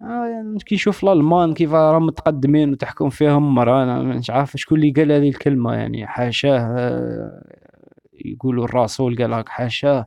آه 0.03 0.27
يعني 0.27 0.59
كي 0.59 0.75
نشوف 0.75 1.05
الألمان 1.05 1.55
كيف 1.55 1.73
راهم 1.73 2.07
متقدمين 2.07 2.73
وتحكم 2.73 3.11
فيهم 3.11 3.59
أنا 3.59 4.03
مش 4.03 4.31
عارف 4.31 4.57
شكون 4.57 4.79
اللي 4.79 4.91
قال 4.91 5.13
هذه 5.13 5.29
الكلمة. 5.29 5.75
يعني 5.75 6.07
حاشاه 6.07 6.59
آه 6.59 7.72
يقولوا 8.13 8.65
الرسول 8.65 9.17
قال 9.17 9.31
لك 9.31 9.49
حاشاه 9.49 10.07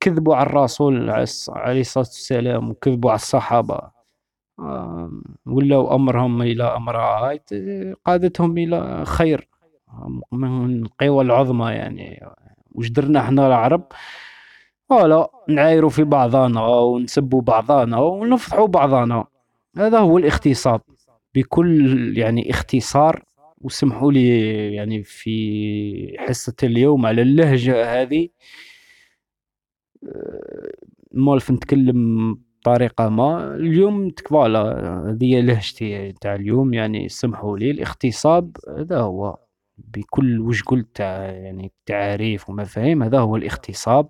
كذبوا 0.00 0.36
على 0.36 0.46
الرسول 0.46 1.10
عليه 1.48 1.80
الصلاة 1.80 2.04
والسلام 2.04 2.70
وكذبوا 2.70 3.10
على 3.10 3.16
الصحابة. 3.16 3.80
ولاو 5.46 5.94
أمرهم 5.94 6.42
إلى 6.42 6.64
أمرها 6.64 7.38
قادتهم 8.06 8.58
إلى 8.58 9.04
خير. 9.04 9.48
من 10.32 10.82
القوى 10.82 11.24
العظمى 11.24 11.72
يعني. 11.72 12.26
وش 12.72 12.88
درنا 12.88 13.20
إحنا 13.20 13.46
العرب؟ 13.46 13.82
ولا 14.90 15.30
نعايروا 15.48 15.90
في 15.90 16.04
بعضنا 16.04 16.66
ونسبوا 16.66 17.40
بعضنا 17.42 17.98
ونفضحوا 17.98 18.66
بعضنا 18.66 19.24
هذا 19.76 19.98
هو 19.98 20.18
الاغتصاب 20.18 20.80
بكل 21.34 22.18
يعني 22.18 22.50
اختصار 22.50 23.22
وسمحوا 23.60 24.12
لي 24.12 24.28
يعني 24.74 25.02
في 25.02 26.16
حصة 26.18 26.54
اليوم 26.62 27.06
على 27.06 27.22
اللهجة 27.22 28.02
هذه. 28.02 28.28
آه، 30.04 30.72
مولف 31.12 31.50
نتكلم 31.50 32.34
بطريقة 32.34 33.08
ما. 33.08 33.54
اليوم 33.54 34.10
فوالا 34.28 34.60
هذه 35.10 35.40
لهجتي 35.40 36.12
تاع 36.12 36.34
اليوم 36.34 36.74
يعني 36.74 37.08
سمحوا 37.08 37.58
لي. 37.58 37.70
الاغتصاب 37.70 38.56
هذا 38.78 38.98
هو. 39.00 39.38
بكل 39.78 40.40
وش 40.40 40.62
قلت 40.62 41.00
يعني 41.00 41.72
تعاريف 41.86 42.50
ومفاهيم 42.50 43.02
هذا 43.02 43.18
هو 43.18 43.36
الاغتصاب 43.36 44.08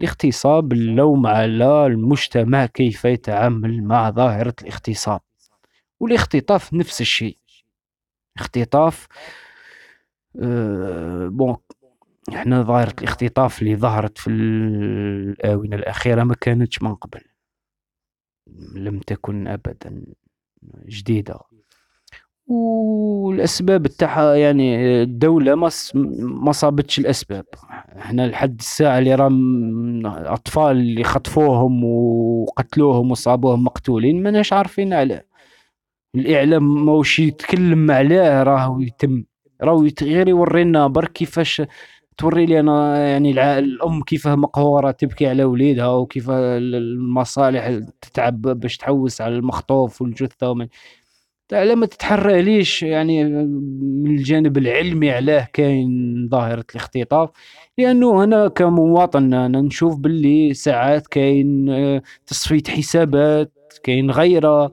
الاغتصاب 0.00 0.72
اللوم 0.72 1.26
على 1.26 1.86
المجتمع 1.86 2.66
كيف 2.66 3.04
يتعامل 3.04 3.82
مع 3.82 4.10
ظاهرة 4.10 4.54
الاغتصاب 4.62 5.20
والاختطاف 6.00 6.74
نفس 6.74 7.00
الشيء. 7.00 7.38
اختطاف 8.38 9.06
أه 10.42 11.28
بون 11.28 11.56
إحنا 12.34 12.62
ظاهرة 12.62 12.94
الاختطاف 13.00 13.62
اللي 13.62 13.76
ظهرت 13.76 14.18
في 14.18 14.30
الآونة 14.30 15.76
الأخيرة 15.76 16.24
ما 16.24 16.34
كانتش 16.34 16.82
من 16.82 16.94
قبل 16.94 17.20
لم 18.74 18.98
تكن 18.98 19.48
أبدا 19.48 20.04
جديدة. 20.88 21.38
والأسباب 22.46 23.86
تاعها 23.86 24.34
يعني 24.34 25.02
الدولة 25.02 25.54
ما 26.14 26.52
صابتش 26.52 26.98
الأسباب. 26.98 27.44
إحنا 27.98 28.26
لحد 28.26 28.58
الساعة 28.58 28.98
اللي 28.98 29.14
راهم 29.14 30.06
أطفال 30.06 30.76
اللي 30.76 31.04
خطفوهم 31.04 31.84
وقتلوهم 31.84 33.10
وصابوهم 33.10 33.64
مقتولين 33.64 34.22
ماناش 34.22 34.52
عارفين 34.52 34.92
عليه 34.92 35.26
الإعلام 36.16 36.84
ماوش 36.86 37.18
يتكلم 37.18 37.90
عليه 37.90 38.42
راه 38.42 38.78
يتم 38.80 39.24
راه 39.62 39.88
غير 40.02 40.28
يورينا 40.28 40.86
برك 40.86 41.12
كيفاش 41.12 41.62
توري 42.18 42.46
لي 42.46 42.60
أنا 42.60 42.98
يعني 43.10 43.58
الأم 43.58 44.02
كيف 44.02 44.28
مقهورة 44.28 44.90
تبكي 44.90 45.26
على 45.26 45.44
وليدها 45.44 45.86
وكيف 45.88 46.30
المصالح 46.30 47.80
تتعب 48.00 48.42
باش 48.42 48.76
تحوس 48.76 49.20
على 49.20 49.36
المخطوف 49.36 50.02
والجثة 50.02 50.50
ومن 50.50 50.68
لا 51.52 51.74
ما 51.74 51.86
تتحرى 51.86 52.42
ليش 52.42 52.82
يعني 52.82 53.24
من 53.24 54.10
الجانب 54.10 54.58
العلمي 54.58 55.10
علاه 55.10 55.48
كاين 55.52 56.28
ظاهرة 56.30 56.64
الاختطاف. 56.70 57.30
لأنه 57.78 58.24
أنا 58.24 58.48
كمواطن 58.48 59.34
أنا 59.34 59.60
نشوف 59.60 59.96
باللي 59.96 60.54
ساعات 60.54 61.06
كاين 61.06 61.68
آه، 61.70 62.02
تصفية 62.26 62.62
حسابات 62.68 63.52
كاين 63.82 64.10
غيرة. 64.10 64.72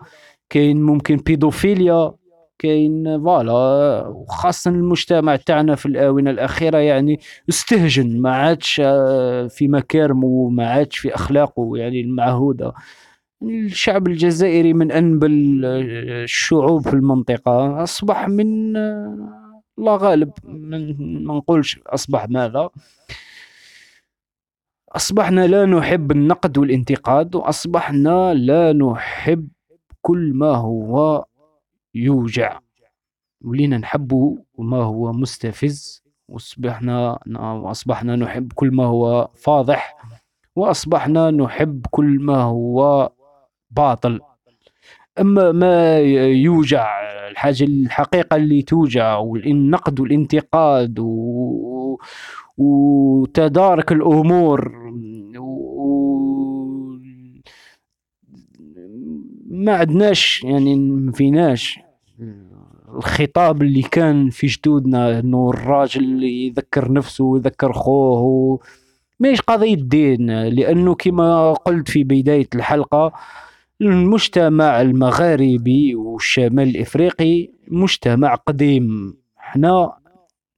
كاين 0.49 0.81
ممكن 0.81 1.15
بيدوفيليا 1.15 2.13
كاين 2.59 3.21
فوالا 3.23 4.07
وخاصة 4.07 4.71
المجتمع 4.71 5.35
تاعنا 5.35 5.75
في 5.75 5.85
الآونة 5.85 6.31
الأخيرة 6.31 6.77
يعني 6.77 7.19
استهجن 7.49 8.21
ما 8.21 8.35
عادش 8.35 8.81
آه، 8.85 9.47
في 9.47 9.67
مكارمه 9.67 10.25
وما 10.25 10.69
عادش 10.69 10.97
في 10.97 11.15
أخلاقه 11.15 11.77
يعني 11.77 12.01
المعهودة. 12.01 12.73
الشعب 13.43 14.07
الجزائري 14.07 14.73
من 14.73 14.91
أنبل 14.91 15.61
آه، 15.65 16.23
الشعوب 16.23 16.81
في 16.81 16.93
المنطقة 16.93 17.83
أصبح 17.83 18.27
من 18.29 18.77
الله 19.79 19.95
غالب 19.95 20.31
ما 20.43 20.77
نقولش 21.37 21.79
أصبح 21.87 22.29
ماذا. 22.29 22.69
أصبحنا 24.95 25.47
لا 25.47 25.65
نحب 25.65 26.11
النقد 26.11 26.57
والانتقاد 26.57 27.35
وأصبحنا 27.35 28.33
لا 28.33 28.73
نحب 28.73 29.47
كل 30.03 30.31
ما 30.33 30.55
هو 30.55 31.25
يوجع. 31.95 32.59
ولينا 33.41 33.77
نحب 33.77 34.37
ما 34.59 34.83
هو 34.83 35.11
مستفز 35.11 36.03
وأصبحنا 36.27 37.19
اصبحنا 37.71 38.15
نحب 38.15 38.53
كل 38.55 38.71
ما 38.71 38.85
هو 38.85 39.29
فاضح 39.35 39.97
وأصبحنا 40.55 41.31
نحب 41.31 41.85
كل 41.91 42.19
ما 42.21 42.41
هو 42.41 43.09
باطل. 43.71 44.19
أما 45.19 45.51
ما 45.51 45.99
يوجع 46.31 47.01
الحاجة 47.29 47.63
الحقيقة 47.63 48.35
اللي 48.35 48.61
توجع 48.61 49.17
والنقد 49.17 49.99
والانتقاد 49.99 50.99
و... 50.99 51.97
وتدارك 52.57 53.91
الأمور 53.91 54.71
ما 59.63 59.73
عدناش 59.73 60.43
يعني 60.43 60.75
ما 60.75 61.11
فيناش. 61.11 61.79
الخطاب 62.95 63.61
اللي 63.61 63.81
كان 63.81 64.29
في 64.29 64.47
جدودنا 64.47 65.19
إنه 65.19 65.49
الراجل 65.49 66.03
اللي 66.03 66.45
يذكر 66.47 66.91
نفسه 66.91 67.23
ويذكر 67.23 67.73
خوه 67.73 68.19
و... 68.21 68.59
ماهيش 69.19 69.41
قضية 69.41 69.75
دين 69.75 70.47
لأنه 70.47 70.95
كما 70.95 71.53
قلت 71.53 71.89
في 71.89 72.03
بداية 72.03 72.47
الحلقة 72.55 73.11
المجتمع 73.81 74.81
المغاربي 74.81 75.95
والشمال 75.95 76.69
الإفريقي 76.69 77.49
مجتمع 77.67 78.35
قديم. 78.35 79.17
إحنا 79.39 79.93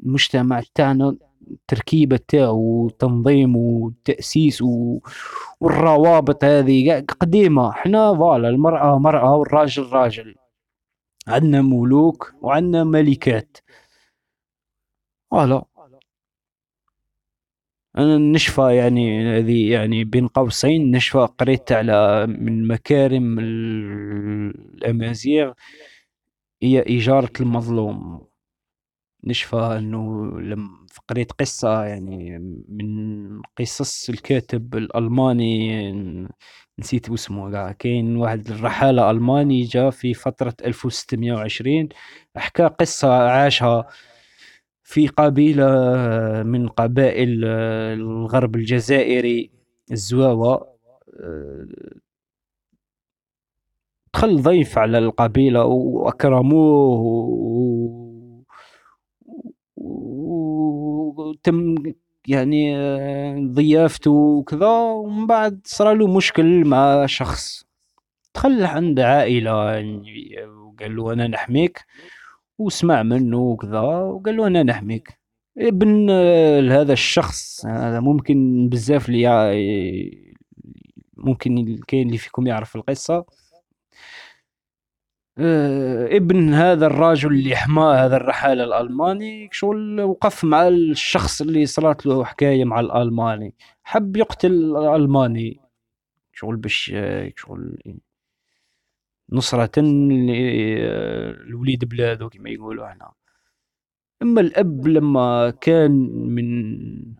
المجتمع 0.05 0.61
تاعنا 0.75 1.15
التركيبة 1.51 2.19
تاعو 2.27 2.85
وتنظيم 2.85 3.55
وتأسيس 3.55 4.61
و... 4.61 4.99
والروابط 5.61 6.43
هذه. 6.43 7.05
قديمة. 7.19 7.69
إحنا 7.69 8.13
voilà 8.15 8.49
المرأة 8.49 8.99
مرأة 8.99 9.35
والراجل 9.35 9.83
راجل. 9.83 10.35
عندنا 11.27 11.61
ملوك 11.61 12.33
وعندنا 12.41 12.83
ملكات. 12.83 13.57
voilà. 15.31 15.65
أنا 17.97 18.15
النشفة 18.15 18.69
يعني 18.69 19.37
هذه 19.39 19.71
يعني 19.71 20.03
بين 20.03 20.27
قوسين. 20.27 20.91
نشفة 20.91 21.25
قريت 21.25 21.71
على 21.71 22.27
من 22.27 22.67
مكارم 22.67 23.39
الأمازيغ. 23.39 25.53
هي 26.61 26.81
اجارة 26.81 27.31
المظلوم. 27.39 28.27
نشفى 29.23 29.57
إنه 29.57 30.31
لم 30.41 30.84
قريت 31.09 31.31
قصة 31.31 31.83
يعني 31.85 32.39
من 32.69 33.41
قصص 33.59 34.09
الكاتب 34.09 34.75
الألماني 34.75 36.27
نسيت 36.79 37.09
اسمه 37.09 37.71
كاين 37.71 38.15
واحد 38.17 38.49
الرحالة 38.49 39.11
ألماني 39.11 39.63
جاء 39.63 39.89
في 39.89 40.13
فترة 40.13 40.55
1620 40.65 41.89
حكى 42.37 42.63
قصة 42.63 43.13
عاشها 43.13 43.87
في 44.83 45.07
قبيلة 45.07 45.65
من 46.43 46.67
قبائل 46.67 47.45
الغرب 47.45 48.55
الجزائري 48.55 49.51
الزواوة. 49.91 50.75
دخل 54.13 54.41
ضيف 54.41 54.77
على 54.77 54.97
القبيلة 54.97 55.65
وأكرموه 55.65 57.25
وتم 61.19 61.75
يعني 62.27 62.75
ضيافته 63.53 64.11
وكذا 64.11 64.67
ومن 64.67 65.27
بعد 65.27 65.61
صار 65.65 65.93
له 65.93 66.07
مشكل 66.07 66.65
مع 66.65 67.05
شخص 67.05 67.65
دخل 68.35 68.63
عند 68.65 68.99
عائلة 68.99 69.71
يعني 69.71 70.35
وقال 70.47 70.95
له 70.95 71.13
أنا 71.13 71.27
نحميك 71.27 71.85
وسمع 72.57 73.03
منه 73.03 73.37
وكذا 73.37 73.79
وقال 73.81 74.37
له 74.37 74.47
أنا 74.47 74.63
نحميك. 74.63 75.19
ابن 75.57 76.09
هذا 76.71 76.93
الشخص 76.93 77.65
هذا 77.65 77.99
ممكن 77.99 78.69
بزاف 78.69 79.09
اللي 79.09 79.27
ممكن 81.17 81.77
كاين 81.87 82.07
اللي 82.07 82.17
فيكم 82.17 82.47
يعرف 82.47 82.75
القصة. 82.75 83.15
آه، 83.15 83.25
ابن 85.37 86.53
هذا 86.53 86.87
الرجل 86.87 87.31
اللي 87.31 87.55
حماه 87.55 88.05
هذا 88.05 88.17
الرحالة 88.17 88.63
الألماني 88.63 89.49
شغل 89.51 90.01
وقف 90.01 90.43
مع 90.43 90.67
الشخص 90.67 91.41
اللي 91.41 91.65
صارت 91.65 92.05
له 92.05 92.23
حكاية 92.25 92.65
مع 92.65 92.79
الألماني. 92.79 93.53
حب 93.83 94.17
يقتل 94.17 94.51
الألماني. 94.77 95.59
شغل 96.33 96.55
باش 96.55 96.95
شغل 97.37 97.77
نصرة 99.31 99.81
لوليد 101.49 101.85
بلادو 101.85 102.29
كما 102.29 102.49
يقولوا 102.49 102.93
هنا. 102.93 103.11
أما 104.21 104.41
الأب 104.41 104.87
لما 104.87 105.49
كان 105.61 105.91
من 106.11 106.65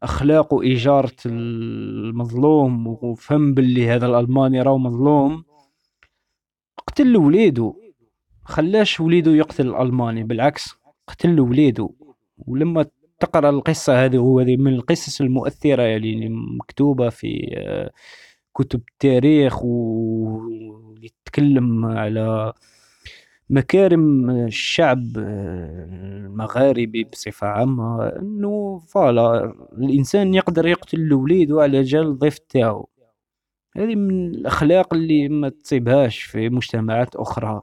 اخلاقه 0.04 0.74
اجارة 0.74 1.16
المظلوم 1.26 2.88
وفهم 2.88 3.54
باللي 3.54 3.90
هذا 3.90 4.06
الألماني 4.06 4.62
راه 4.62 4.78
مظلوم 4.78 5.44
قتل 6.88 7.18
وليدو. 7.18 7.85
خلاش 8.46 9.00
وليدو 9.00 9.34
يقتل 9.34 9.68
الألماني؟ 9.68 10.24
بالعكس 10.24 10.76
قتل 11.08 11.40
وليدو. 11.40 11.96
ولما 12.38 12.86
تقرأ 13.20 13.50
القصة 13.50 14.06
هذه 14.06 14.18
وهذه 14.18 14.58
من 14.58 14.74
القصص 14.74 15.22
المؤثرة 15.22 15.82
يعني 15.84 16.30
مكتوبة 16.30 17.10
في 17.10 17.54
آه، 17.58 17.92
كتب 18.56 18.82
التاريخ 18.92 19.64
ويتكلم 20.86 21.06
على 21.86 22.54
مكارم 23.50 24.30
الشعب 24.30 25.18
المغاربي 25.18 27.04
بصفة 27.04 27.48
عامة 27.48 28.08
إنه 28.08 28.80
فوالا 28.80 29.54
الإنسان 29.78 30.34
يقدر 30.34 30.68
يقتل 30.68 31.00
الوليد 31.00 31.52
على 31.52 31.82
جال 31.82 32.08
الضيف 32.08 32.40
تاعو. 32.40 32.90
هذه 33.78 33.96
من 33.96 34.28
الأخلاق 34.28 34.94
اللي 34.94 35.30
ما 35.30 35.50
تصيبهاش 35.50 36.22
في 36.24 36.50
مجتمعات 36.50 37.16
أخرى. 37.16 37.62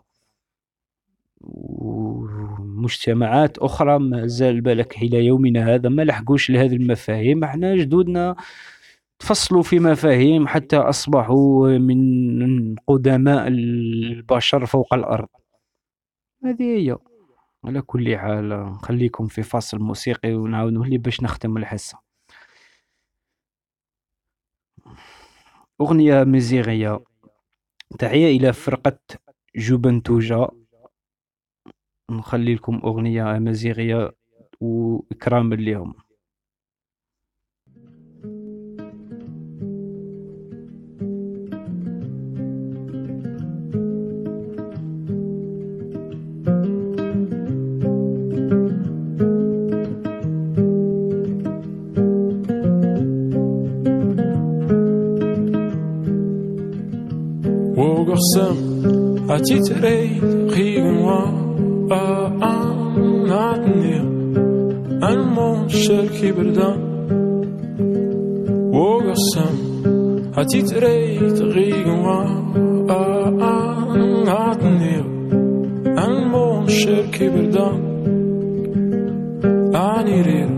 ومجتمعات 1.43 3.59
أخرى 3.59 3.99
ما 3.99 4.27
زال 4.27 4.61
بالك 4.61 4.97
إلى 5.03 5.27
يومنا 5.27 5.75
هذا. 5.75 5.89
ما 5.89 6.03
لحقوش 6.03 6.51
لهذه 6.51 6.77
المفاهيم. 6.77 7.45
إحنا 7.45 7.77
جدودنا 7.77 8.37
تفصلوا 9.19 9.63
في 9.63 9.81
مفاهيم 9.81 10.49
حتى 10.49 10.77
أصبحوا 10.77 11.79
من 11.79 12.75
قدماء 12.77 13.49
البشر 13.49 14.67
فوق 14.67 14.95
الأرض. 14.95 15.29
هذه 16.45 16.63
هي. 16.63 16.97
على 17.65 17.83
كل 17.83 18.17
حال 18.19 18.75
خليكم 18.83 19.27
في 19.27 19.43
فاصل 19.43 19.79
موسيقي 19.79 20.35
ونعاود 20.35 20.73
نولي 20.73 20.99
باش 20.99 21.23
نختم 21.23 21.57
الحصة. 21.57 21.99
أغنية 25.81 26.25
مزيغية 26.25 27.01
تحية 27.99 28.37
إلى 28.37 28.53
فرقة 28.53 28.99
جوبنتوجا. 29.57 30.49
نخلي 32.11 32.55
لكم 32.55 32.81
أغنية 32.85 33.39
مزيغية 33.39 34.13
وإكراما 34.61 35.55
لهم 35.55 35.95
gorsam 58.13 58.57
a 59.31 59.39
titrei 61.93 62.01
rigonwa 62.01 62.01
a 62.01 62.05
anatnir 62.49 64.05
an 65.09 65.19
mon 65.35 65.69
shel 65.69 66.07
kiberdan 66.17 66.79
o 68.83 68.87
gorsam 69.05 69.57
a 70.41 70.43
titrei 70.51 71.19
rigonwa 71.57 72.21
a 72.99 73.03
anatnir 73.53 75.05
an 76.05 76.15
mon 76.33 76.67
shel 76.79 77.05
kiberdan 77.17 77.79
anirir 79.85 80.51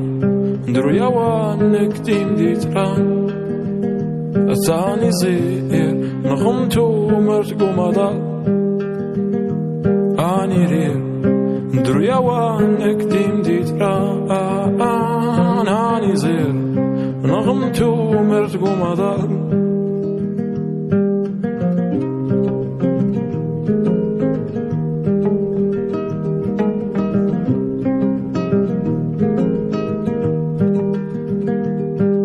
ndruyawa 0.69 1.31
nektim 1.73 2.29
دريا 11.85 11.97
درياوة 11.97 12.63
نكدي 12.63 13.27
مديت 13.27 13.71
أناني 14.81 16.17
زير 16.17 16.53
نغمتو 17.25 18.23
مرتقو 18.23 18.67
قوم 18.67 18.95
دار 18.95 19.29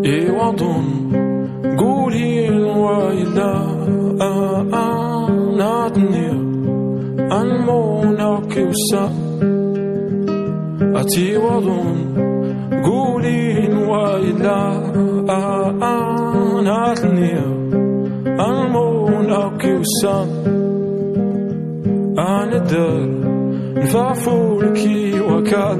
إيوا 0.05 0.51
ضم 0.51 0.87
قولي 1.77 2.49
الوايدة 2.49 3.53
أنا 4.21 5.89
تنير 5.89 6.39
المونة 7.31 8.41
كيوسا 8.47 9.28
Anatnia 10.99 11.07
Anmona 11.07 11.07
kiusa 11.07 11.07
Ati 11.07 11.27
wadun 11.43 11.97
Gulin 12.85 13.73
waila 13.89 14.61
Anatnia 16.51 17.45
Anmona 18.47 19.41
kiusa 19.61 20.15
Anadar 22.17 23.19
نفعفولكي 23.79 25.19
وكال 25.19 25.79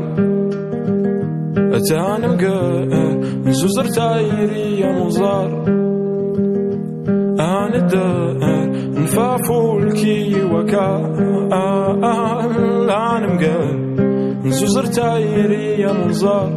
أتانا 1.58 2.28
مقال 2.28 3.20
نزوزر 3.46 3.86
تايري 3.86 4.80
يا 4.80 5.06
مزار. 5.06 5.64
أنا 7.40 7.76
الدار 7.76 8.38
نفعفولكي 9.02 10.44
وكال 10.44 11.04
أنا 11.54 13.28
مقال 13.28 13.89
نزوزر 14.49 14.87
تايري 14.87 15.81
يا 15.81 15.93
مزار 15.93 16.51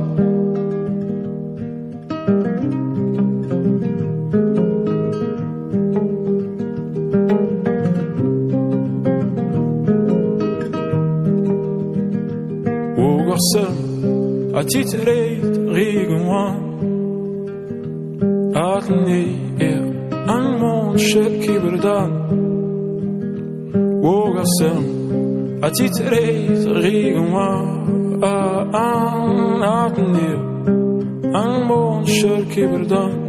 وغسل 12.98 13.76
أتي 14.56 14.84
تريد 14.84 15.58
غيق 15.70 16.10
وان 16.12 16.68
أتني 18.56 19.26
أنمون 20.30 20.98
شكي 20.98 21.60
بردان 21.60 22.28
I 25.65 25.71
titrees 25.71 26.67
à 28.75 29.15
un 29.25 29.63
Ən 29.63 29.63
ardın 29.63 30.09
deyil 30.17 30.41
Ən 31.43 31.69
boğun 31.69 32.03
şörki 32.17 32.65
birdən 32.73 33.22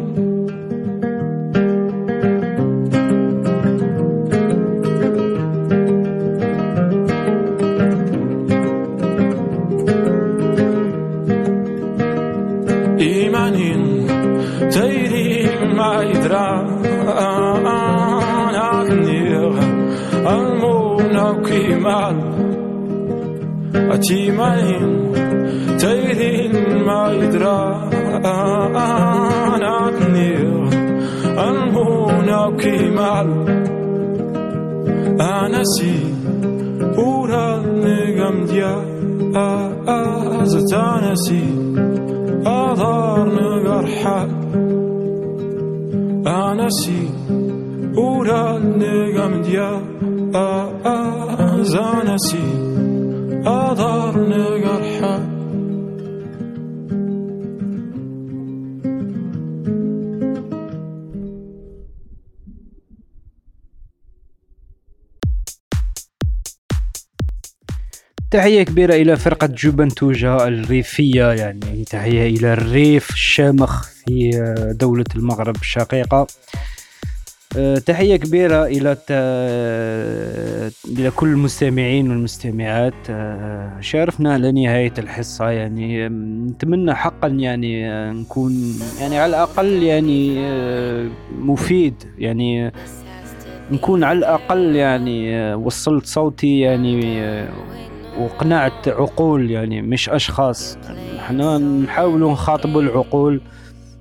آن 28.13 28.75
آن 28.75 29.63
آن 29.63 29.93
نمیر، 29.93 30.47
آن 31.37 31.69
مون 31.73 32.29
آقی 32.29 32.89
مال 32.89 33.29
آن 35.19 35.55
آسی، 35.55 35.95
اول 36.97 37.65
نگم 37.85 38.45
دیا 38.45 38.75
آ 39.35 39.91
آز 39.91 40.73
آن 40.73 41.03
آسی، 41.11 41.43
آذار 42.45 43.27
نگر 43.27 43.87
حال 44.03 44.29
آن 46.25 46.59
آسی، 46.59 47.07
اول 47.95 48.61
نگم 48.61 49.41
دیا 49.41 49.81
آ 50.33 50.65
آز 50.83 51.75
آن 51.75 52.07
آسی، 52.07 52.43
حال. 55.01 55.22
تحية 68.33 68.63
كبيرة 68.63 68.93
إلى 68.95 69.15
فرقة 69.17 69.47
جوبنتوجا 69.47 70.47
الريفية 70.47 71.31
يعني 71.31 71.83
تحية 71.83 72.37
إلى 72.37 72.53
الريف 72.53 73.09
الشامخ 73.09 73.87
في 73.87 74.31
دولة 74.79 75.05
المغرب 75.15 75.55
الشقيقة. 75.55 76.27
أه، 77.57 77.77
تحية 77.77 78.15
كبيرة 78.15 78.65
إلى 78.65 78.95
ت... 78.95 79.11
إلى 80.99 81.11
كل 81.11 81.27
المستمعين 81.27 82.09
والمستمعات. 82.09 82.93
أه، 83.09 83.77
شارفنا 83.81 84.37
لنهاية 84.37 84.93
الحصة 84.97 85.49
يعني 85.49 86.09
نتمنى 86.49 86.93
حقا 86.93 87.27
يعني 87.27 87.91
أه، 87.91 88.11
نكون 88.11 88.79
يعني 88.99 89.19
على 89.19 89.29
الأقل 89.29 89.83
يعني 89.83 90.47
مفيد 91.39 91.93
يعني 92.17 92.71
نكون 93.71 94.03
على 94.03 94.19
الأقل 94.19 94.75
يعني 94.75 95.53
وصلت 95.55 96.05
صوتي 96.05 96.59
يعني 96.59 97.23
وقنعت 98.19 98.87
عقول 98.87 99.51
يعني 99.51 99.81
مش 99.81 100.09
أشخاص. 100.09 100.77
إحنا 101.19 101.57
نحاول 101.57 102.31
نخاطبوا 102.31 102.81
العقول. 102.81 103.41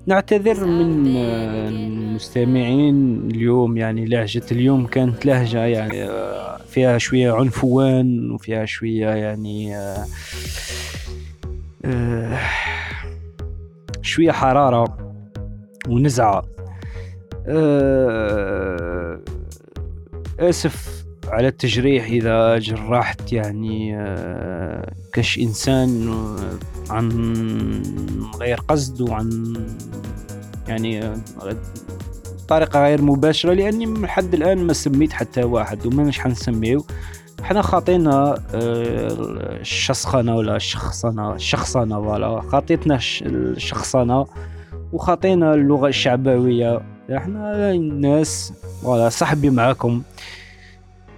نعتذر 0.07 0.65
من 0.65 1.17
المستمعين 1.17 3.29
اليوم 3.31 3.77
يعني 3.77 4.05
لهجة 4.05 4.43
اليوم 4.53 4.87
كانت 4.87 5.27
لهجة 5.27 5.65
يعني 5.65 6.11
فيها 6.69 6.99
شوية 6.99 7.33
عنفوان 7.33 8.31
وفيها 8.31 8.65
شوية 8.65 9.09
يعني 9.09 9.77
شوية 14.03 14.33
حرارة 14.33 14.99
ونزعة. 15.89 16.45
آسف. 20.41 21.02
على 21.33 21.49
التجريح 21.49 22.05
إذا 22.05 22.59
جرحت 22.59 23.33
يعني 23.33 23.97
آه، 23.97 24.93
كش 25.13 25.39
إنسان 25.39 26.09
آه، 26.09 26.93
عن 26.93 27.09
غير 28.41 28.61
قصد 28.61 29.01
وعن 29.01 29.55
يعني 30.69 31.05
آه، 31.05 31.17
طريقة 32.49 32.83
غير 32.83 33.03
مباشرة 33.03 33.53
لأني 33.53 33.87
لحد 33.87 34.35
الآن 34.35 34.59
ما 34.59 34.73
سميت 34.73 35.13
حتى 35.13 35.43
واحد 35.43 35.87
وما 35.87 36.03
مش 36.03 36.21
حنسميه 36.21 36.79
إحنا 37.41 37.63
خاطينا 37.63 38.35
الشسخنة 38.55 40.37
ولا 40.37 40.57
الشخصنة 40.57 41.35
الشخصنة 41.35 41.99
ولا 41.99 42.41
خاطيتنا 42.41 42.99
الشخصنة 43.23 44.27
وخاطينا 44.93 45.55
اللغة 45.55 45.89
الشعبوية. 45.89 46.81
إحنا 47.17 47.71
الناس 47.71 48.53
ولا 48.83 49.09
صاحبي 49.09 49.51
معاكم. 49.51 50.03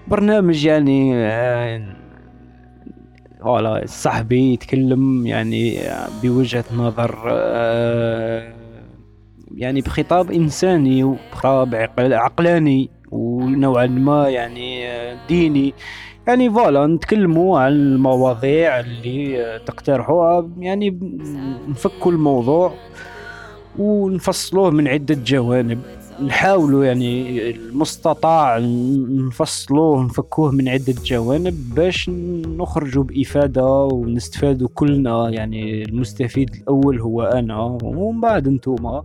برنامج 0.09 0.65
يعني 0.65 1.15
فوالا 3.41 3.83
صاحبي 3.87 4.53
يتكلم 4.53 5.27
يعني 5.27 5.79
بوجهة 6.23 6.65
نظر 6.77 7.23
آه، 7.27 8.53
يعني 9.55 9.81
بخطاب 9.81 10.31
إنساني 10.31 11.05
وبخطاب 11.05 11.75
عقلاني 11.99 12.91
ونوعا 13.11 13.87
ما 13.87 14.29
يعني 14.29 14.85
ديني. 15.29 15.75
يعني 16.27 16.51
فوالا 16.51 16.87
نتكلموا 16.87 17.61
عن 17.61 17.73
المواضيع 17.73 18.81
اللي 18.81 19.61
تقترحوها 19.67 20.51
يعني 20.59 20.99
نفكوا 21.69 22.13
الموضوع 22.13 22.75
ونفصلوه 23.79 24.71
من 24.71 24.89
عدة 24.89 25.15
جوانب. 25.15 25.81
نحاولوا 26.23 26.85
يعني 26.85 27.51
المستطاع 27.51 28.59
نفصلوه 29.09 30.05
نفكوه 30.05 30.51
من 30.51 30.69
عدة 30.69 30.95
جوانب 31.05 31.75
باش 31.75 32.11
نخرجوا 32.59 33.05
بإفادة 33.05 33.67
ونستفادوا 33.67 34.69
كلنا. 34.75 35.29
يعني 35.31 35.83
المستفيد 35.83 36.55
الأول 36.55 37.01
هو 37.01 37.23
أنا 37.23 37.79
ومن 37.83 38.21
بعد 38.21 38.47
انتوما 38.47 39.03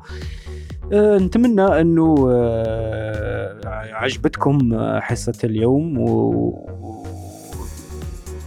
أه 0.93 1.17
نتمنى 1.17 1.81
أنه 1.81 2.27
أه 2.31 3.59
عجبتكم 3.91 4.77
حصة 4.99 5.37
اليوم 5.43 5.97
و 5.97 6.69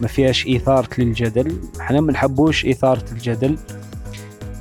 ما 0.01 0.09
فيهاش 0.09 0.49
إثارة 0.49 0.89
للجدل. 0.99 1.53
إحنا 1.81 2.01
ما 2.01 2.13
نحبوش 2.13 2.67
إثارة 2.67 3.05
الجدل. 3.13 3.57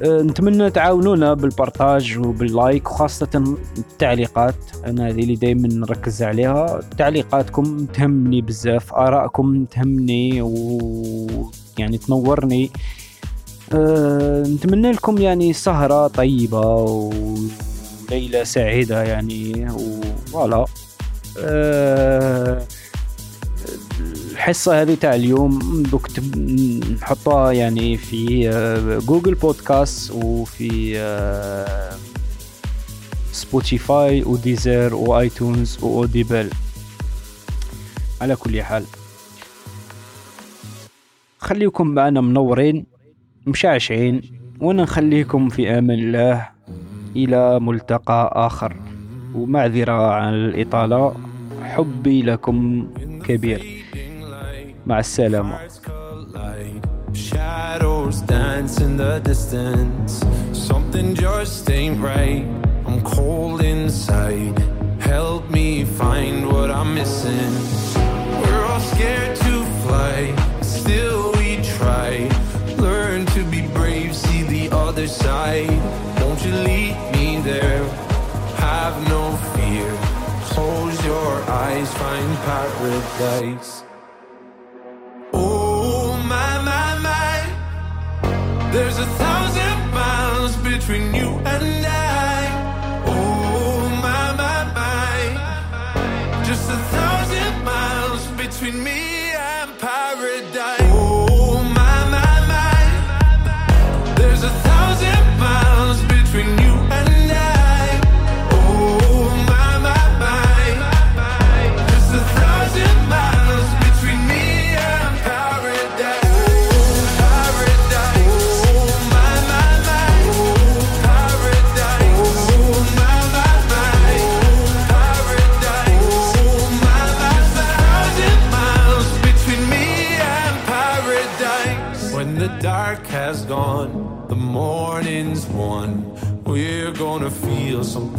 نتمنى 0.05 0.69
تعاونونا 0.69 1.33
بالبارتاج 1.33 2.17
وباللايك 2.17 2.91
وخاصة 2.91 3.55
التعليقات. 3.77 4.55
أنا 4.85 5.07
هذه 5.07 5.19
اللي 5.19 5.35
دايما 5.35 5.67
نركز 5.67 6.23
عليها. 6.23 6.79
تعليقاتكم 6.97 7.85
تهمني 7.85 8.41
بزاف 8.41 8.93
آرائكم 8.93 9.65
تهمني 9.65 10.41
و 10.41 11.41
يعني 11.77 11.97
تنورني. 11.97 12.71
أه 13.73 14.43
نتمنى 14.43 14.91
لكم 14.91 15.17
يعني 15.17 15.53
سهرة 15.53 16.07
طيبة 16.07 16.65
وليلة 18.09 18.43
سعيدة 18.43 19.03
يعني 19.03 19.67
و 19.71 19.87
voilà 19.87 20.65
أه 21.39 22.61
الحصة 24.31 24.81
هذه 24.81 24.95
تاع 24.95 25.15
اليوم 25.15 25.83
دوك 25.91 26.07
نحطها 26.91 27.51
يعني 27.51 27.97
في 27.97 28.49
آه، 28.49 28.99
Google 28.99 29.35
Podcasts 29.35 30.11
وفي 30.11 30.93
آه، 30.97 31.95
Spotify 33.31 34.23
و 34.23 34.34
Deezer 34.34 34.95
و 34.95 35.07
iTunes 35.07 35.77
و 35.83 35.91
Audible 35.91 36.49
على 38.21 38.35
كل 38.35 38.61
حال. 38.61 38.83
خليكم 41.39 41.87
معنا 41.87 42.21
منورين 42.21 42.85
مشعشعين 43.47 44.21
وأنا 44.59 44.83
نخليكم 44.83 45.49
في 45.49 45.69
أمان 45.69 45.99
الله 45.99 46.47
إلى 47.15 47.59
ملتقى 47.59 48.31
آخر. 48.35 48.75
ومعذرة 49.35 50.11
عن 50.13 50.33
الإطالة 50.33 51.15
حبي 51.63 52.21
لكم 52.21 52.87
كبير. 53.27 53.80
مع 54.86 54.98
السلامة 54.98 55.58
Shadows 57.14 58.20
dance 58.20 58.78
in 58.80 58.96
the 58.96 59.20
distance 59.20 60.22
Something 60.52 61.14
just 61.14 61.70
ain't 61.70 61.98
right 61.98 62.44
I'm 62.86 63.00
cold 63.02 63.62
inside 63.62 64.58
Help 65.00 65.50
me 65.50 65.84
find 65.84 66.46
what 66.52 66.70
I'm 66.70 66.94
missing 66.94 67.52
We're 68.40 68.64
all 68.70 68.80
scared 68.80 69.34
to 69.46 69.64
fly 69.82 70.34
Still 70.60 71.32
we 71.38 71.56
try 71.78 72.28
Learn 72.76 73.24
to 73.36 73.44
be 73.44 73.62
brave 73.78 74.14
See 74.14 74.42
the 74.42 74.68
other 74.84 75.08
side 75.08 75.80
Won't 76.20 76.44
you 76.44 76.54
lead 76.68 76.94
me 77.14 77.40
there 77.40 77.82
Have 78.66 78.96
no 79.08 79.22
fear 79.54 79.88
Close 80.52 80.96
your 81.04 81.32
eyes 81.48 81.88
Find 81.94 82.30
paradise 82.46 83.79
There's 88.71 88.97
a 88.97 89.05
thousand 89.05 89.91
miles 89.91 90.55
between 90.57 91.13
you 91.13 91.27
and 91.43 91.85
I. 91.85 92.00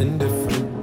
and 0.02 0.41